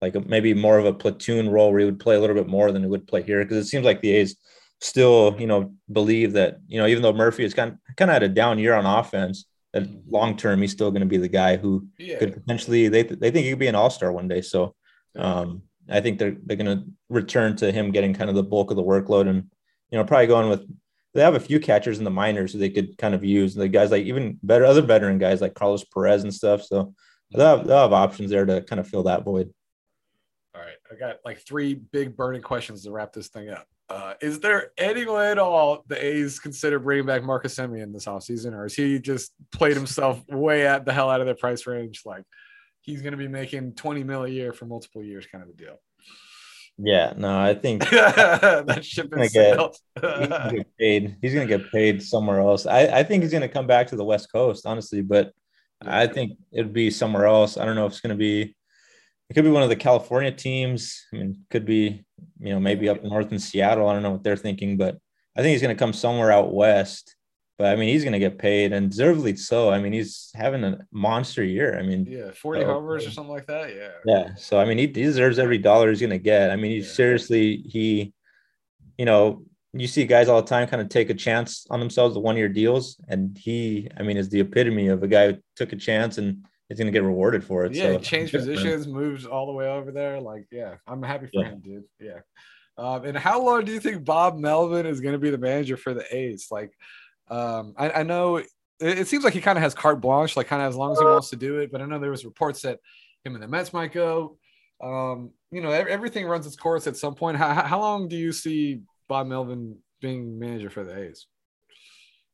like 0.00 0.14
a, 0.14 0.20
maybe 0.20 0.54
more 0.54 0.78
of 0.78 0.84
a 0.84 0.92
platoon 0.92 1.48
role 1.48 1.70
where 1.70 1.80
he 1.80 1.86
would 1.86 1.98
play 1.98 2.16
a 2.16 2.20
little 2.20 2.36
bit 2.36 2.46
more 2.46 2.70
than 2.72 2.82
he 2.82 2.88
would 2.88 3.06
play 3.06 3.22
here 3.22 3.42
because 3.42 3.56
it 3.56 3.68
seems 3.68 3.84
like 3.84 4.00
the 4.00 4.10
A's 4.10 4.36
still 4.80 5.34
you 5.38 5.46
know 5.46 5.72
believe 5.90 6.34
that 6.34 6.58
you 6.68 6.78
know 6.78 6.86
even 6.86 7.02
though 7.02 7.12
Murphy 7.12 7.44
is 7.44 7.54
kind 7.54 7.72
of, 7.72 7.96
kind 7.96 8.10
of 8.10 8.12
had 8.12 8.22
a 8.22 8.28
down 8.28 8.58
year 8.58 8.74
on 8.74 8.86
offense 8.86 9.46
that 9.72 9.88
long 10.08 10.36
term 10.36 10.60
he's 10.60 10.72
still 10.72 10.90
going 10.90 11.00
to 11.00 11.06
be 11.06 11.16
the 11.16 11.28
guy 11.28 11.56
who 11.56 11.86
yeah. 11.98 12.18
could 12.18 12.34
potentially 12.34 12.88
they 12.88 13.02
they 13.02 13.30
think 13.30 13.44
he 13.44 13.50
could 13.50 13.58
be 13.58 13.66
an 13.66 13.74
all 13.74 13.90
star 13.90 14.12
one 14.12 14.28
day. 14.28 14.40
So 14.40 14.74
um, 15.16 15.62
I 15.88 16.00
think 16.00 16.18
they're 16.18 16.36
they're 16.44 16.56
going 16.56 16.78
to 16.78 16.84
return 17.08 17.56
to 17.56 17.72
him 17.72 17.90
getting 17.90 18.14
kind 18.14 18.30
of 18.30 18.36
the 18.36 18.42
bulk 18.42 18.70
of 18.70 18.76
the 18.76 18.82
workload 18.82 19.28
and 19.28 19.50
you 19.90 19.98
know 19.98 20.04
probably 20.04 20.26
going 20.26 20.48
with 20.48 20.66
they 21.14 21.22
have 21.22 21.34
a 21.34 21.40
few 21.40 21.58
catchers 21.58 21.98
in 21.98 22.04
the 22.04 22.10
minors 22.10 22.52
who 22.52 22.58
they 22.58 22.70
could 22.70 22.96
kind 22.98 23.14
of 23.14 23.24
use. 23.24 23.54
The 23.54 23.68
guys 23.68 23.90
like 23.90 24.04
even 24.04 24.38
better 24.42 24.64
other 24.64 24.82
veteran 24.82 25.18
guys 25.18 25.40
like 25.40 25.54
Carlos 25.54 25.84
Perez 25.84 26.22
and 26.22 26.32
stuff. 26.32 26.62
So 26.62 26.94
they'll 27.32 27.58
have, 27.58 27.66
they'll 27.66 27.82
have 27.82 27.92
options 27.92 28.30
there 28.30 28.46
to 28.46 28.60
kind 28.62 28.78
of 28.78 28.86
fill 28.86 29.04
that 29.04 29.24
void. 29.24 29.52
All 30.54 30.60
right, 30.60 30.76
I 30.90 30.94
got 30.94 31.16
like 31.24 31.40
three 31.40 31.74
big 31.74 32.16
burning 32.16 32.42
questions 32.42 32.84
to 32.84 32.90
wrap 32.90 33.12
this 33.12 33.28
thing 33.28 33.48
up. 33.48 33.66
Uh, 33.88 34.14
is 34.20 34.40
there 34.40 34.72
any 34.76 35.06
way 35.06 35.30
at 35.30 35.38
all 35.38 35.82
the 35.86 36.04
A's 36.04 36.38
consider 36.38 36.78
bringing 36.78 37.06
back 37.06 37.22
Marcus 37.22 37.54
Semien 37.54 37.92
this 37.92 38.04
offseason, 38.04 38.52
or 38.52 38.66
is 38.66 38.74
he 38.74 38.98
just 38.98 39.32
played 39.50 39.76
himself 39.76 40.22
way 40.28 40.66
at 40.66 40.84
the 40.84 40.92
hell 40.92 41.08
out 41.08 41.20
of 41.20 41.26
their 41.26 41.34
price 41.34 41.66
range? 41.66 42.02
Like 42.04 42.24
he's 42.88 43.02
going 43.02 43.12
to 43.12 43.18
be 43.18 43.28
making 43.28 43.74
20 43.74 44.02
mil 44.02 44.24
a 44.24 44.28
year 44.28 44.52
for 44.52 44.64
multiple 44.64 45.04
years, 45.04 45.26
kind 45.26 45.44
of 45.44 45.50
a 45.50 45.52
deal. 45.52 45.78
Yeah, 46.78 47.12
no, 47.16 47.38
I 47.38 47.54
think 47.54 47.82
that 47.90 48.80
ship 48.82 49.12
is 49.16 49.32
get, 49.32 49.58
get 50.00 50.78
paid. 50.78 51.16
He's 51.20 51.34
gonna 51.34 51.46
get 51.46 51.72
paid 51.72 52.00
somewhere 52.00 52.38
else. 52.38 52.66
I, 52.66 52.82
I 52.86 53.02
think 53.02 53.24
he's 53.24 53.32
gonna 53.32 53.48
come 53.48 53.66
back 53.66 53.88
to 53.88 53.96
the 53.96 54.04
West 54.04 54.30
Coast, 54.30 54.64
honestly, 54.64 55.02
but 55.02 55.32
I 55.82 56.06
think 56.06 56.38
it'd 56.52 56.72
be 56.72 56.92
somewhere 56.92 57.26
else. 57.26 57.58
I 57.58 57.64
don't 57.64 57.74
know 57.74 57.86
if 57.86 57.92
it's 57.92 58.00
gonna 58.00 58.14
be 58.14 58.54
it 59.28 59.34
could 59.34 59.42
be 59.42 59.50
one 59.50 59.64
of 59.64 59.70
the 59.70 59.76
California 59.76 60.30
teams. 60.30 61.04
I 61.12 61.16
mean, 61.16 61.44
could 61.50 61.66
be, 61.66 62.04
you 62.38 62.50
know, 62.50 62.60
maybe 62.60 62.88
up 62.88 63.02
north 63.02 63.32
in 63.32 63.40
Seattle. 63.40 63.88
I 63.88 63.94
don't 63.94 64.04
know 64.04 64.12
what 64.12 64.22
they're 64.22 64.36
thinking, 64.36 64.76
but 64.76 64.98
I 65.36 65.42
think 65.42 65.50
he's 65.50 65.62
gonna 65.62 65.74
come 65.74 65.92
somewhere 65.92 66.30
out 66.30 66.54
west 66.54 67.16
but 67.58 67.66
I 67.66 67.76
mean, 67.76 67.88
he's 67.88 68.04
going 68.04 68.12
to 68.12 68.20
get 68.20 68.38
paid 68.38 68.72
and 68.72 68.88
deservedly 68.88 69.34
so. 69.34 69.70
I 69.70 69.80
mean, 69.80 69.92
he's 69.92 70.30
having 70.36 70.62
a 70.62 70.78
monster 70.92 71.42
year. 71.42 71.76
I 71.76 71.82
mean, 71.82 72.06
yeah, 72.08 72.30
40 72.30 72.62
homers 72.62 73.04
or 73.04 73.10
something 73.10 73.32
like 73.32 73.48
that. 73.48 73.74
Yeah. 73.74 73.88
Yeah. 74.06 74.34
So, 74.36 74.60
I 74.60 74.64
mean, 74.64 74.78
he 74.78 74.86
deserves 74.86 75.40
every 75.40 75.58
dollar 75.58 75.90
he's 75.90 75.98
going 75.98 76.10
to 76.10 76.18
get. 76.18 76.52
I 76.52 76.56
mean, 76.56 76.70
he 76.70 76.78
yeah. 76.78 76.92
seriously, 76.92 77.56
he, 77.66 78.14
you 78.96 79.04
know, 79.04 79.42
you 79.72 79.88
see 79.88 80.06
guys 80.06 80.28
all 80.28 80.40
the 80.40 80.48
time 80.48 80.68
kind 80.68 80.80
of 80.80 80.88
take 80.88 81.10
a 81.10 81.14
chance 81.14 81.66
on 81.68 81.80
themselves, 81.80 82.14
the 82.14 82.20
one 82.20 82.36
year 82.36 82.48
deals. 82.48 82.96
And 83.08 83.36
he, 83.36 83.88
I 83.96 84.04
mean, 84.04 84.16
is 84.16 84.28
the 84.28 84.40
epitome 84.40 84.86
of 84.86 85.02
a 85.02 85.08
guy 85.08 85.32
who 85.32 85.38
took 85.56 85.72
a 85.72 85.76
chance 85.76 86.16
and 86.18 86.46
is 86.70 86.78
going 86.78 86.86
to 86.86 86.92
get 86.92 87.02
rewarded 87.02 87.42
for 87.42 87.64
it. 87.64 87.74
Yeah. 87.74 87.94
So, 87.94 87.98
change 87.98 88.30
positions, 88.30 88.86
moves 88.86 89.26
all 89.26 89.46
the 89.46 89.52
way 89.52 89.66
over 89.66 89.90
there. 89.90 90.20
Like, 90.20 90.46
yeah, 90.52 90.76
I'm 90.86 91.02
happy 91.02 91.26
for 91.26 91.42
yeah. 91.42 91.48
him, 91.48 91.60
dude. 91.60 91.84
Yeah. 91.98 92.20
Um, 92.76 93.04
and 93.04 93.18
how 93.18 93.42
long 93.42 93.64
do 93.64 93.72
you 93.72 93.80
think 93.80 94.04
Bob 94.04 94.38
Melvin 94.38 94.86
is 94.86 95.00
going 95.00 95.14
to 95.14 95.18
be 95.18 95.30
the 95.30 95.38
manager 95.38 95.76
for 95.76 95.92
the 95.92 96.04
A's? 96.16 96.46
Like, 96.52 96.72
um, 97.30 97.74
I, 97.76 97.90
I, 97.90 98.02
know 98.02 98.36
it, 98.36 98.48
it, 98.80 99.08
seems 99.08 99.24
like 99.24 99.34
he 99.34 99.40
kind 99.40 99.58
of 99.58 99.62
has 99.62 99.74
carte 99.74 100.00
blanche, 100.00 100.36
like 100.36 100.46
kind 100.46 100.62
of 100.62 100.68
as 100.68 100.76
long 100.76 100.92
as 100.92 100.98
he 100.98 101.04
wants 101.04 101.30
to 101.30 101.36
do 101.36 101.58
it. 101.58 101.70
But 101.70 101.82
I 101.82 101.86
know 101.86 101.98
there 101.98 102.10
was 102.10 102.24
reports 102.24 102.62
that 102.62 102.78
him 103.24 103.34
and 103.34 103.42
the 103.42 103.48
Mets 103.48 103.72
might 103.72 103.92
go. 103.92 104.38
Um, 104.82 105.30
you 105.50 105.60
know, 105.60 105.70
everything 105.70 106.26
runs 106.26 106.46
its 106.46 106.56
course 106.56 106.86
at 106.86 106.96
some 106.96 107.14
point. 107.14 107.36
How, 107.36 107.52
how 107.52 107.80
long 107.80 108.08
do 108.08 108.16
you 108.16 108.32
see 108.32 108.80
Bob 109.08 109.26
Melvin 109.26 109.78
being 110.00 110.38
manager 110.38 110.70
for 110.70 110.84
the 110.84 110.96
A's? 110.96 111.26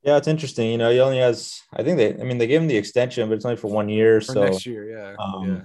Yeah, 0.03 0.19
it's 0.19 0.29
interesting. 0.29 0.71
You 0.71 0.79
know, 0.79 0.91
he 0.91 1.01
only 1.01 1.19
has, 1.19 1.63
I 1.73 1.83
think 1.83 1.97
they, 1.97 2.13
I 2.13 2.25
mean, 2.25 2.37
they 2.37 2.47
gave 2.47 2.61
him 2.61 2.69
the 2.69 2.77
extension, 2.77 3.27
but 3.29 3.37
it's 3.37 3.47
only 3.47 3.57
for 3.57 3.71
one 3.71 3.89
year. 3.89 4.21
For 4.21 4.35
so 4.35 4.45
next 4.45 4.67
year, 4.67 4.91
yeah. 4.91 5.15
Um, 5.19 5.49
yeah. 5.49 5.61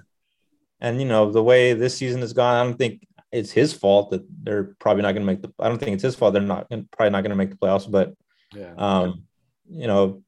And, 0.80 1.02
you 1.02 1.08
know, 1.08 1.30
the 1.30 1.44
way 1.44 1.74
this 1.74 1.98
season 1.98 2.22
has 2.22 2.32
gone, 2.32 2.56
I 2.56 2.64
don't 2.64 2.78
think 2.78 3.06
it's 3.34 3.52
his 3.52 3.74
fault 3.74 4.12
that 4.12 4.24
they're 4.44 4.76
probably 4.80 5.04
not 5.04 5.12
going 5.12 5.28
to 5.28 5.32
make 5.34 5.42
the, 5.42 5.52
I 5.60 5.68
don't 5.68 5.78
think 5.78 5.94
it's 5.94 6.04
his 6.04 6.16
fault. 6.16 6.34
They're 6.34 6.42
not 6.42 6.70
probably 6.70 7.10
not 7.10 7.22
going 7.22 7.32
to 7.32 7.36
make 7.36 7.50
the 7.50 7.58
playoffs, 7.58 7.90
but, 7.92 8.14
yeah. 8.54 8.74
um, 8.78 9.24
you 9.70 9.88
know, 9.88 10.24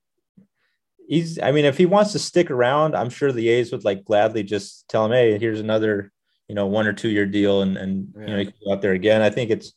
he's, 1.07 1.39
I 1.39 1.51
mean, 1.51 1.65
if 1.65 1.77
he 1.77 1.85
wants 1.85 2.11
to 2.13 2.19
stick 2.19 2.51
around, 2.51 2.95
I'm 2.95 3.09
sure 3.09 3.31
the 3.31 3.49
A's 3.49 3.71
would 3.71 3.83
like 3.83 4.05
gladly 4.05 4.43
just 4.43 4.87
tell 4.87 5.05
him, 5.05 5.11
Hey, 5.11 5.37
here's 5.37 5.59
another, 5.59 6.11
you 6.47 6.55
know, 6.55 6.67
one 6.67 6.87
or 6.87 6.93
two 6.93 7.09
year 7.09 7.25
deal. 7.25 7.61
And, 7.61 7.77
and, 7.77 8.13
yeah. 8.15 8.21
you 8.21 8.27
know, 8.27 8.37
he 8.37 8.45
can 8.45 8.53
go 8.65 8.73
out 8.73 8.81
there 8.81 8.93
again. 8.93 9.21
I 9.21 9.29
think 9.29 9.51
it's, 9.51 9.73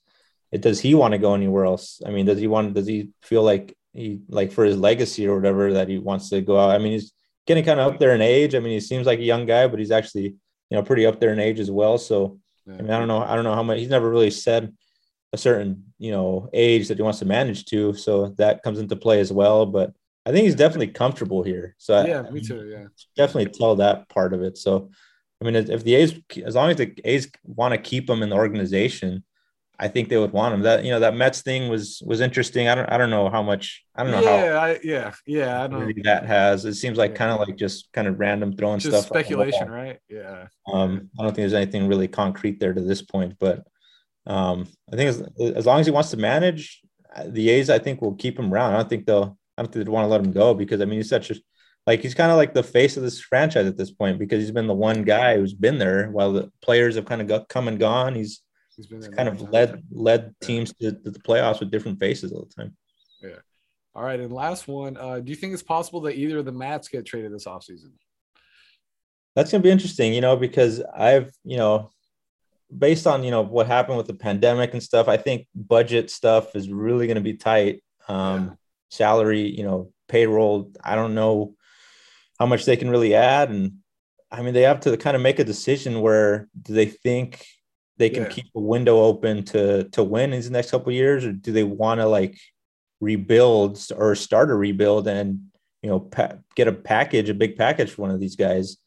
it, 0.53 0.61
does 0.61 0.81
he 0.81 0.95
want 0.95 1.13
to 1.13 1.19
go 1.19 1.35
anywhere 1.35 1.65
else? 1.65 2.01
I 2.07 2.11
mean, 2.11 2.27
does 2.27 2.39
he 2.39 2.47
want, 2.47 2.75
does 2.75 2.87
he 2.87 3.11
feel 3.23 3.43
like 3.43 3.77
he 3.95 4.21
like 4.29 4.53
for 4.53 4.65
his 4.65 4.77
legacy 4.77 5.27
or 5.27 5.37
whatever 5.37 5.73
that 5.73 5.89
he 5.89 5.99
wants 5.99 6.29
to 6.31 6.41
go 6.41 6.59
out. 6.59 6.71
I 6.71 6.79
mean, 6.79 6.93
he's 6.93 7.13
getting 7.47 7.65
kind 7.65 7.81
of 7.81 7.93
up 7.93 8.01
there 8.01 8.15
in 8.15 8.21
age. 8.21 8.55
I 8.55 8.59
mean, 8.59 8.73
he 8.73 8.81
seems 8.81 9.07
like 9.07 9.21
a 9.21 9.25
young 9.25 9.47
guy, 9.47 9.67
but 9.69 9.79
he's 9.79 9.93
actually 9.93 10.35
you 10.71 10.77
know 10.77 10.83
pretty 10.83 11.07
up 11.07 11.21
there 11.21 11.33
in 11.33 11.39
age 11.39 11.61
as 11.61 11.71
well. 11.71 11.97
So 11.97 12.39
yeah. 12.67 12.75
I 12.75 12.83
mean, 12.83 12.91
I 12.91 12.99
don't 12.99 13.09
know, 13.09 13.23
I 13.23 13.35
don't 13.35 13.45
know 13.45 13.55
how 13.55 13.63
much 13.63 13.79
he's 13.79 13.89
never 13.89 14.11
really 14.11 14.31
said 14.31 14.75
a 15.35 15.37
certain 15.37 15.85
you 15.99 16.13
know 16.13 16.49
age 16.53 16.89
that 16.89 16.97
he 16.97 17.03
wants 17.03 17.19
to 17.19 17.27
manage 17.27 17.67
to, 17.67 17.93
so 17.93 18.29
that 18.39 18.63
comes 18.63 18.79
into 18.79 18.97
play 18.97 19.21
as 19.21 19.33
well. 19.33 19.67
But 19.67 19.93
I 20.25 20.31
think 20.31 20.45
he's 20.45 20.55
definitely 20.55 20.89
comfortable 20.89 21.43
here. 21.43 21.75
So 21.79 22.05
yeah, 22.07 22.23
I, 22.27 22.31
me 22.31 22.41
too. 22.41 22.67
Yeah, 22.71 22.87
definitely 23.17 23.53
tell 23.53 23.77
that 23.77 24.09
part 24.09 24.33
of 24.33 24.43
it. 24.43 24.57
So 24.57 24.91
I 25.43 25.45
mean, 25.45 25.57
if 25.57 25.85
the 25.85 25.97
A's, 25.97 26.15
as 26.47 26.55
long 26.55 26.71
as 26.71 26.77
the 26.77 26.95
A's 27.05 27.31
want 27.45 27.73
to 27.73 27.79
keep 27.79 28.09
him 28.09 28.23
in 28.23 28.31
the 28.31 28.37
organization, 28.37 29.25
I 29.79 29.89
think 29.89 30.09
they 30.09 30.17
would 30.17 30.33
want 30.33 30.55
him. 30.55 30.63
That 30.63 30.85
you 30.85 30.93
know 30.93 31.01
that 31.01 31.17
Mets 31.17 31.43
thing 31.43 31.69
was 31.69 32.01
was 32.07 32.21
interesting. 32.21 32.69
I 32.69 32.77
don't 32.77 32.91
I 32.91 32.97
don't 32.97 33.11
know 33.11 33.29
how 33.29 33.43
much 33.43 33.85
I 33.97 34.05
don't 34.05 34.13
know 34.13 34.23
yeah, 34.23 34.53
how 34.53 34.59
I, 34.67 34.81
yeah 34.85 35.13
yeah 35.27 35.65
I 35.65 35.67
don't 35.67 35.81
know 35.81 35.93
that 36.05 36.27
has. 36.27 36.65
It 36.65 36.75
seems 36.75 36.97
like 36.97 37.11
yeah. 37.11 37.17
kind 37.17 37.33
of 37.33 37.47
like 37.47 37.57
just 37.57 37.93
kind 37.93 38.07
of 38.07 38.21
random 38.21 38.57
throwing 38.57 38.79
just 38.79 38.97
stuff. 38.97 39.07
Speculation, 39.07 39.69
right? 39.69 39.99
Yeah. 40.09 40.47
Um, 40.73 41.11
I 41.19 41.25
don't 41.25 41.35
think 41.35 41.43
there's 41.43 41.55
anything 41.55 41.89
really 41.89 42.07
concrete 42.07 42.61
there 42.61 42.73
to 42.73 42.81
this 42.81 43.03
point, 43.03 43.35
but 43.41 43.67
um, 44.27 44.67
I 44.93 44.97
think 44.97 45.09
as, 45.09 45.23
as 45.57 45.67
long 45.67 45.81
as 45.81 45.87
he 45.87 45.93
wants 45.93 46.11
to 46.11 46.17
manage 46.17 46.81
the 47.27 47.51
A's, 47.51 47.71
I 47.71 47.79
think 47.79 48.01
will 48.01 48.15
keep 48.15 48.39
him 48.39 48.53
around. 48.53 48.75
I 48.75 48.77
don't 48.79 48.89
think 48.89 49.07
they'll 49.07 49.39
I 49.57 49.63
don't 49.63 49.73
think 49.73 49.85
they'd 49.85 49.93
want 49.93 50.05
to 50.05 50.09
let 50.09 50.21
him 50.21 50.33
go 50.33 50.55
because 50.55 50.81
I 50.81 50.85
mean 50.85 50.99
he's 50.99 51.09
such 51.09 51.31
a 51.31 51.37
like 51.87 52.01
he's 52.01 52.15
kind 52.15 52.31
of 52.31 52.37
like 52.37 52.55
the 52.55 52.63
face 52.63 52.97
of 52.97 53.03
this 53.03 53.21
franchise 53.21 53.67
at 53.67 53.77
this 53.77 53.91
point 53.91 54.19
because 54.19 54.41
he's 54.41 54.51
been 54.51 54.67
the 54.67 54.75
one 54.75 55.03
guy 55.05 55.37
who's 55.37 55.53
been 55.53 55.79
there 55.79 56.11
while 56.11 56.33
the 56.33 56.51
players 56.63 56.97
have 56.97 57.05
kind 57.05 57.21
of 57.21 57.29
got, 57.29 57.49
come 57.49 57.69
and 57.69 57.79
gone. 57.79 58.15
He's 58.15 58.41
He's 58.77 58.87
been 58.87 59.13
kind 59.13 59.29
of 59.29 59.41
led 59.53 59.83
led 59.91 60.35
teams 60.41 60.73
to, 60.75 60.93
to, 60.93 61.11
the 61.11 61.19
playoffs 61.21 61.61
with 61.61 61.71
different 61.71 62.01
faces 62.01 62.33
all 62.33 62.47
the 62.49 62.63
time. 62.63 62.77
Yeah. 63.23 63.37
All 63.95 64.03
right, 64.03 64.19
and 64.19 64.33
last 64.33 64.67
one. 64.67 64.97
Uh, 64.97 65.21
do 65.21 65.31
you 65.31 65.37
think 65.37 65.53
it's 65.53 65.63
possible 65.63 66.01
that 66.03 66.17
either 66.17 66.39
of 66.39 66.45
the 66.45 66.53
Mats 66.53 66.89
get 66.89 67.07
traded 67.07 67.33
this 67.33 67.45
offseason? 67.45 67.93
That's 69.37 69.53
gonna 69.53 69.63
be 69.63 69.71
interesting, 69.71 70.13
you 70.13 70.21
know, 70.21 70.37
because 70.37 70.83
I've, 70.97 71.31
you 71.45 71.57
know, 71.57 71.91
based 72.77 73.07
on 73.07 73.25
you 73.25 73.31
know 73.31 73.43
what 73.43 73.67
happened 73.67 73.97
with 73.97 74.07
the 74.07 74.15
pandemic 74.15 74.73
and 74.73 74.83
stuff, 74.83 75.09
I 75.09 75.17
think 75.17 75.47
budget 75.55 76.11
stuff 76.11 76.55
is 76.57 76.71
really 76.71 77.07
gonna 77.07 77.21
be 77.21 77.35
tight. 77.35 77.83
Um, 78.09 78.45
yeah. 78.45 78.51
salary, 78.91 79.49
you 79.49 79.65
know, 79.65 79.91
payroll. 80.09 80.71
I 80.83 80.95
don't 80.95 81.15
know 81.15 81.55
how 82.39 82.47
much 82.47 82.65
they 82.65 82.77
can 82.77 82.91
really 82.91 83.15
add, 83.15 83.51
and 83.51 83.79
I 84.31 84.43
mean, 84.43 84.55
they 84.55 84.63
have 84.63 84.81
to 84.81 84.97
kind 84.97 85.17
of 85.17 85.23
make 85.23 85.39
a 85.39 85.45
decision 85.45 86.01
where 86.01 86.49
do 86.61 86.75
they 86.75 86.87
think 86.87 87.47
they 87.97 88.11
can 88.11 88.25
yeah. 88.25 88.29
keep 88.29 88.47
a 88.55 88.61
window 88.61 89.01
open 89.01 89.45
to 89.45 89.85
to 89.91 90.03
win 90.03 90.33
in 90.33 90.43
the 90.43 90.51
next 90.51 90.71
couple 90.71 90.93
years, 90.93 91.25
or 91.25 91.33
do 91.33 91.53
they 91.53 91.65
want 91.65 92.01
to 92.01 92.07
like 92.07 92.39
rebuild 93.01 93.81
or 93.97 94.15
start 94.15 94.51
a 94.51 94.55
rebuild 94.55 95.07
and 95.07 95.41
you 95.83 95.91
know 95.91 96.01
pa- 96.01 96.35
get 96.57 96.69
a 96.69 96.73
package, 96.73 97.29
a 97.29 97.35
big 97.35 97.57
package 97.57 97.91
for 97.91 98.03
one 98.03 98.11
of 98.11 98.21
these 98.21 98.37
guys? 98.37 98.79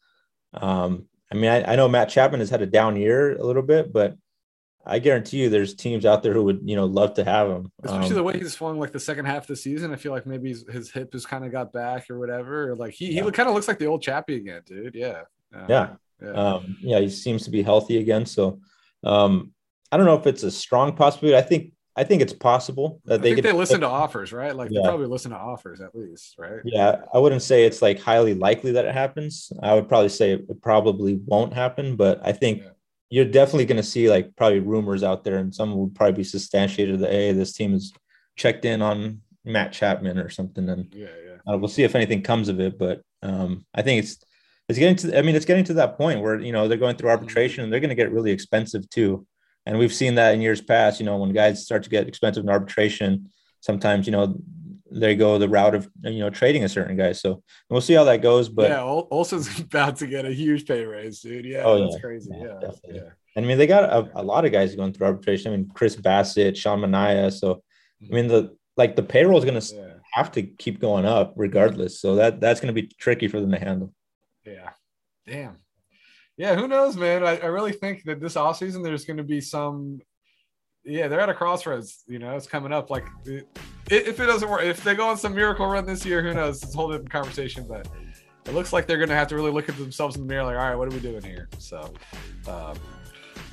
Um, 0.52 1.06
I 1.30 1.34
mean, 1.34 1.50
I, 1.50 1.72
I 1.72 1.76
know 1.76 1.88
Matt 1.88 2.08
Chapman 2.08 2.40
has 2.40 2.50
had 2.50 2.62
a 2.62 2.66
down 2.66 2.96
year 2.96 3.36
a 3.36 3.44
little 3.44 3.62
bit, 3.62 3.92
but 3.92 4.16
I 4.86 4.98
guarantee 4.98 5.42
you, 5.42 5.50
there's 5.50 5.74
teams 5.74 6.06
out 6.06 6.22
there 6.22 6.32
who 6.32 6.44
would, 6.44 6.60
you 6.64 6.74
know, 6.74 6.86
love 6.86 7.12
to 7.14 7.24
have 7.24 7.48
him. 7.48 7.70
Especially 7.82 8.08
um, 8.08 8.14
the 8.14 8.22
way 8.22 8.38
he's 8.38 8.54
swung 8.54 8.78
like 8.78 8.92
the 8.92 9.00
second 9.00 9.26
half 9.26 9.42
of 9.42 9.48
the 9.48 9.56
season. 9.56 9.92
I 9.92 9.96
feel 9.96 10.12
like 10.12 10.26
maybe 10.26 10.48
his 10.48 10.90
hip 10.90 11.12
has 11.12 11.26
kind 11.26 11.44
of 11.44 11.52
got 11.52 11.74
back 11.74 12.08
or 12.08 12.18
whatever. 12.18 12.70
Or 12.70 12.76
like 12.76 12.94
he, 12.94 13.12
yeah. 13.12 13.24
he 13.24 13.30
kind 13.30 13.48
of 13.48 13.54
looks 13.54 13.68
like 13.68 13.78
the 13.78 13.86
old 13.86 14.00
Chappie 14.00 14.36
again, 14.36 14.62
dude. 14.64 14.94
Yeah. 14.94 15.24
Uh, 15.54 15.66
yeah. 15.68 15.88
Yeah. 16.22 16.30
Um, 16.30 16.78
yeah. 16.80 17.00
He 17.00 17.10
seems 17.10 17.44
to 17.44 17.50
be 17.50 17.62
healthy 17.62 17.98
again. 17.98 18.24
So 18.24 18.60
um, 19.04 19.52
I 19.92 19.98
don't 19.98 20.06
know 20.06 20.16
if 20.16 20.26
it's 20.26 20.42
a 20.42 20.50
strong 20.50 20.96
possibility. 20.96 21.36
I 21.36 21.46
think 21.46 21.72
I 21.98 22.04
think 22.04 22.22
it's 22.22 22.32
possible 22.32 23.00
that 23.06 23.22
they, 23.22 23.34
they 23.34 23.50
listen 23.50 23.80
to 23.80 23.88
offers, 23.88 24.32
right? 24.32 24.54
Like 24.54 24.70
yeah. 24.70 24.82
they 24.82 24.88
probably 24.88 25.08
listen 25.08 25.32
to 25.32 25.36
offers 25.36 25.80
at 25.80 25.96
least, 25.96 26.36
right? 26.38 26.60
Yeah, 26.64 27.02
I 27.12 27.18
wouldn't 27.18 27.42
say 27.42 27.64
it's 27.64 27.82
like 27.82 27.98
highly 27.98 28.34
likely 28.34 28.70
that 28.70 28.84
it 28.84 28.94
happens. 28.94 29.52
I 29.64 29.74
would 29.74 29.88
probably 29.88 30.08
say 30.08 30.34
it 30.34 30.62
probably 30.62 31.20
won't 31.26 31.52
happen, 31.52 31.96
but 31.96 32.20
I 32.24 32.30
think 32.30 32.62
yeah. 32.62 32.68
you're 33.10 33.24
definitely 33.24 33.64
going 33.64 33.78
to 33.78 33.82
see 33.82 34.08
like 34.08 34.36
probably 34.36 34.60
rumors 34.60 35.02
out 35.02 35.24
there, 35.24 35.38
and 35.38 35.52
some 35.52 35.76
would 35.76 35.96
probably 35.96 36.18
be 36.18 36.24
substantiated 36.24 37.00
that 37.00 37.10
hey, 37.10 37.32
this 37.32 37.52
team 37.52 37.74
is 37.74 37.92
checked 38.36 38.64
in 38.64 38.80
on 38.80 39.20
Matt 39.44 39.72
Chapman 39.72 40.18
or 40.18 40.30
something, 40.30 40.68
and 40.68 40.94
yeah, 40.94 41.08
yeah. 41.26 41.52
Uh, 41.52 41.58
we'll 41.58 41.66
see 41.66 41.82
if 41.82 41.96
anything 41.96 42.22
comes 42.22 42.48
of 42.48 42.60
it. 42.60 42.78
But 42.78 43.02
um, 43.24 43.66
I 43.74 43.82
think 43.82 44.04
it's 44.04 44.24
it's 44.68 44.78
getting 44.78 44.96
to 44.96 45.18
i 45.18 45.22
mean 45.22 45.34
it's 45.34 45.46
getting 45.46 45.64
to 45.64 45.72
that 45.72 45.96
point 45.96 46.20
where 46.20 46.38
you 46.38 46.52
know 46.52 46.68
they're 46.68 46.76
going 46.76 46.94
through 46.94 47.08
arbitration 47.08 47.64
and 47.64 47.72
they're 47.72 47.80
going 47.80 47.88
to 47.88 47.94
get 47.94 48.12
really 48.12 48.30
expensive 48.30 48.86
too 48.90 49.26
and 49.68 49.78
we've 49.78 49.94
seen 49.94 50.16
that 50.16 50.34
in 50.34 50.40
years 50.40 50.60
past 50.60 50.98
you 50.98 51.06
know 51.06 51.16
when 51.16 51.32
guys 51.32 51.64
start 51.64 51.84
to 51.84 51.90
get 51.90 52.08
expensive 52.08 52.42
in 52.42 52.50
arbitration 52.50 53.30
sometimes 53.60 54.06
you 54.06 54.12
know 54.12 54.36
they 54.90 55.14
go 55.14 55.38
the 55.38 55.48
route 55.48 55.74
of 55.74 55.88
you 56.02 56.18
know 56.18 56.30
trading 56.30 56.64
a 56.64 56.68
certain 56.68 56.96
guy 56.96 57.12
so 57.12 57.42
we'll 57.70 57.80
see 57.80 57.94
how 57.94 58.04
that 58.04 58.22
goes 58.22 58.48
but 58.48 58.70
yeah 58.70 58.82
olson's 58.82 59.60
about 59.60 59.96
to 59.96 60.06
get 60.06 60.24
a 60.24 60.32
huge 60.32 60.66
pay 60.66 60.84
raise 60.84 61.20
dude 61.20 61.44
yeah 61.44 61.62
oh, 61.64 61.78
that's 61.80 61.94
yeah. 61.94 62.00
crazy 62.00 62.30
yeah, 62.34 62.58
yeah, 62.62 62.70
yeah. 62.88 63.10
And 63.36 63.44
I 63.44 63.48
mean, 63.48 63.58
they 63.58 63.68
got 63.68 63.84
a, 63.84 64.10
a, 64.16 64.22
lot 64.22 64.44
of 64.44 64.50
guys 64.50 64.74
going 64.74 64.92
through 64.92 65.06
arbitration. 65.06 65.52
I 65.52 65.56
mean, 65.56 65.70
Chris 65.72 65.94
Bassitt, 65.94 66.56
Sean 66.56 66.80
Manaea. 66.80 67.32
So, 67.32 67.62
I 68.02 68.12
mean, 68.12 68.26
the 68.26 68.56
like 68.76 68.96
the 68.96 69.02
payroll 69.04 69.38
is 69.38 69.44
going 69.44 69.60
to 69.60 69.74
yeah. 69.76 69.94
have 70.12 70.32
to 70.32 70.42
keep 70.42 70.80
going 70.80 71.04
up 71.04 71.34
regardless. 71.36 72.00
So 72.00 72.16
that 72.16 72.40
that's 72.40 72.58
going 72.60 72.74
to 72.74 72.82
be 72.82 72.88
tricky 72.98 73.28
for 73.28 73.40
them 73.40 73.52
to 73.52 73.58
handle. 73.60 73.92
Yeah. 74.44 74.70
Damn. 75.24 75.56
Yeah, 76.38 76.54
who 76.54 76.68
knows, 76.68 76.96
man? 76.96 77.24
I, 77.24 77.36
I 77.38 77.46
really 77.46 77.72
think 77.72 78.04
that 78.04 78.20
this 78.20 78.36
off 78.36 78.58
season 78.58 78.82
there's 78.82 79.04
going 79.04 79.16
to 79.16 79.24
be 79.24 79.40
some. 79.40 80.00
Yeah, 80.84 81.08
they're 81.08 81.20
at 81.20 81.28
a 81.28 81.34
crossroads. 81.34 82.04
You 82.06 82.20
know, 82.20 82.34
it's 82.36 82.46
coming 82.46 82.72
up. 82.72 82.90
Like, 82.90 83.04
it, 83.26 83.46
if 83.90 84.20
it 84.20 84.26
doesn't 84.26 84.48
work, 84.48 84.62
if 84.62 84.82
they 84.84 84.94
go 84.94 85.08
on 85.08 85.18
some 85.18 85.34
miracle 85.34 85.66
run 85.66 85.84
this 85.84 86.06
year, 86.06 86.22
who 86.22 86.32
knows? 86.32 86.62
It's 86.62 86.72
a 86.72 86.76
whole 86.76 86.88
different 86.88 87.10
conversation. 87.10 87.66
But 87.68 87.88
it 88.46 88.54
looks 88.54 88.72
like 88.72 88.86
they're 88.86 88.98
going 88.98 89.08
to 89.08 89.16
have 89.16 89.26
to 89.28 89.34
really 89.34 89.50
look 89.50 89.68
at 89.68 89.76
themselves 89.76 90.14
in 90.14 90.22
the 90.22 90.28
mirror. 90.28 90.44
Like, 90.44 90.56
all 90.56 90.68
right, 90.68 90.76
what 90.76 90.86
are 90.86 90.94
we 90.94 91.00
doing 91.00 91.24
here? 91.24 91.48
So, 91.58 91.92
um, 92.46 92.78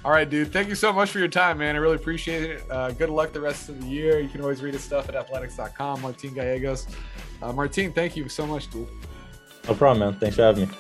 all 0.06 0.12
right, 0.12 0.30
dude. 0.30 0.54
Thank 0.54 0.70
you 0.70 0.76
so 0.76 0.94
much 0.94 1.10
for 1.10 1.18
your 1.18 1.28
time, 1.28 1.58
man. 1.58 1.76
I 1.76 1.80
really 1.80 1.96
appreciate 1.96 2.44
it. 2.44 2.64
Uh, 2.70 2.92
good 2.92 3.10
luck 3.10 3.34
the 3.34 3.42
rest 3.42 3.68
of 3.68 3.82
the 3.82 3.88
year. 3.88 4.20
You 4.20 4.30
can 4.30 4.42
always 4.42 4.62
read 4.62 4.76
his 4.76 4.84
stuff 4.84 5.10
at 5.10 5.16
athletics.com. 5.16 6.02
Martín 6.02 6.36
Gallegos. 6.36 6.86
Uh, 7.42 7.52
Martín, 7.52 7.96
thank 7.96 8.16
you 8.16 8.30
so 8.30 8.46
much, 8.46 8.70
dude. 8.70 8.88
No 9.68 9.74
problem, 9.74 10.12
man. 10.12 10.20
Thanks 10.20 10.36
for 10.36 10.44
having 10.44 10.70
me. 10.70 10.76